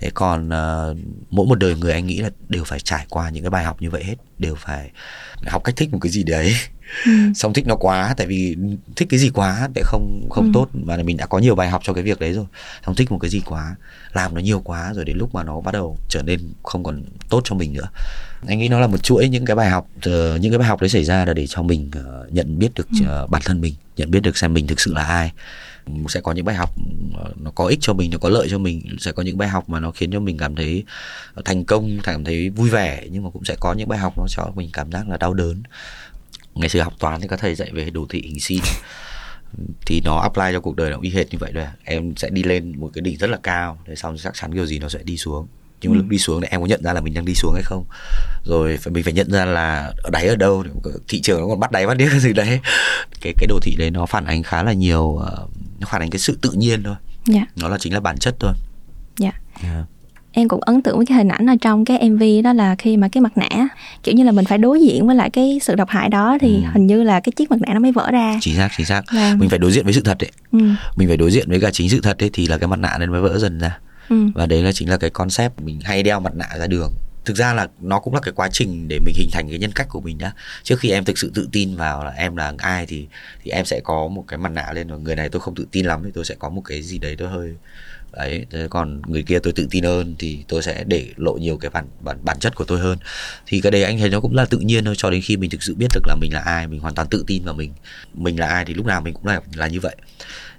thế 0.00 0.10
còn 0.14 0.48
ờ, 0.48 0.94
mỗi 1.30 1.46
một 1.46 1.58
đời 1.58 1.74
người 1.76 1.92
anh 1.92 2.06
nghĩ 2.06 2.18
là 2.18 2.30
đều 2.48 2.64
phải 2.64 2.80
trải 2.80 3.06
qua 3.10 3.30
những 3.30 3.42
cái 3.42 3.50
bài 3.50 3.64
học 3.64 3.82
như 3.82 3.90
vậy 3.90 4.04
hết 4.04 4.14
đều 4.38 4.54
phải 4.54 4.90
học 5.46 5.64
cách 5.64 5.76
thích 5.76 5.88
một 5.92 5.98
cái 6.02 6.12
gì 6.12 6.22
đấy. 6.22 6.54
Ừ. 7.06 7.10
xong 7.34 7.52
thích 7.52 7.66
nó 7.66 7.76
quá 7.76 8.14
tại 8.16 8.26
vì 8.26 8.56
thích 8.96 9.08
cái 9.10 9.20
gì 9.20 9.30
quá 9.34 9.68
để 9.74 9.82
không 9.84 10.28
không 10.30 10.44
Ừ. 10.44 10.50
tốt. 10.54 10.68
Và 10.72 10.96
mình 10.96 11.16
đã 11.16 11.26
có 11.26 11.38
nhiều 11.38 11.54
bài 11.54 11.68
học 11.68 11.80
cho 11.84 11.92
cái 11.92 12.02
việc 12.04 12.20
đấy 12.20 12.32
rồi. 12.32 12.44
Xong 12.86 12.94
thích 12.94 13.12
một 13.12 13.18
cái 13.18 13.30
gì 13.30 13.42
quá 13.44 13.76
làm 14.12 14.34
nó 14.34 14.40
nhiều 14.40 14.60
quá 14.60 14.92
rồi 14.94 15.04
đến 15.04 15.16
lúc 15.18 15.34
mà 15.34 15.42
nó 15.44 15.60
bắt 15.60 15.72
đầu 15.72 15.96
trở 16.08 16.22
nên 16.22 16.40
không 16.62 16.84
còn 16.84 17.02
tốt 17.28 17.40
cho 17.44 17.54
mình 17.54 17.72
nữa. 17.72 17.88
Anh 18.46 18.58
nghĩ 18.58 18.68
nó 18.68 18.80
là 18.80 18.86
một 18.86 19.02
chuỗi 19.02 19.28
những 19.28 19.44
cái 19.44 19.56
bài 19.56 19.70
học 19.70 19.86
ờ, 20.02 20.36
những 20.36 20.52
cái 20.52 20.58
bài 20.58 20.68
học 20.68 20.80
đấy 20.80 20.88
xảy 20.88 21.04
ra 21.04 21.24
là 21.24 21.34
để 21.34 21.46
cho 21.46 21.62
mình 21.62 21.90
ờ, 21.94 22.26
nhận 22.30 22.58
biết 22.58 22.68
được 22.74 22.88
ờ, 23.06 23.26
bản 23.26 23.42
thân 23.44 23.60
mình 23.60 23.74
nhận 23.96 24.10
biết 24.10 24.20
được 24.20 24.36
xem 24.36 24.54
mình 24.54 24.66
thực 24.66 24.80
sự 24.80 24.94
là 24.94 25.02
ai 25.04 25.32
sẽ 26.08 26.20
có 26.20 26.32
những 26.32 26.44
bài 26.44 26.56
học 26.56 26.70
ờ, 27.14 27.32
nó 27.36 27.50
có 27.50 27.66
ích 27.66 27.78
cho 27.82 27.92
mình 27.92 28.10
nó 28.10 28.18
có 28.18 28.28
lợi 28.28 28.48
cho 28.50 28.58
mình 28.58 28.96
sẽ 28.98 29.12
có 29.12 29.22
những 29.22 29.38
bài 29.38 29.48
học 29.48 29.68
mà 29.68 29.80
nó 29.80 29.90
khiến 29.90 30.10
cho 30.10 30.20
mình 30.20 30.38
cảm 30.38 30.54
thấy 30.54 30.84
thành 31.44 31.64
công 31.64 31.98
cảm 32.02 32.24
thấy 32.24 32.50
vui 32.50 32.70
vẻ. 32.70 33.06
Nhưng 33.10 33.24
mà 33.24 33.30
cũng 33.30 33.44
sẽ 33.44 33.56
có 33.60 33.72
những 33.72 33.88
bài 33.88 33.98
học 33.98 34.12
nó 34.16 34.24
cho 34.28 34.52
mình 34.54 34.70
cảm 34.72 34.92
giác 34.92 35.08
là 35.08 35.16
đau 35.16 35.34
đớn. 35.34 35.62
Ngày 36.54 36.68
xưa 36.68 36.80
học 36.80 36.94
toán 36.98 37.20
thì 37.20 37.28
các 37.28 37.40
thầy 37.40 37.54
dạy 37.54 37.70
về 37.72 37.90
đồ 37.90 38.06
thị 38.08 38.22
hình 38.24 38.40
sin 38.40 38.60
thì 39.86 40.00
nó 40.04 40.18
apply 40.18 40.44
cho 40.52 40.60
cuộc 40.60 40.76
đời 40.76 40.90
nó 40.90 40.98
y 41.02 41.10
hệt 41.10 41.32
như 41.32 41.38
vậy 41.38 41.52
rồi 41.52 41.66
em 41.84 42.16
sẽ 42.16 42.30
đi 42.30 42.42
lên 42.42 42.80
một 42.80 42.90
cái 42.94 43.02
đỉnh 43.02 43.16
rất 43.16 43.30
là 43.30 43.38
cao 43.42 43.78
để 43.86 43.96
xong 43.96 44.16
chắc 44.18 44.34
chắn 44.34 44.54
kiểu 44.54 44.66
gì 44.66 44.78
nó 44.78 44.88
sẽ 44.88 44.98
đi 45.04 45.16
xuống. 45.16 45.46
Nhưng 45.80 45.92
mà 45.92 45.98
lúc 45.98 46.06
đi 46.08 46.18
xuống 46.18 46.40
thì 46.40 46.48
em 46.50 46.60
có 46.60 46.66
nhận 46.66 46.82
ra 46.82 46.92
là 46.92 47.00
mình 47.00 47.14
đang 47.14 47.24
đi 47.24 47.34
xuống 47.34 47.54
hay 47.54 47.62
không? 47.62 47.84
Rồi 48.44 48.76
phải 48.76 48.92
mình 48.92 49.04
phải 49.04 49.12
nhận 49.12 49.30
ra 49.30 49.44
là 49.44 49.92
ở 50.02 50.10
đáy 50.10 50.28
ở 50.28 50.36
đâu? 50.36 50.64
Thị 51.08 51.20
trường 51.20 51.40
nó 51.40 51.46
còn 51.46 51.60
bắt 51.60 51.72
đáy 51.72 51.86
bắt 51.86 51.96
cái 51.98 52.20
gì 52.20 52.32
đấy. 52.32 52.60
Cái 53.20 53.32
cái 53.36 53.46
đồ 53.46 53.58
thị 53.62 53.74
đấy 53.78 53.90
nó 53.90 54.06
phản 54.06 54.24
ánh 54.24 54.42
khá 54.42 54.62
là 54.62 54.72
nhiều 54.72 55.16
ờ, 55.16 55.46
nó 55.80 55.86
phản 55.90 56.02
ánh 56.02 56.10
cái 56.10 56.18
sự 56.18 56.38
tự 56.42 56.50
nhiên 56.52 56.82
thôi 56.82 56.94
Dạ. 57.26 57.46
nó 57.56 57.68
là 57.68 57.78
chính 57.80 57.94
là 57.94 58.00
bản 58.00 58.18
chất 58.18 58.36
thôi 58.40 58.52
Dạ. 59.18 59.32
yeah. 59.62 59.84
em 60.32 60.48
cũng 60.48 60.60
ấn 60.62 60.82
tượng 60.82 60.96
với 60.96 61.06
cái 61.06 61.16
hình 61.18 61.28
ảnh 61.28 61.46
ở 61.46 61.54
trong 61.60 61.84
cái 61.84 62.10
MV 62.10 62.22
đó 62.44 62.52
là 62.52 62.74
khi 62.78 62.96
mà 62.96 63.08
cái 63.08 63.20
mặt 63.20 63.32
nạ 63.36 63.68
kiểu 64.02 64.14
như 64.14 64.24
là 64.24 64.32
mình 64.32 64.44
phải 64.44 64.58
đối 64.58 64.80
diện 64.80 65.06
với 65.06 65.16
lại 65.16 65.30
cái 65.30 65.58
sự 65.62 65.74
độc 65.74 65.88
hại 65.88 66.08
đó 66.08 66.38
thì 66.40 66.54
Ừ. 66.54 66.70
hình 66.74 66.86
như 66.86 67.02
là 67.02 67.20
cái 67.20 67.32
chiếc 67.36 67.50
mặt 67.50 67.56
nạ 67.60 67.74
nó 67.74 67.80
mới 67.80 67.92
vỡ 67.92 68.10
ra 68.10 68.38
chính 68.40 68.56
xác 68.56 68.68
chính 68.76 68.86
xác 68.86 69.02
Vâng. 69.14 69.38
mình 69.38 69.48
phải 69.48 69.58
đối 69.58 69.72
diện 69.72 69.84
với 69.84 69.92
sự 69.94 70.00
thật 70.00 70.16
đấy 70.20 70.30
ừ. 70.52 70.58
mình 70.96 71.08
phải 71.08 71.16
đối 71.16 71.30
diện 71.30 71.48
với 71.50 71.60
cả 71.60 71.70
chính 71.72 71.90
sự 71.90 72.00
thật 72.00 72.22
ấy 72.22 72.30
thì 72.32 72.46
là 72.46 72.58
cái 72.58 72.68
mặt 72.68 72.78
nạ 72.78 72.96
nên 73.00 73.10
mới 73.12 73.20
vỡ 73.20 73.38
dần 73.38 73.58
ra 73.58 73.78
Ừ. 74.08 74.26
và 74.34 74.46
đấy 74.46 74.62
là 74.62 74.72
chính 74.72 74.90
là 74.90 74.96
cái 74.96 75.10
concept 75.10 75.60
mình 75.62 75.80
hay 75.84 76.02
đeo 76.02 76.20
mặt 76.20 76.34
nạ 76.34 76.46
ra 76.58 76.66
đường 76.66 76.92
thực 77.28 77.36
ra 77.36 77.54
là 77.54 77.68
nó 77.80 78.00
cũng 78.00 78.14
là 78.14 78.20
cái 78.20 78.32
quá 78.36 78.48
trình 78.52 78.88
để 78.88 78.98
mình 79.04 79.14
hình 79.18 79.28
thành 79.32 79.48
cái 79.48 79.58
nhân 79.58 79.72
cách 79.74 79.86
của 79.90 80.00
mình 80.00 80.18
đã 80.18 80.32
trước 80.62 80.80
khi 80.80 80.90
em 80.90 81.04
thực 81.04 81.18
sự 81.18 81.30
tự 81.34 81.48
tin 81.52 81.76
vào 81.76 82.04
là 82.04 82.10
em 82.10 82.36
là 82.36 82.52
ai 82.58 82.86
thì 82.86 83.06
thì 83.42 83.50
em 83.50 83.64
sẽ 83.64 83.80
có 83.84 84.08
một 84.08 84.24
cái 84.28 84.38
mặt 84.38 84.52
nạ 84.52 84.72
lên 84.72 84.88
và 84.88 84.96
người 84.96 85.16
này 85.16 85.28
tôi 85.28 85.40
không 85.40 85.54
tự 85.54 85.66
tin 85.72 85.86
lắm 85.86 86.02
thì 86.04 86.10
tôi 86.14 86.24
sẽ 86.24 86.34
có 86.38 86.48
một 86.48 86.62
cái 86.64 86.82
gì 86.82 86.98
đấy 86.98 87.16
tôi 87.18 87.28
hơi 87.28 87.54
đấy 88.12 88.46
thế 88.50 88.66
còn 88.70 89.02
người 89.06 89.22
kia 89.22 89.38
tôi 89.38 89.52
tự 89.52 89.68
tin 89.70 89.84
hơn 89.84 90.14
thì 90.18 90.44
tôi 90.48 90.62
sẽ 90.62 90.84
để 90.86 91.06
lộ 91.16 91.32
nhiều 91.32 91.56
cái 91.56 91.70
bản 91.70 91.86
bản 92.00 92.18
bản 92.22 92.38
chất 92.38 92.54
của 92.54 92.64
tôi 92.64 92.78
hơn. 92.78 92.98
Thì 93.46 93.60
cái 93.60 93.70
đấy 93.70 93.82
anh 93.84 93.98
thấy 93.98 94.08
nó 94.08 94.20
cũng 94.20 94.34
là 94.34 94.44
tự 94.44 94.58
nhiên 94.58 94.84
thôi, 94.84 94.94
cho 94.98 95.10
đến 95.10 95.20
khi 95.24 95.36
mình 95.36 95.50
thực 95.50 95.62
sự 95.62 95.74
biết 95.74 95.86
được 95.94 96.00
là 96.06 96.14
mình 96.20 96.32
là 96.32 96.40
ai, 96.40 96.66
mình 96.66 96.80
hoàn 96.80 96.94
toàn 96.94 97.08
tự 97.08 97.24
tin 97.26 97.44
vào 97.44 97.54
mình 97.54 97.72
mình 98.14 98.40
là 98.40 98.46
ai 98.46 98.64
thì 98.64 98.74
lúc 98.74 98.86
nào 98.86 99.00
mình 99.00 99.14
cũng 99.14 99.26
là 99.26 99.40
là 99.54 99.68
như 99.68 99.80
vậy. 99.80 99.96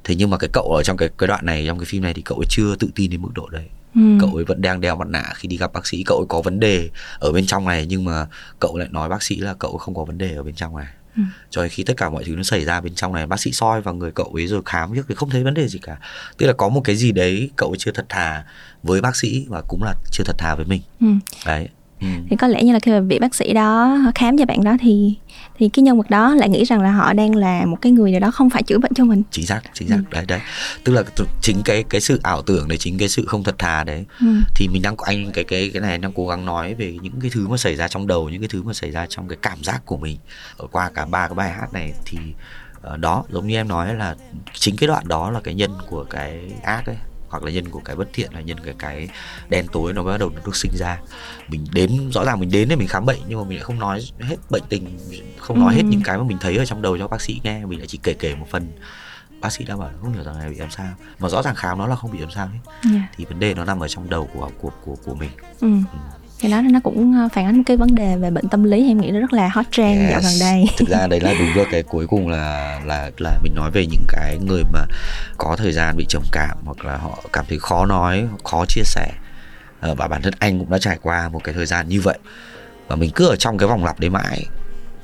Thế 0.03 0.15
nhưng 0.15 0.29
mà 0.29 0.37
cái 0.37 0.49
cậu 0.53 0.73
ở 0.77 0.83
trong 0.83 0.97
cái 0.97 1.09
cái 1.17 1.27
đoạn 1.27 1.45
này, 1.45 1.63
trong 1.67 1.79
cái 1.79 1.85
phim 1.85 2.03
này 2.03 2.13
thì 2.13 2.21
cậu 2.21 2.37
ấy 2.37 2.45
chưa 2.49 2.75
tự 2.75 2.89
tin 2.95 3.11
đến 3.11 3.21
mức 3.21 3.29
độ 3.35 3.49
đấy. 3.49 3.65
Ừ. 3.95 4.01
cậu 4.19 4.35
ấy 4.35 4.45
vẫn 4.45 4.61
đang 4.61 4.81
đeo 4.81 4.95
mặt 4.95 5.07
nạ 5.07 5.23
khi 5.35 5.47
đi 5.47 5.57
gặp 5.57 5.73
bác 5.73 5.87
sĩ 5.87 6.03
cậu 6.05 6.17
ấy 6.17 6.25
có 6.29 6.41
vấn 6.41 6.59
đề 6.59 6.89
ở 7.19 7.31
bên 7.31 7.45
trong 7.45 7.65
này 7.67 7.85
nhưng 7.89 8.05
mà 8.05 8.25
cậu 8.59 8.77
lại 8.77 8.87
nói 8.91 9.09
bác 9.09 9.23
sĩ 9.23 9.35
là 9.35 9.53
cậu 9.59 9.77
không 9.77 9.93
có 9.95 10.05
vấn 10.05 10.17
đề 10.17 10.35
ở 10.35 10.43
bên 10.43 10.55
trong 10.55 10.77
này 10.77 10.87
Ừ. 11.17 11.23
cho 11.49 11.61
đến 11.61 11.69
khi 11.69 11.83
tất 11.83 11.93
cả 11.97 12.09
mọi 12.09 12.23
thứ 12.23 12.35
nó 12.35 12.43
xảy 12.43 12.65
ra 12.65 12.81
bên 12.81 12.95
trong 12.95 13.13
này 13.13 13.27
bác 13.27 13.39
sĩ 13.39 13.51
soi 13.51 13.81
vào 13.81 13.93
người 13.93 14.11
cậu 14.11 14.31
ấy 14.35 14.47
rồi 14.47 14.61
khám 14.65 14.95
trước 14.95 15.05
thì 15.09 15.15
không 15.15 15.29
thấy 15.29 15.43
vấn 15.43 15.53
đề 15.53 15.67
gì 15.67 15.79
cả 15.83 15.97
tức 16.37 16.47
là 16.47 16.53
có 16.53 16.69
một 16.69 16.81
cái 16.83 16.95
gì 16.95 17.11
đấy 17.11 17.49
cậu 17.55 17.69
ấy 17.69 17.75
chưa 17.79 17.91
thật 17.91 18.05
thà 18.09 18.43
với 18.83 19.01
bác 19.01 19.15
sĩ 19.15 19.45
và 19.49 19.61
cũng 19.67 19.83
là 19.83 19.93
chưa 20.11 20.23
thật 20.23 20.35
thà 20.37 20.55
với 20.55 20.65
mình 20.65 20.81
Ừ. 21.01 21.07
đấy 21.45 21.69
ừ. 22.01 22.07
thì 22.29 22.35
có 22.35 22.47
lẽ 22.47 22.63
như 22.63 22.73
là 22.73 22.79
khi 22.79 22.91
mà 22.91 22.99
vị 22.99 23.19
bác 23.19 23.35
sĩ 23.35 23.53
đó 23.53 23.97
khám 24.15 24.37
cho 24.37 24.45
bạn 24.45 24.63
đó 24.63 24.75
thì 24.81 25.15
thì 25.59 25.69
cái 25.69 25.83
nhân 25.83 25.97
vật 25.97 26.09
đó 26.09 26.35
lại 26.35 26.49
nghĩ 26.49 26.63
rằng 26.63 26.81
là 26.81 26.91
họ 26.91 27.13
đang 27.13 27.35
là 27.35 27.65
một 27.65 27.77
cái 27.81 27.91
người 27.91 28.11
nào 28.11 28.19
đó 28.19 28.31
không 28.31 28.49
phải 28.49 28.63
chữa 28.63 28.77
bệnh 28.77 28.93
cho 28.93 29.05
mình. 29.05 29.23
Chính 29.31 29.45
xác 29.45 29.61
chính 29.73 29.87
xác. 29.87 29.99
Đấy 30.11 30.25
đấy. 30.27 30.39
Tức 30.83 30.93
là 30.93 31.03
chính 31.41 31.61
cái 31.65 31.83
cái 31.89 32.01
sự 32.01 32.19
ảo 32.23 32.41
tưởng 32.41 32.67
đấy 32.67 32.77
chính 32.77 32.97
cái 32.97 33.09
sự 33.09 33.25
không 33.25 33.43
thật 33.43 33.55
thà 33.57 33.83
đấy. 33.83 34.05
Ừ. 34.19 34.27
thì 34.55 34.67
mình 34.67 34.81
đang 34.81 34.95
anh 34.97 35.31
cái 35.31 35.43
cái 35.43 35.69
cái 35.73 35.81
này 35.81 35.97
đang 35.97 36.13
cố 36.13 36.27
gắng 36.27 36.45
nói 36.45 36.73
về 36.73 36.97
những 37.01 37.13
cái 37.21 37.31
thứ 37.33 37.47
mà 37.47 37.57
xảy 37.57 37.75
ra 37.75 37.87
trong 37.87 38.07
đầu 38.07 38.29
những 38.29 38.41
cái 38.41 38.49
thứ 38.51 38.63
mà 38.63 38.73
xảy 38.73 38.91
ra 38.91 39.05
trong 39.09 39.27
cái 39.27 39.37
cảm 39.41 39.63
giác 39.63 39.85
của 39.85 39.97
mình 39.97 40.17
ở 40.57 40.67
qua 40.71 40.91
cả 40.93 41.05
ba 41.05 41.27
cái 41.27 41.35
bài 41.35 41.51
hát 41.51 41.73
này. 41.73 41.93
Thì 42.05 42.17
ờ, 42.81 42.97
đó 42.97 43.23
giống 43.29 43.47
như 43.47 43.55
em 43.55 43.67
nói 43.67 43.95
là 43.95 44.15
chính 44.53 44.77
cái 44.77 44.87
đoạn 44.87 45.07
đó 45.07 45.31
là 45.31 45.39
cái 45.43 45.53
nhân 45.53 45.71
của 45.89 46.03
cái 46.03 46.51
ác 46.63 46.85
ấy 46.85 46.95
hoặc 47.29 47.43
là 47.43 47.51
nhân 47.51 47.69
của 47.69 47.79
cái 47.85 47.95
bất 47.95 48.07
thiện 48.13 48.33
là 48.33 48.41
nhân 48.41 48.57
cái 48.65 48.73
cái 48.79 49.09
đen 49.49 49.65
tối 49.71 49.93
nó 49.93 50.03
bắt 50.03 50.17
đầu 50.19 50.29
nó 50.29 50.41
được 50.45 50.55
sinh 50.55 50.71
ra. 50.75 50.99
Mình 51.47 51.65
đến 51.71 52.09
rõ 52.11 52.25
ràng 52.25 52.39
mình 52.39 52.51
đến 52.51 52.69
để 52.69 52.75
mình 52.75 52.87
khám 52.87 53.05
bệnh 53.05 53.19
nhưng 53.27 53.39
mà 53.39 53.43
mình 53.47 53.57
lại 53.57 53.63
không 53.63 53.79
nói 53.79 54.01
hết 54.19 54.35
bệnh 54.49 54.63
tình 54.69 54.97
không 55.37 55.59
nói 55.59 55.73
Ừ. 55.73 55.77
hết 55.77 55.83
những 55.85 56.01
cái 56.03 56.17
mà 56.17 56.23
mình 56.23 56.37
thấy 56.41 56.57
ở 56.57 56.65
trong 56.65 56.81
đầu 56.81 56.97
cho 56.97 57.07
bác 57.07 57.21
sĩ 57.21 57.39
nghe. 57.43 57.65
Mình 57.65 57.79
lại 57.79 57.87
chỉ 57.87 57.99
kể 58.03 58.13
kể 58.13 58.35
một 58.35 58.45
phần. 58.49 58.71
Bác 59.41 59.49
sĩ 59.53 59.63
đã 59.65 59.77
bảo 59.77 59.89
không 60.01 60.13
hiểu 60.13 60.23
thằng 60.23 60.39
này 60.39 60.49
bị 60.49 60.55
làm 60.55 60.69
sao. 60.71 60.87
Mà 61.19 61.29
rõ 61.29 61.41
ràng 61.41 61.55
khám 61.55 61.77
nó 61.77 61.87
là 61.87 61.95
không 61.95 62.11
bị 62.11 62.19
làm 62.19 62.31
sao 62.31 62.47
hết. 62.47 62.59
Dạ. 62.83 63.09
thì 63.17 63.25
vấn 63.25 63.39
đề 63.39 63.53
nó 63.53 63.65
nằm 63.65 63.79
ở 63.79 63.87
trong 63.87 64.09
đầu 64.09 64.29
của 64.33 64.49
của 64.61 64.71
của 64.85 64.95
của 64.95 65.15
mình. 65.15 65.29
Ừ. 65.61 65.67
Cái 66.39 66.51
đó 66.51 66.61
nó 66.61 66.79
cũng 66.83 67.13
ờ, 67.17 67.29
phản 67.33 67.45
ánh 67.45 67.57
một 67.57 67.63
cái 67.65 67.77
vấn 67.77 67.95
đề 67.95 68.15
về 68.17 68.31
bệnh 68.31 68.47
tâm 68.49 68.63
lý 68.63 68.87
em 68.87 68.97
nghĩ 69.01 69.11
nó 69.11 69.19
rất 69.19 69.33
là 69.33 69.49
hot 69.53 69.65
trend 69.71 70.11
dạo 70.11 70.19
Yes. 70.19 70.23
gần 70.23 70.33
đây. 70.39 70.65
thực 70.77 70.87
ra 70.89 71.07
đấy 71.07 71.19
là 71.19 71.33
đúng 71.39 71.53
rồi 71.55 71.65
cái 71.71 71.83
cuối 71.83 72.07
cùng 72.07 72.27
là 72.29 72.79
là 72.85 73.11
là 73.17 73.39
mình 73.43 73.55
nói 73.55 73.71
về 73.71 73.85
những 73.85 74.03
cái 74.07 74.37
người 74.47 74.63
mà 74.73 74.79
có 75.37 75.55
thời 75.55 75.71
gian 75.71 75.97
bị 75.97 76.05
trầm 76.09 76.21
cảm 76.31 76.57
hoặc 76.65 76.85
là 76.85 76.97
họ 76.97 77.23
cảm 77.33 77.45
thấy 77.49 77.59
khó 77.59 77.85
nói 77.85 78.27
khó 78.43 78.65
chia 78.67 78.83
sẻ 78.85 79.11
Ờ, 79.81 79.95
và 79.95 80.07
bản 80.07 80.21
thân 80.21 80.33
anh 80.39 80.59
cũng 80.59 80.69
đã 80.69 80.77
trải 80.77 80.97
qua 81.01 81.29
một 81.29 81.43
cái 81.43 81.53
thời 81.53 81.65
gian 81.65 81.89
như 81.89 82.01
vậy 82.01 82.17
và 82.87 82.95
mình 82.95 83.09
cứ 83.15 83.27
ở 83.27 83.35
trong 83.35 83.57
cái 83.57 83.67
vòng 83.69 83.85
lặp 83.85 83.99
đấy 83.99 84.09
mãi 84.09 84.45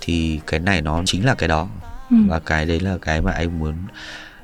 thì 0.02 0.40
cái 0.48 0.60
này 0.60 0.82
nó 0.82 1.02
chính 1.06 1.26
là 1.26 1.36
cái 1.36 1.50
đó 1.50 1.68
Ừ. 2.12 2.16
và 2.28 2.40
cái 2.40 2.66
đấy 2.66 2.80
là 2.80 2.98
cái 3.02 3.22
mà 3.22 3.32
anh 3.32 3.60
muốn 3.60 3.74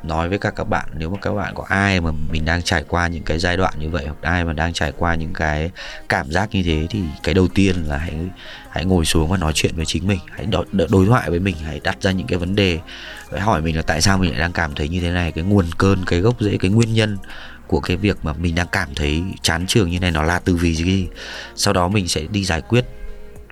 nói 0.04 0.30
với 0.30 0.38
các 0.38 0.56
các 0.56 0.64
bạn 0.64 0.86
nếu 0.98 1.10
mà 1.10 1.18
các 1.22 1.34
bạn 1.34 1.54
có 1.56 1.66
ai 1.68 2.02
mà 2.02 2.12
mình 2.32 2.46
đang 2.46 2.62
trải 2.62 2.84
qua 2.88 3.08
những 3.08 3.24
cái 3.24 3.40
giai 3.40 3.58
đoạn 3.58 3.74
như 3.80 3.90
vậy 3.90 4.06
hoặc 4.06 4.18
ai 4.22 4.46
mà 4.46 4.54
đang 4.54 4.74
trải 4.74 4.92
qua 4.98 5.16
những 5.16 5.34
cái 5.34 5.72
cảm 6.10 6.32
giác 6.32 6.50
như 6.52 6.64
thế 6.64 6.88
thì 6.90 7.02
cái 7.24 7.34
đầu 7.34 7.48
tiên 7.48 7.76
là 7.88 7.98
hãy 7.98 8.16
hãy 8.70 8.86
ngồi 8.86 9.06
xuống 9.06 9.30
và 9.30 9.38
nói 9.38 9.52
chuyện 9.56 9.76
với 9.76 9.86
chính 9.86 10.08
mình. 10.08 10.20
Hãy 10.32 10.46
đối, 10.46 10.66
đối 10.90 11.06
thoại 11.06 11.30
với 11.30 11.40
mình 11.40 11.56
hãy 11.66 11.80
đặt 11.84 11.98
ra 12.02 12.12
những 12.12 12.28
cái 12.28 12.40
vấn 12.40 12.56
đề. 12.56 12.80
Hãy 13.32 13.42
hỏi 13.42 13.62
mình 13.62 13.76
là 13.76 13.82
tại 13.82 14.02
sao 14.02 14.18
mình 14.18 14.32
lại 14.32 14.40
đang 14.40 14.52
cảm 14.52 14.76
thấy 14.76 14.90
như 14.90 15.02
thế 15.02 15.10
này 15.10 15.32
cái 15.32 15.44
nguồn 15.44 15.66
cơn 15.78 16.06
cái 16.06 16.20
gốc 16.20 16.36
rễ 16.40 16.58
cái 16.58 16.72
nguyên 16.72 16.94
nhân 16.94 17.18
của 17.68 17.80
cái 17.80 17.98
việc 17.98 18.18
mà 18.24 18.34
mình 18.34 18.56
đang 18.56 18.68
cảm 18.72 18.96
thấy 18.96 19.24
chán 19.42 19.68
trường 19.68 19.90
như 19.90 20.00
này 20.00 20.12
nó 20.12 20.24
là 20.24 20.40
từ 20.40 20.56
vì 20.56 20.76
gì? 20.76 21.08
Sau 21.56 21.74
đó 21.74 21.88
mình 21.88 22.08
sẽ 22.08 22.22
đi 22.32 22.44
giải 22.44 22.62
quyết. 22.62 22.86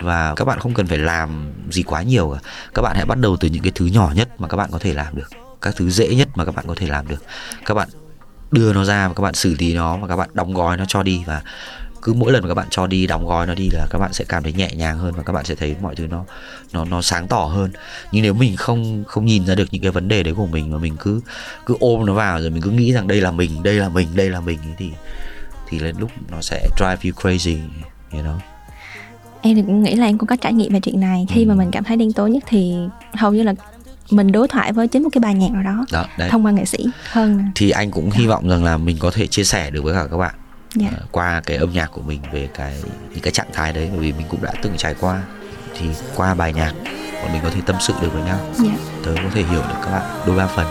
Và 0.02 0.36
các 0.36 0.46
bạn 0.46 0.60
không 0.60 0.74
cần 0.74 0.88
phải 0.88 0.98
làm 0.98 1.52
gì 1.72 1.84
quá 1.84 2.02
nhiều 2.02 2.32
cả. 2.34 2.50
các 2.74 2.82
bạn 2.82 2.96
hãy 2.96 3.06
bắt 3.06 3.18
đầu 3.18 3.38
từ 3.40 3.48
những 3.48 3.64
cái 3.64 3.72
thứ 3.76 3.86
nhỏ 3.86 4.12
nhất 4.16 4.30
mà 4.42 4.48
các 4.48 4.58
bạn 4.58 4.70
có 4.72 4.80
thể 4.80 4.94
làm 4.94 5.16
được 5.16 5.49
các 5.62 5.76
thứ 5.76 5.90
dễ 5.90 6.16
nhất 6.16 6.28
mà 6.36 6.46
các 6.46 6.56
bạn 6.56 6.66
có 6.68 6.76
thể 6.78 6.88
làm 6.88 7.08
được 7.08 7.24
các 7.66 7.74
bạn 7.74 7.90
đưa 8.52 8.74
nó 8.74 8.84
ra 8.84 9.08
và 9.08 9.14
các 9.14 9.22
bạn 9.24 9.34
xử 9.34 9.56
lý 9.60 9.74
nó 9.74 9.98
và 9.98 10.08
các 10.08 10.16
bạn 10.16 10.30
đóng 10.34 10.54
gói 10.54 10.78
nó 10.78 10.86
cho 10.88 11.04
đi 11.04 11.22
và 11.26 11.42
cứ 12.02 12.14
mỗi 12.14 12.32
lần 12.32 12.42
mà 12.42 12.48
các 12.48 12.54
bạn 12.56 12.68
cho 12.70 12.88
đi 12.88 13.08
đóng 13.08 13.28
gói 13.28 13.48
nó 13.48 13.54
đi 13.56 13.70
là 13.74 13.88
các 13.90 14.00
bạn 14.00 14.14
sẽ 14.14 14.26
cảm 14.28 14.44
thấy 14.44 14.54
nhẹ 14.54 14.70
nhàng 14.76 14.98
hơn 14.98 15.14
và 15.18 15.24
các 15.24 15.34
bạn 15.34 15.46
sẽ 15.46 15.56
thấy 15.56 15.76
mọi 15.82 15.96
thứ 15.96 16.08
nó 16.08 16.24
nó 16.74 16.86
nó 16.86 17.02
sáng 17.02 17.28
tỏ 17.28 17.40
hơn 17.46 17.72
nhưng 18.12 18.24
nếu 18.24 18.34
mình 18.34 18.56
không 18.56 19.04
không 19.08 19.26
nhìn 19.26 19.46
ra 19.46 19.56
được 19.56 19.68
những 19.72 19.82
cái 19.82 19.92
vấn 19.92 20.08
đề 20.08 20.24
đấy 20.24 20.34
của 20.38 20.46
mình 20.48 20.72
mà 20.72 20.78
mình 20.78 20.96
cứ 21.00 21.22
cứ 21.66 21.76
ôm 21.80 22.06
nó 22.06 22.14
vào 22.14 22.42
rồi 22.42 22.50
mình 22.50 22.62
cứ 22.62 22.72
nghĩ 22.72 22.94
rằng 22.94 23.08
đây 23.08 23.22
là 23.22 23.32
mình 23.32 23.64
đây 23.64 23.74
là 23.76 23.90
mình 23.90 24.08
đây 24.16 24.30
là 24.30 24.40
mình 24.40 24.60
ấy 24.60 24.74
thì 24.78 24.92
thì 25.70 25.80
đến 25.80 25.96
lúc 26.00 26.12
nó 26.32 26.42
sẽ 26.42 26.68
drive 26.78 26.98
you 27.04 27.12
crazy 27.22 27.58
you 28.12 28.22
know 28.22 28.38
Em 29.42 29.56
thì 29.56 29.62
cũng 29.62 29.84
nghĩ 29.84 29.96
là 29.96 30.06
em 30.06 30.18
cũng 30.18 30.28
có 30.28 30.36
trải 30.36 30.54
nghiệm 30.54 30.74
về 30.74 30.80
chuyện 30.80 31.00
này. 31.00 31.26
Khi 31.30 31.44
Ừ. 31.44 31.48
mà 31.48 31.56
mình 31.56 31.72
cảm 31.72 31.84
thấy 31.84 31.98
đen 31.98 32.14
tối 32.14 32.32
nhất 32.32 32.44
thì 32.48 32.76
hầu 33.14 33.34
như 33.34 33.44
là 33.44 33.54
mình 34.12 34.32
đối 34.32 34.48
thoại 34.48 34.74
với 34.74 34.88
chính 34.88 35.04
một 35.04 35.10
cái 35.14 35.20
bài 35.20 35.34
nhạc 35.34 35.52
nào 35.52 35.64
đó 35.64 35.86
đó 35.92 36.06
đấy 36.18 36.30
thông 36.30 36.46
qua 36.46 36.52
nghệ 36.52 36.66
sĩ 36.66 36.86
hơn 37.12 37.38
là 37.38 37.44
thì 37.56 37.70
anh 37.70 37.92
cũng 37.92 38.12
hy 38.12 38.28
vọng 38.28 38.50
rằng 38.50 38.64
là 38.64 38.78
mình 38.78 38.98
có 39.00 39.12
thể 39.14 39.28
chia 39.28 39.44
sẻ 39.44 39.70
được 39.70 39.84
với 39.84 39.94
cả 39.94 40.06
các 40.12 40.18
bạn 40.18 40.34
dạ. 40.76 40.88
ờ, 40.98 41.06
qua 41.12 41.42
cái 41.46 41.58
âm 41.58 41.74
nhạc 41.74 41.88
của 41.92 42.02
mình 42.02 42.22
về 42.34 42.50
cái 42.54 42.74
những 43.12 43.20
cái 43.22 43.32
trạng 43.34 43.48
thái 43.54 43.74
đấy 43.74 43.90
bởi 43.92 44.00
vì 44.00 44.12
mình 44.14 44.26
cũng 44.30 44.42
đã 44.44 44.52
từng 44.62 44.74
trải 44.78 44.96
qua 45.00 45.22
thì 45.80 45.86
qua 46.16 46.34
bài 46.34 46.54
nhạc 46.54 46.74
bọn 47.24 47.34
mình 47.34 47.42
có 47.44 47.50
thể 47.50 47.62
tâm 47.66 47.76
sự 47.80 47.94
được 48.02 48.14
với 48.14 48.24
nhau 48.24 48.40
Dạ. 48.54 48.72
tớ 49.06 49.12
có 49.16 49.30
thể 49.34 49.44
hiểu 49.44 49.62
được 49.62 49.76
các 49.86 49.92
bạn 49.92 50.24
đôi 50.28 50.36
ba 50.38 50.48
phần 50.48 50.66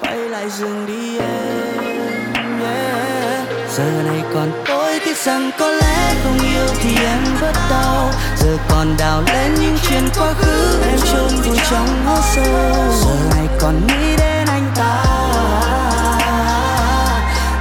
quay 0.00 0.16
lại 0.16 0.50
giường 0.50 0.86
đi 0.86 1.18
em 1.18 2.60
yeah. 2.60 3.48
giờ 3.76 4.02
này 4.06 4.22
còn 4.34 4.50
tôi 4.66 5.00
tiếc 5.04 5.16
rằng 5.16 5.50
có 5.58 5.68
lẽ 5.72 5.85
không 6.24 6.38
yêu 6.38 6.66
thì 6.82 6.96
em 7.04 7.24
vẫn 7.40 7.54
đau. 7.70 8.10
Giờ 8.36 8.56
còn 8.68 8.96
đào 8.98 9.22
lên 9.26 9.54
những 9.54 9.78
chuyện 9.88 10.08
quá 10.18 10.32
khứ, 10.38 10.82
em 10.90 10.98
chôn 11.12 11.40
vùi 11.42 11.58
trong 11.70 12.04
hố 12.06 12.16
sâu. 12.34 12.44
Giờ 13.02 13.36
này 13.36 13.46
còn 13.60 13.86
nghĩ 13.86 14.16
đến 14.18 14.46
anh 14.46 14.72
ta. 14.76 15.04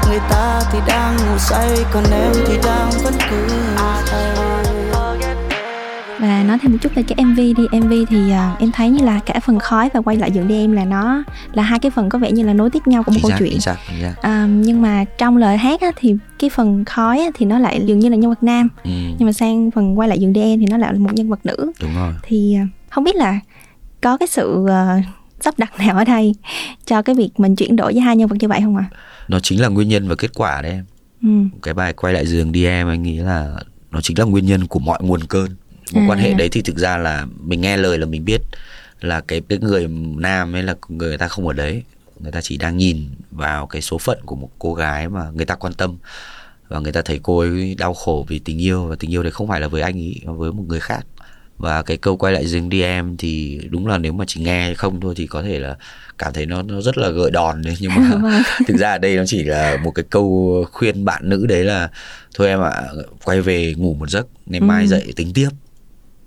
Người 0.09 0.19
ta 0.29 0.61
thì 0.71 0.79
đang 0.87 1.15
ngủ 1.15 1.37
say, 1.37 1.69
còn 1.91 2.03
em 2.11 2.31
thì 2.47 2.57
đang 2.63 2.89
vẫn 3.03 3.13
cứ. 3.29 3.47
say 4.15 4.54
và 6.25 6.43
nói 6.43 6.57
thêm 6.61 6.71
một 6.71 6.77
chút 6.81 6.95
về 6.95 7.03
cái 7.03 7.25
MV 7.25 7.37
đi. 7.37 7.79
MV 7.79 7.93
thì 8.09 8.31
à, 8.31 8.55
em 8.59 8.71
thấy 8.71 8.89
như 8.89 9.05
là 9.05 9.19
cả 9.19 9.39
phần 9.39 9.59
khói 9.59 9.89
và 9.93 10.01
quay 10.01 10.17
lại 10.17 10.31
dựng 10.31 10.47
đi 10.47 10.55
em 10.55 10.71
là 10.71 10.85
nó 10.85 11.23
là 11.53 11.63
hai 11.63 11.79
cái 11.79 11.91
phần 11.91 12.09
có 12.09 12.19
vẻ 12.19 12.31
như 12.31 12.43
là 12.43 12.53
nối 12.53 12.69
tiếp 12.69 12.87
nhau 12.87 13.03
của 13.03 13.11
một 13.11 13.17
chính 13.21 13.31
câu 13.31 13.39
chuyện. 13.39 13.59
xác 13.59 13.75
chính 13.89 14.01
xác 14.01 14.15
à, 14.21 14.47
nhưng 14.49 14.81
mà 14.81 15.05
trong 15.17 15.37
lời 15.37 15.57
hát 15.57 15.81
á, 15.81 15.91
thì 15.95 16.15
cái 16.39 16.49
phần 16.49 16.85
khói 16.85 17.19
á, 17.19 17.27
thì 17.35 17.45
nó 17.45 17.59
lại 17.59 17.81
dường 17.85 17.99
như 17.99 18.09
là 18.09 18.15
nhân 18.15 18.29
vật 18.29 18.43
nam. 18.43 18.69
Ừ, 18.83 18.91
nhưng 19.19 19.25
mà 19.25 19.31
sang 19.33 19.71
phần 19.71 19.99
quay 19.99 20.09
lại 20.09 20.19
dựng 20.19 20.33
đi 20.33 20.41
em 20.41 20.59
thì 20.59 20.65
nó 20.69 20.77
lại 20.77 20.93
là 20.93 20.99
một 20.99 21.13
nhân 21.13 21.29
vật 21.29 21.39
nữ. 21.43 21.71
Đúng 21.81 21.95
rồi. 21.95 22.13
Thì 22.23 22.55
à, 22.55 22.67
không 22.89 23.03
biết 23.03 23.15
là 23.15 23.39
có 24.01 24.17
cái 24.17 24.27
sự 24.27 24.65
à, 24.69 25.03
sắp 25.41 25.53
đặt 25.57 25.79
nào 25.79 25.97
ở 25.97 26.03
đây 26.03 26.35
cho 26.85 27.01
cái 27.01 27.15
việc 27.15 27.29
mình 27.37 27.55
chuyển 27.55 27.75
đổi 27.75 27.93
với 27.93 28.01
hai 28.01 28.17
nhân 28.17 28.27
vật 28.27 28.37
như 28.39 28.47
vậy 28.47 28.59
không 28.63 28.77
ạ? 28.77 28.85
nó 29.27 29.39
chính 29.39 29.61
là 29.61 29.67
nguyên 29.67 29.89
nhân 29.89 30.07
và 30.07 30.15
kết 30.15 30.31
quả 30.35 30.61
đấy 30.61 30.71
em. 30.71 30.85
Ừ. 31.23 31.57
cái 31.63 31.73
bài 31.73 31.93
quay 31.93 32.13
lại 32.13 32.25
giường 32.27 32.51
đi 32.51 32.65
em 32.65 32.87
anh 32.87 33.03
nghĩ 33.03 33.17
là 33.17 33.55
nó 33.91 34.01
chính 34.01 34.19
là 34.19 34.25
nguyên 34.25 34.45
nhân 34.45 34.67
của 34.67 34.79
mọi 34.79 34.99
nguồn 35.01 35.23
cơn 35.23 35.55
mối 35.95 36.03
À. 36.03 36.07
quan 36.09 36.19
hệ 36.19 36.33
đấy 36.33 36.49
thì 36.49 36.61
thực 36.61 36.77
ra 36.77 36.97
là 36.97 37.25
mình 37.43 37.61
nghe 37.61 37.77
lời 37.77 37.97
là 37.97 38.05
mình 38.05 38.25
biết 38.25 38.41
là 39.01 39.21
cái 39.21 39.41
cái 39.49 39.59
người 39.59 39.87
nam 40.17 40.55
ấy 40.55 40.63
là 40.63 40.75
người 40.89 41.17
ta 41.17 41.27
không 41.27 41.47
ở 41.47 41.53
đấy 41.53 41.83
người 42.19 42.31
ta 42.31 42.41
chỉ 42.41 42.57
đang 42.57 42.77
nhìn 42.77 43.09
vào 43.31 43.67
cái 43.67 43.81
số 43.81 43.97
phận 43.97 44.17
của 44.25 44.35
một 44.35 44.49
cô 44.59 44.73
gái 44.73 45.09
mà 45.09 45.29
người 45.33 45.45
ta 45.45 45.55
quan 45.55 45.73
tâm 45.73 45.97
và 46.67 46.79
người 46.79 46.91
ta 46.91 47.01
thấy 47.01 47.19
cô 47.23 47.39
ấy 47.39 47.75
đau 47.79 47.93
khổ 47.93 48.25
vì 48.29 48.39
tình 48.39 48.61
yêu 48.61 48.85
và 48.85 48.95
tình 48.99 49.11
yêu 49.13 49.23
đấy 49.23 49.31
không 49.31 49.47
phải 49.47 49.61
là 49.61 49.67
với 49.67 49.81
anh 49.81 49.95
ấy 49.97 50.21
mà 50.25 50.33
với 50.33 50.51
một 50.51 50.63
người 50.67 50.79
khác 50.79 51.05
và 51.57 51.81
cái 51.83 51.97
câu 51.97 52.17
quay 52.17 52.33
lại 52.33 52.47
giường 52.47 52.69
đi 52.69 52.81
em 52.81 53.17
thì 53.17 53.59
đúng 53.69 53.87
là 53.87 53.97
nếu 53.97 54.13
mà 54.13 54.25
chỉ 54.27 54.41
nghe 54.41 54.73
không 54.73 55.01
thôi 55.01 55.13
thì 55.17 55.27
có 55.27 55.41
thể 55.43 55.59
là 55.59 55.75
cảm 56.17 56.33
thấy 56.33 56.45
nó 56.45 56.61
nó 56.61 56.81
rất 56.81 56.97
là 56.97 57.09
gợi 57.09 57.31
đòn 57.31 57.61
đấy 57.61 57.75
nhưng 57.79 57.91
mà 57.95 58.09
Vâng. 58.21 58.41
thực 58.67 58.77
ra 58.77 58.91
ở 58.91 58.97
đây 58.97 59.15
nó 59.17 59.23
chỉ 59.27 59.43
là 59.43 59.77
một 59.83 59.91
cái 59.91 60.05
câu 60.09 60.65
khuyên 60.71 61.05
bạn 61.05 61.29
nữ 61.29 61.45
đấy 61.45 61.63
là 61.63 61.89
thôi 62.35 62.47
em 62.47 62.59
ạ 62.61 62.83
quay 63.23 63.41
về 63.41 63.73
ngủ 63.77 63.93
một 63.93 64.09
giấc 64.09 64.27
ngày 64.45 64.59
mai 64.61 64.83
Ừ. 64.83 64.87
dậy 64.87 65.13
tính 65.15 65.33
tiếp 65.33 65.49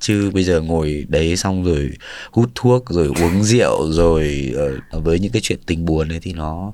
chứ 0.00 0.30
bây 0.34 0.44
giờ 0.44 0.60
ngồi 0.60 1.06
đấy 1.08 1.36
xong 1.36 1.64
rồi 1.64 1.90
hút 2.32 2.50
thuốc 2.54 2.84
rồi 2.90 3.06
uống 3.06 3.42
rượu 3.44 3.92
rồi 3.92 4.52
ờ, 4.90 5.00
với 5.00 5.18
những 5.20 5.32
cái 5.32 5.42
chuyện 5.42 5.58
tình 5.66 5.84
buồn 5.84 6.08
ấy 6.08 6.20
thì 6.20 6.32
nó 6.32 6.72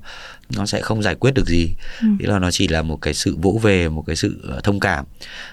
nó 0.55 0.65
sẽ 0.65 0.81
không 0.81 1.01
giải 1.03 1.15
quyết 1.15 1.31
được 1.33 1.45
gì 1.47 1.75
Ừ. 2.01 2.07
thế 2.19 2.25
là 2.27 2.39
nó 2.39 2.51
chỉ 2.51 2.67
là 2.67 2.81
một 2.81 2.97
cái 3.01 3.13
sự 3.13 3.35
vỗ 3.41 3.59
về 3.63 3.89
một 3.89 4.03
cái 4.07 4.15
sự 4.15 4.39
ờ, 4.49 4.61
thông 4.63 4.79
cảm 4.79 5.05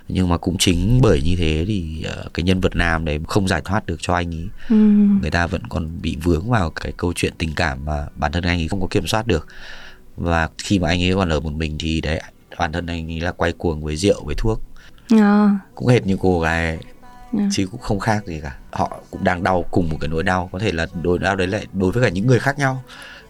nhưng 0.08 0.28
mà 0.28 0.37
cũng 0.38 0.56
chính 0.58 0.98
bởi 1.02 1.22
như 1.22 1.37
thế 1.37 1.64
thì 1.68 2.02
ờ, 2.02 2.24
cái 2.35 2.44
nhân 2.44 2.61
vật 2.61 2.76
nam 2.76 3.04
đấy 3.04 3.18
không 3.28 3.48
giải 3.48 3.61
thoát 3.64 3.87
được 3.87 3.96
cho 4.00 4.14
anh 4.14 4.35
ấy 4.35 4.48
Ừ. 4.68 4.76
người 5.20 5.30
ta 5.30 5.46
vẫn 5.46 5.62
còn 5.68 6.02
bị 6.02 6.16
vướng 6.22 6.50
vào 6.50 6.70
cái 6.70 6.92
câu 6.96 7.12
chuyện 7.16 7.32
tình 7.38 7.54
cảm 7.56 7.85
mà 7.85 8.06
bản 8.16 8.32
thân 8.32 8.44
anh 8.44 8.61
ấy 8.61 8.68
không 8.68 8.80
có 8.80 8.87
kiểm 8.90 9.06
soát 9.06 9.26
được 9.26 9.46
và 10.16 10.48
khi 10.62 10.78
mà 10.78 10.88
anh 10.88 11.02
ấy 11.02 11.14
còn 11.14 11.28
ở 11.28 11.40
một 11.40 11.52
mình 11.52 11.76
thì 11.78 12.00
đấy 12.00 12.20
bản 12.58 12.72
thân 12.72 12.87
anh 12.87 13.11
ấy 13.12 13.20
là 13.20 13.32
quay 13.32 13.52
cuồng 13.52 13.82
với 13.85 13.96
rượu 13.96 14.24
với 14.24 14.35
thuốc 14.38 14.61
Ờ. 15.20 15.48
cũng 15.74 15.88
hệt 15.88 16.06
như 16.06 16.16
cô 16.20 16.40
gái 16.40 16.66
ấy, 16.66 16.78
Ừ. 17.33 17.38
chứ 17.53 17.66
cũng 17.73 17.81
không 17.81 17.99
khác 18.01 18.27
gì 18.27 18.40
cả. 18.42 18.57
Họ 18.71 19.01
cũng 19.11 19.25
đang 19.25 19.42
đau 19.42 19.64
cùng 19.71 19.88
một 19.88 19.97
cái 20.01 20.09
nỗi 20.09 20.23
đau. 20.23 20.49
Có 20.53 20.59
thể 20.59 20.73
là 20.73 20.87
nỗi 21.03 21.18
đau 21.18 21.37
đấy 21.37 21.47
lại 21.47 21.66
đối 21.73 21.92
với 21.92 22.03
cả 22.03 22.09
những 22.09 22.27
người 22.27 22.38
khác 22.38 22.59
nhau. 22.59 22.83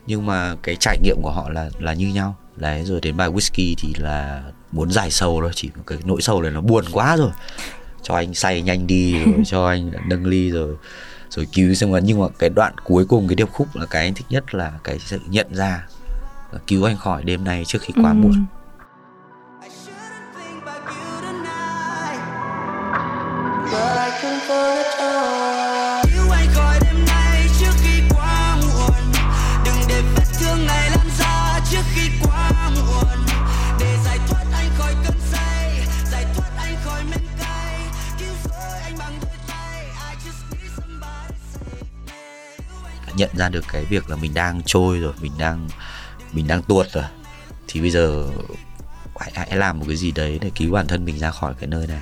Nhưng 0.06 0.26
mà 0.26 0.56
cái 0.62 0.76
trải 0.80 0.98
nghiệm 1.02 1.16
của 1.22 1.30
họ 1.30 1.48
là 1.50 1.70
là 1.78 1.94
như 1.94 2.06
nhau. 2.08 2.36
Đấy 2.56 2.84
rồi 2.84 3.00
đến 3.00 3.16
bài 3.16 3.30
whisky 3.30 3.74
thì 3.78 3.94
là 3.98 4.42
muốn 4.72 4.90
giải 4.92 5.10
sầu 5.10 5.40
rồi 5.40 5.50
chỉ 5.54 5.70
cái 5.86 5.98
nỗi 6.04 6.22
sầu 6.22 6.42
này 6.42 6.50
nó 6.50 6.60
buồn 6.60 6.84
quá 6.92 7.16
rồi. 7.16 7.30
Cho 8.02 8.14
anh 8.14 8.34
say 8.34 8.62
nhanh 8.62 8.86
đi 8.86 9.18
rồi 9.24 9.34
cho 9.46 9.66
anh 9.68 9.90
nâng 10.08 10.26
ly 10.26 10.50
rồi 10.50 10.76
rồi 11.30 11.46
cứu 11.52 11.74
xong 11.74 11.92
rồi 11.92 12.00
nhưng 12.04 12.20
mà 12.20 12.26
cái 12.38 12.50
đoạn 12.50 12.74
cuối 12.84 13.04
cùng 13.06 13.28
cái 13.28 13.34
điệp 13.34 13.48
khúc 13.52 13.76
là 13.76 13.86
cái 13.86 14.02
anh 14.04 14.14
thích 14.14 14.26
nhất 14.30 14.54
là 14.54 14.72
cái 14.84 14.98
sự 14.98 15.18
nhận 15.28 15.54
ra 15.54 15.86
cứu 16.66 16.84
anh 16.84 16.96
khỏi 16.96 17.22
đêm 17.24 17.44
nay 17.44 17.64
trước 17.66 17.78
khi 17.82 17.94
quá 18.02 18.10
Ừ. 18.10 18.14
muộn 18.14 18.46
nhận 43.22 43.36
ra 43.36 43.48
được 43.48 43.64
cái 43.72 43.84
việc 43.84 44.10
là 44.10 44.16
mình 44.16 44.34
đang 44.34 44.62
trôi 44.66 44.98
rồi 44.98 45.12
mình 45.20 45.32
đang 45.38 45.68
mình 46.32 46.46
đang 46.46 46.62
tuột 46.62 46.86
rồi 46.92 47.04
thì 47.68 47.80
bây 47.80 47.90
giờ 47.90 48.30
hãy, 49.20 49.32
hãy 49.34 49.56
làm 49.56 49.78
một 49.78 49.84
cái 49.88 49.96
gì 49.96 50.12
đấy 50.12 50.38
để 50.42 50.50
cứu 50.54 50.72
bản 50.72 50.86
thân 50.86 51.04
mình 51.04 51.18
ra 51.18 51.30
khỏi 51.30 51.54
cái 51.60 51.66
nơi 51.66 51.86
này 51.86 52.00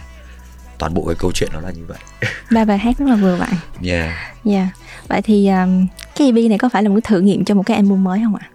toàn 0.79 0.95
bộ 0.95 1.05
cái 1.07 1.15
câu 1.19 1.33
chuyện 1.35 1.51
nó 1.53 1.61
là 1.61 1.71
như 1.71 1.85
vậy 1.87 1.99
Ba 2.51 2.65
bài 2.65 2.79
hát 2.79 2.99
rất 2.99 3.07
là 3.09 3.17
vừa 3.17 3.37
vặn. 3.37 3.51
yeah. 3.85 4.15
Dạ. 4.45 4.69
Vậy 5.09 5.23
thì 5.23 5.49
um, 5.49 5.87
cái 6.17 6.27
EP 6.27 6.51
này 6.51 6.59
có 6.59 6.69
phải 6.69 6.83
là 6.83 6.89
một 6.89 6.95
cái 6.95 7.11
thử 7.11 7.21
nghiệm 7.21 7.45
cho 7.45 7.55
một 7.55 7.63
cái 7.67 7.77
album 7.77 8.05
mới 8.05 8.21
không 8.25 8.35
ạ? 8.35 8.47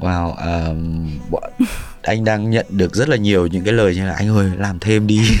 Wow, 0.00 0.34
um, 0.34 1.10
anh 2.02 2.24
đang 2.24 2.50
nhận 2.50 2.66
được 2.68 2.94
rất 2.94 3.08
là 3.08 3.16
nhiều 3.16 3.46
những 3.46 3.64
cái 3.64 3.72
lời 3.72 3.94
như 3.94 4.06
là 4.06 4.14
anh 4.14 4.36
ơi 4.36 4.50
làm 4.58 4.78
thêm 4.78 5.06
đi. 5.06 5.20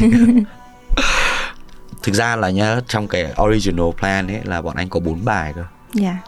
Thực 2.02 2.14
ra 2.14 2.36
là 2.36 2.50
nhá 2.50 2.80
trong 2.88 3.08
cái 3.08 3.34
original 3.42 3.86
plan 3.98 4.26
ấy 4.26 4.40
là 4.44 4.62
bọn 4.62 4.76
anh 4.76 4.88
có 4.88 5.00
bốn 5.00 5.24
bài 5.24 5.52
cơ. 5.56 5.64
Dạ 5.94 6.18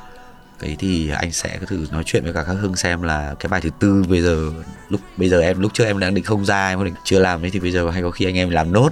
Đấy 0.61 0.77
thì 0.79 1.11
anh 1.11 1.33
sẽ 1.33 1.59
thử 1.67 1.87
nói 1.93 2.03
chuyện 2.07 2.25
với 2.25 2.33
cả 2.33 2.45
các 2.47 2.53
Hưng 2.53 2.77
xem 2.77 3.03
là 3.03 3.35
cái 3.41 3.49
bài 3.49 3.61
thứ 3.61 3.71
tư 3.79 4.05
bây 4.09 4.23
giờ 4.23 4.53
lúc 4.89 5.01
bây 5.17 5.29
giờ 5.29 5.41
em 5.41 5.61
lúc 5.61 5.75
trước 5.75 5.85
em 5.85 5.99
đang 5.99 6.15
định 6.15 6.25
không 6.25 6.45
ra 6.45 6.69
em 6.69 6.85
định 6.85 6.95
chưa 7.05 7.19
làm 7.19 7.43
đấy 7.43 7.51
thì 7.51 7.61
bây 7.61 7.71
giờ 7.71 7.91
hay 7.91 8.03
có 8.03 8.11
khi 8.11 8.25
anh 8.25 8.35
em 8.35 8.51
làm 8.51 8.73
nốt. 8.73 8.91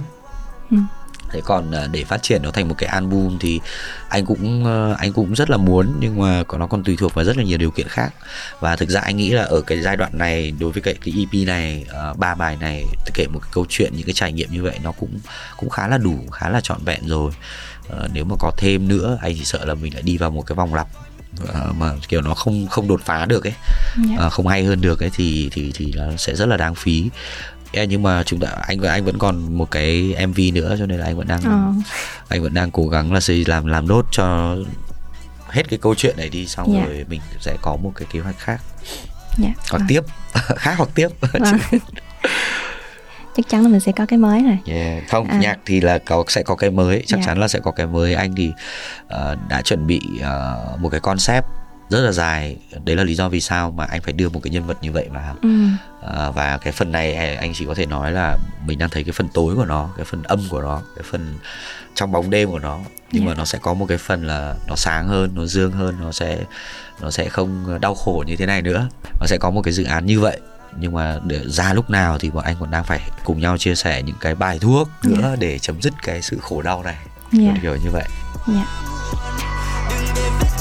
Ừ. 0.71 0.77
Thế 1.29 1.41
còn 1.45 1.71
à, 1.71 1.87
để 1.91 2.03
phát 2.03 2.23
triển 2.23 2.41
nó 2.43 2.51
thành 2.51 2.67
một 2.67 2.75
cái 2.77 2.89
album 2.89 3.37
thì 3.39 3.59
anh 4.09 4.25
cũng 4.25 4.65
ờ, 4.65 4.95
anh 4.99 5.13
cũng 5.13 5.35
rất 5.35 5.49
là 5.49 5.57
muốn 5.57 5.93
nhưng 5.99 6.19
mà 6.19 6.43
có 6.43 6.57
nó 6.57 6.67
còn 6.67 6.83
tùy 6.83 6.95
thuộc 6.99 7.13
vào 7.13 7.25
rất 7.25 7.37
là 7.37 7.43
nhiều 7.43 7.57
điều 7.57 7.71
kiện 7.71 7.87
khác. 7.87 8.13
Và 8.59 8.75
thực 8.75 8.89
ra 8.89 9.01
anh 9.01 9.17
nghĩ 9.17 9.29
là 9.29 9.43
ở 9.43 9.61
cái 9.61 9.81
giai 9.81 9.97
đoạn 9.97 10.17
này 10.17 10.53
đối 10.59 10.71
với 10.71 10.81
cái 10.81 10.95
cái 11.05 11.13
EP 11.17 11.47
này 11.47 11.85
ờ, 11.89 12.13
ba 12.13 12.35
bài 12.35 12.57
này 12.59 12.85
kể 13.13 13.27
một 13.27 13.39
cái 13.39 13.49
câu 13.53 13.65
chuyện 13.69 13.93
những 13.95 14.05
cái 14.05 14.13
trải 14.13 14.33
nghiệm 14.33 14.51
như 14.51 14.63
vậy 14.63 14.79
nó 14.83 14.91
cũng 14.91 15.19
cũng 15.57 15.69
khá 15.69 15.87
là 15.87 15.97
đủ, 15.97 16.19
khá 16.31 16.49
là 16.49 16.61
trọn 16.61 16.83
vẹn 16.85 17.07
rồi. 17.07 17.31
Ờ, 17.89 18.07
nếu 18.13 18.25
mà 18.25 18.35
có 18.39 18.51
thêm 18.57 18.87
nữa 18.87 19.17
anh 19.21 19.35
chỉ 19.37 19.45
sợ 19.45 19.65
là 19.65 19.73
mình 19.73 19.93
lại 19.93 20.01
đi 20.03 20.17
vào 20.17 20.31
một 20.31 20.41
cái 20.41 20.55
vòng 20.55 20.73
lặp 20.73 20.87
ờ, 21.47 21.73
mà 21.77 21.93
kiểu 22.07 22.21
nó 22.21 22.33
không 22.33 22.67
không 22.67 22.87
đột 22.87 23.01
phá 23.05 23.25
được 23.25 23.47
ấy 23.47 23.53
Dạ. 24.09 24.15
ờ, 24.17 24.29
không 24.29 24.47
hay 24.47 24.63
hơn 24.63 24.81
được 24.81 24.99
ấy 24.99 25.09
thì 25.15 25.49
thì 25.51 25.71
thì 25.75 25.93
nó 25.95 26.03
sẽ 26.17 26.35
rất 26.35 26.45
là 26.45 26.57
đáng 26.57 26.75
phí 26.75 27.09
Yeah, 27.71 27.89
nhưng 27.89 28.03
mà 28.03 28.23
chúng 28.23 28.39
ta 28.39 28.47
anh 28.67 28.79
và 28.79 28.91
anh 28.91 29.05
vẫn 29.05 29.17
còn 29.17 29.57
một 29.57 29.71
cái 29.71 30.15
MV 30.27 30.39
nữa 30.53 30.75
cho 30.79 30.85
nên 30.85 30.99
là 30.99 31.05
anh 31.05 31.17
vẫn 31.17 31.27
đang 31.27 31.41
Ờ. 31.41 31.73
anh 32.27 32.43
vẫn 32.43 32.53
đang 32.53 32.71
cố 32.71 32.87
gắng 32.87 33.13
là 33.13 33.19
xây 33.19 33.45
làm 33.47 33.65
làm 33.65 33.87
nốt 33.87 34.05
cho 34.11 34.55
hết 35.49 35.69
cái 35.69 35.79
câu 35.81 35.95
chuyện 35.95 36.17
này 36.17 36.29
đi 36.29 36.47
xong 36.47 36.73
Dạ. 36.73 36.85
rồi 36.85 37.05
mình 37.09 37.21
sẽ 37.41 37.55
có 37.61 37.75
một 37.75 37.91
cái 37.95 38.07
kế 38.11 38.19
hoạch 38.19 38.39
khác 38.39 38.61
dạ 39.37 39.49
hoặc 39.71 39.79
Rồi. 39.79 39.85
tiếp 39.87 40.01
khác 40.57 40.73
hoặc 40.77 40.89
tiếp 40.95 41.07
Vâng. 41.21 41.43
chắc 43.35 43.49
chắn 43.49 43.61
là 43.63 43.67
mình 43.69 43.79
sẽ 43.79 43.91
có 43.91 44.05
cái 44.05 44.19
mới 44.19 44.43
rồi 44.43 44.57
Yeah. 44.65 45.07
Không, 45.09 45.27
À. 45.27 45.37
nhạc 45.39 45.59
thì 45.65 45.81
là 45.81 45.97
có 45.97 46.23
sẽ 46.27 46.43
có 46.43 46.55
cái 46.55 46.71
mới, 46.71 47.03
chắc 47.07 47.17
Dạ. 47.19 47.23
chắn 47.25 47.39
là 47.39 47.47
sẽ 47.47 47.59
có 47.59 47.71
cái 47.71 47.85
mới. 47.87 48.13
Anh 48.13 48.35
thì 48.35 48.51
ờ, 49.07 49.37
đã 49.49 49.61
chuẩn 49.61 49.87
bị 49.87 50.01
ờ, 50.21 50.57
một 50.79 50.89
cái 50.89 50.99
concept 50.99 51.45
rất 51.89 52.01
là 52.01 52.11
dài. 52.11 52.57
Đấy 52.85 52.95
là 52.95 53.03
lý 53.03 53.15
do 53.15 53.29
vì 53.29 53.41
sao 53.41 53.71
mà 53.71 53.85
anh 53.85 54.01
phải 54.01 54.13
đưa 54.13 54.29
một 54.29 54.39
cái 54.43 54.51
nhân 54.51 54.63
vật 54.67 54.77
như 54.81 54.91
vậy 54.91 55.07
vào. 55.11 55.35
ừ. 55.41 55.49
Ờ, 56.01 56.31
và 56.31 56.57
cái 56.57 56.73
phần 56.73 56.91
này 56.91 57.13
eh, 57.13 57.39
anh 57.39 57.51
chỉ 57.53 57.65
có 57.65 57.73
thể 57.73 57.85
nói 57.85 58.11
là 58.11 58.37
mình 58.65 58.79
đang 58.79 58.89
thấy 58.89 59.03
cái 59.03 59.11
phần 59.11 59.27
tối 59.33 59.55
của 59.55 59.65
nó, 59.65 59.89
cái 59.97 60.05
phần 60.05 60.23
âm 60.23 60.39
của 60.49 60.61
nó, 60.61 60.81
cái 60.95 61.03
phần 61.11 61.35
trong 61.95 62.11
bóng 62.11 62.29
đêm 62.29 62.49
của 62.49 62.59
nó. 62.59 62.79
Nhưng 63.11 63.23
Dạ. 63.23 63.27
mà 63.29 63.35
nó 63.35 63.45
sẽ 63.45 63.59
có 63.61 63.73
một 63.73 63.85
cái 63.89 63.97
phần 63.97 64.27
là 64.27 64.55
nó 64.67 64.75
sáng 64.75 65.07
hơn, 65.07 65.31
nó 65.35 65.45
dương 65.45 65.71
hơn, 65.71 65.95
nó 66.01 66.11
sẽ 66.11 66.37
nó 67.01 67.11
sẽ 67.11 67.29
không 67.29 67.79
đau 67.81 67.95
khổ 67.95 68.23
như 68.27 68.35
thế 68.35 68.45
này 68.45 68.61
nữa. 68.61 68.87
Nó 69.19 69.25
sẽ 69.27 69.37
có 69.37 69.49
một 69.49 69.61
cái 69.61 69.73
dự 69.73 69.83
án 69.83 70.05
như 70.05 70.19
vậy 70.19 70.39
nhưng 70.79 70.93
mà 70.93 71.19
để 71.23 71.39
ra 71.45 71.73
lúc 71.73 71.89
nào 71.89 72.17
thì 72.17 72.29
bọn 72.29 72.43
anh 72.43 72.55
còn 72.59 72.71
đang 72.71 72.83
phải 72.83 72.99
cùng 73.23 73.39
nhau 73.39 73.57
chia 73.57 73.75
sẻ 73.75 74.01
những 74.01 74.15
cái 74.19 74.35
bài 74.35 74.59
thuốc 74.59 74.89
nữa 75.03 75.35
để 75.39 75.59
chấm 75.59 75.81
dứt 75.81 75.93
cái 76.03 76.21
sự 76.21 76.37
khổ 76.41 76.61
đau 76.61 76.83
này. 76.83 76.95
Dạ. 77.31 77.53
Kiểu 77.61 77.75
như 77.75 77.89
vậy. 77.91 78.05
Dạ. 78.47 78.65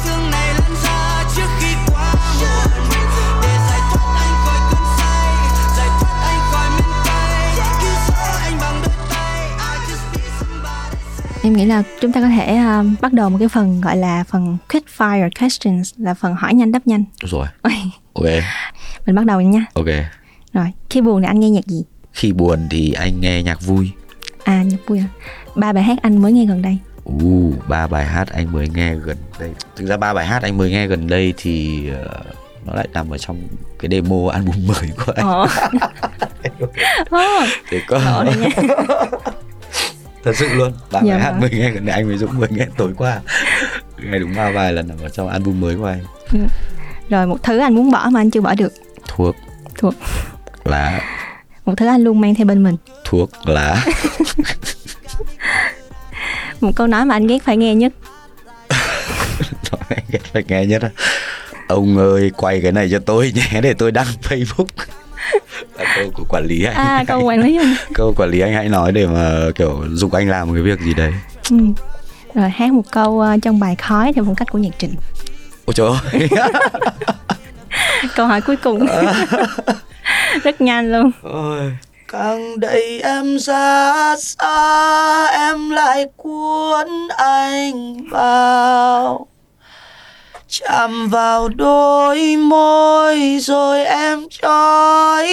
Somebody 0.04 0.54
em 11.42 11.52
nghĩ 11.52 11.64
là 11.64 11.82
chúng 12.00 12.12
ta 12.12 12.20
có 12.20 12.28
thể 12.28 12.56
ờ, 12.56 12.84
bắt 13.00 13.12
đầu 13.12 13.30
một 13.30 13.36
cái 13.38 13.48
phần 13.48 13.80
gọi 13.80 13.96
là 13.96 14.24
phần 14.28 14.56
quick 14.72 14.88
fire 14.98 15.30
questions 15.40 15.92
là 15.96 16.14
phần 16.14 16.34
hỏi 16.34 16.54
nhanh 16.54 16.72
đáp 16.72 16.86
nhanh. 16.86 17.04
Rồi. 17.22 17.46
Ok 18.14 18.24
mình 19.06 19.14
bắt 19.14 19.26
đầu 19.26 19.40
nha. 19.40 19.66
Ok. 19.74 19.86
Rồi 20.52 20.66
khi 20.90 21.00
buồn 21.00 21.22
thì 21.22 21.26
anh 21.26 21.40
nghe 21.40 21.50
nhạc 21.50 21.66
gì? 21.66 21.84
Khi 22.12 22.32
buồn 22.32 22.66
thì 22.70 22.92
anh 22.92 23.20
nghe 23.20 23.42
nhạc 23.42 23.62
vui. 23.62 23.90
À 24.44 24.62
nhạc 24.62 24.76
vui 24.86 24.98
à 24.98 25.06
ba 25.54 25.72
bài 25.72 25.84
hát 25.84 25.98
anh 26.02 26.22
mới 26.22 26.32
nghe 26.32 26.44
gần 26.46 26.62
đây. 26.62 26.78
Uh, 27.08 27.68
ba 27.68 27.86
bài 27.86 28.04
hát 28.04 28.28
anh 28.30 28.52
mới 28.52 28.68
nghe 28.74 28.94
gần 28.94 29.16
đây. 29.38 29.50
Thực 29.76 29.86
ra 29.86 29.96
ba 29.96 30.14
bài 30.14 30.26
hát 30.26 30.42
anh 30.42 30.56
mới 30.58 30.70
nghe 30.70 30.86
gần 30.86 31.06
đây 31.06 31.34
thì 31.36 31.88
ờ, 31.90 32.08
nó 32.66 32.74
lại 32.74 32.88
nằm 32.92 33.10
ở 33.10 33.18
trong 33.18 33.42
cái 33.78 33.88
demo 33.90 34.30
album 34.32 34.54
mới 34.66 34.90
của 35.06 35.12
anh. 35.16 35.26
Ồ, 37.10 37.44
để 37.70 37.80
có 37.86 38.00
rồi 38.04 38.36
nha. 38.36 38.48
thật 40.24 40.36
sự 40.36 40.48
luôn. 40.54 40.72
Ba 40.92 41.00
Dạ 41.04 41.12
bài 41.12 41.20
hát 41.20 41.30
vâng. 41.30 41.40
mới 41.40 41.50
nghe 41.50 41.70
gần 41.70 41.86
đây 41.86 41.94
anh 41.94 42.08
với 42.08 42.18
Dũng 42.18 42.38
mới 42.38 42.48
nghe 42.50 42.66
tối 42.76 42.92
qua. 42.96 43.20
Nghe 43.98 44.18
đúng 44.18 44.34
ba 44.36 44.52
bài 44.52 44.72
là 44.72 44.82
nằm 44.82 44.98
ở 45.02 45.08
trong 45.08 45.28
album 45.28 45.60
mới 45.60 45.76
của 45.76 45.86
anh. 45.86 46.00
Rồi 47.08 47.26
một 47.26 47.42
thứ 47.42 47.58
anh 47.58 47.74
muốn 47.74 47.90
bỏ 47.90 48.08
mà 48.12 48.20
anh 48.20 48.30
chưa 48.30 48.40
bỏ 48.40 48.54
được 48.54 48.72
thuốc. 49.08 49.36
Thuộc 49.78 49.94
lá. 50.64 51.00
Một 51.66 51.74
thứ 51.76 51.86
anh 51.86 52.04
luôn 52.04 52.20
mang 52.20 52.34
theo 52.34 52.46
bên 52.46 52.62
mình. 52.62 52.76
Thuốc 53.04 53.30
lá. 53.44 53.84
Một 56.60 56.70
câu 56.76 56.86
nói 56.86 57.04
mà 57.04 57.14
anh 57.14 57.26
ghét 57.26 57.38
phải 57.44 57.56
nghe 57.56 57.74
nhất. 57.74 57.92
Nói 59.72 59.98
ghét 60.10 60.20
phải 60.32 60.44
nghe 60.48 60.66
nhất 60.66 60.82
á. 60.82 60.90
Ông 61.68 61.98
ơi 61.98 62.30
quay 62.36 62.60
cái 62.62 62.72
này 62.72 62.88
cho 62.90 62.98
tôi 62.98 63.32
nhé 63.34 63.60
để 63.62 63.74
tôi 63.74 63.92
đăng 63.92 64.06
facebook. 64.22 64.66
Là 65.78 65.94
câu 65.96 66.10
của 66.14 66.24
quản 66.28 66.46
lý 66.46 66.64
anh 66.64 66.74
à 66.74 67.04
câu 67.06 67.22
quản 67.24 67.40
lý 67.40 67.56
anh. 67.56 67.74
Câu 67.94 68.14
quản 68.16 68.30
lý 68.30 68.40
anh 68.40 68.52
hãy 68.52 68.68
nói 68.68 68.92
để 68.92 69.06
mà 69.06 69.50
kiểu 69.54 69.84
dục 69.92 70.12
anh 70.12 70.28
làm 70.28 70.48
một 70.48 70.54
cái 70.54 70.62
việc 70.62 70.80
gì 70.80 70.94
đấy. 70.94 71.12
Ừ. 71.50 71.56
rồi 72.34 72.50
hát 72.50 72.72
một 72.72 72.82
câu 72.90 73.20
ờ, 73.20 73.36
trong 73.42 73.60
bài 73.60 73.76
khói 73.76 74.12
theo 74.12 74.24
phong 74.24 74.34
cách 74.34 74.48
của 74.52 74.58
nhạc 74.58 74.78
trịnh. 74.78 74.94
Ôi 75.64 75.74
trời 75.74 75.88
ơi 75.88 76.28
câu 78.14 78.26
hỏi 78.26 78.40
cuối 78.40 78.56
cùng. 78.56 78.86
Rất 80.44 80.60
nhanh 80.60 80.92
luôn. 80.92 81.10
Ôi 81.22 81.72
càng 82.14 82.60
đẩy 82.60 83.00
em 83.00 83.38
ra 83.38 84.16
xa 84.18 85.26
em 85.26 85.70
lại 85.70 86.06
cuốn 86.16 86.88
anh 87.16 88.08
vào. 88.10 89.26
Chạm 90.48 91.08
vào 91.08 91.48
đôi 91.48 92.36
môi 92.36 93.38
rồi 93.40 93.84
em 93.84 94.26
trói 94.30 95.28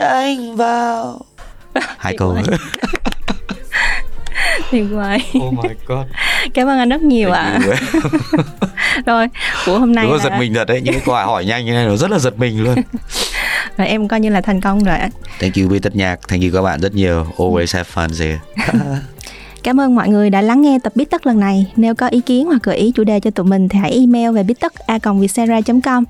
anh 0.00 0.56
vào. 0.56 1.20
Hai 1.98 2.16
câu 2.18 2.36
Tuyệt 4.74 4.86
vời 4.90 5.18
oh 5.38 5.52
my 5.52 5.68
god. 5.86 6.06
Cảm 6.54 6.68
ơn 6.68 6.78
anh 6.78 6.88
rất 6.88 7.02
nhiều 7.02 7.30
ạ. 7.30 7.58
you. 7.66 7.74
rồi 9.06 9.26
của 9.66 9.78
hôm 9.78 9.92
nay 9.92 10.04
Đúng 10.04 10.16
là 10.16 10.24
giật 10.24 10.32
mình 10.38 10.54
thật 10.54 10.64
đấy 10.64 10.80
những 10.80 10.94
cái 10.94 11.02
câu 11.06 11.14
hỏi 11.14 11.44
nhanh 11.44 11.64
như 11.64 11.72
này 11.72 11.86
nó 11.86 11.96
rất 11.96 12.10
là 12.10 12.18
giật 12.18 12.38
mình 12.38 12.62
luôn. 12.62 12.74
Rồi 13.76 13.88
em 13.88 14.08
coi 14.08 14.20
như 14.20 14.28
là 14.28 14.40
thành 14.40 14.60
công 14.60 14.84
rồi 14.84 14.96
thank 15.40 15.54
you 15.56 15.68
với 15.68 15.80
tất 15.80 15.96
nhạc. 15.96 16.18
Thank 16.28 16.42
you 16.42 16.50
các 16.54 16.62
bạn 16.62 16.80
rất 16.80 16.94
nhiều. 16.94 17.26
Always 17.36 17.76
have 17.76 17.90
fun 17.94 18.08
here 18.24 18.38
Cảm 19.62 19.80
ơn 19.80 19.94
mọi 19.94 20.08
người 20.08 20.30
đã 20.30 20.40
lắng 20.42 20.62
nghe 20.62 20.78
tập 20.82 20.92
Biết 20.96 21.10
Tất 21.10 21.26
lần 21.26 21.40
này. 21.40 21.72
Nếu 21.76 21.94
có 21.94 22.08
ý 22.08 22.20
kiến 22.20 22.46
hoặc 22.46 22.62
gợi 22.62 22.76
ý 22.76 22.92
chủ 22.94 23.04
đề 23.04 23.20
cho 23.20 23.30
tụi 23.30 23.46
mình 23.46 23.68
thì 23.68 23.78
hãy 23.78 23.90
email 23.90 24.30
về 24.30 24.42
biết 24.42 24.60
tất 24.60 24.72
a 24.86 24.98
com 24.98 26.04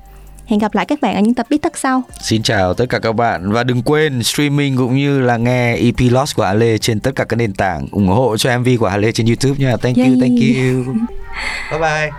Hẹn 0.47 0.59
gặp 0.59 0.75
lại 0.75 0.85
các 0.85 1.01
bạn 1.01 1.15
ở 1.15 1.21
những 1.21 1.33
tập 1.33 1.45
Biết 1.49 1.61
sau. 1.75 2.03
Xin 2.21 2.43
chào 2.43 2.73
tất 2.73 2.85
cả 2.89 2.99
các 2.99 3.11
bạn 3.15 3.51
và 3.51 3.63
đừng 3.63 3.81
quên 3.81 4.23
streaming 4.23 4.77
cũng 4.77 4.95
như 4.95 5.19
là 5.21 5.37
nghe 5.37 5.75
EP 5.75 5.95
Lost 6.11 6.35
của 6.35 6.53
Lê 6.53 6.77
trên 6.77 6.99
tất 6.99 7.11
cả 7.15 7.23
các 7.23 7.35
nền 7.35 7.53
tảng 7.53 7.87
ủng 7.91 8.07
hộ 8.07 8.37
cho 8.37 8.57
MV 8.59 8.67
của 8.79 8.91
Lê 8.97 9.11
trên 9.11 9.27
YouTube 9.27 9.55
nha. 9.65 9.77
Thank 9.77 9.97
you, 9.97 10.05
Yay. 10.05 10.15
thank 10.21 10.39
you. 10.39 10.93
Bye 11.71 11.79
bye. 11.79 12.09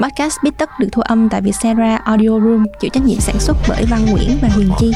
Podcast 0.00 0.36
Biết 0.44 0.50
Tất 0.58 0.70
được 0.80 0.88
thu 0.92 1.02
âm 1.02 1.28
tại 1.28 1.40
Vietcetera 1.40 1.96
Audio 1.96 2.28
Room, 2.28 2.64
chịu 2.80 2.90
trách 2.94 3.04
nhiệm 3.04 3.20
sản 3.20 3.38
xuất 3.40 3.56
bởi 3.68 3.84
Văn 3.90 4.06
Nguyễn 4.06 4.38
và 4.42 4.48
Huyền 4.48 4.70
Chi. 4.78 4.92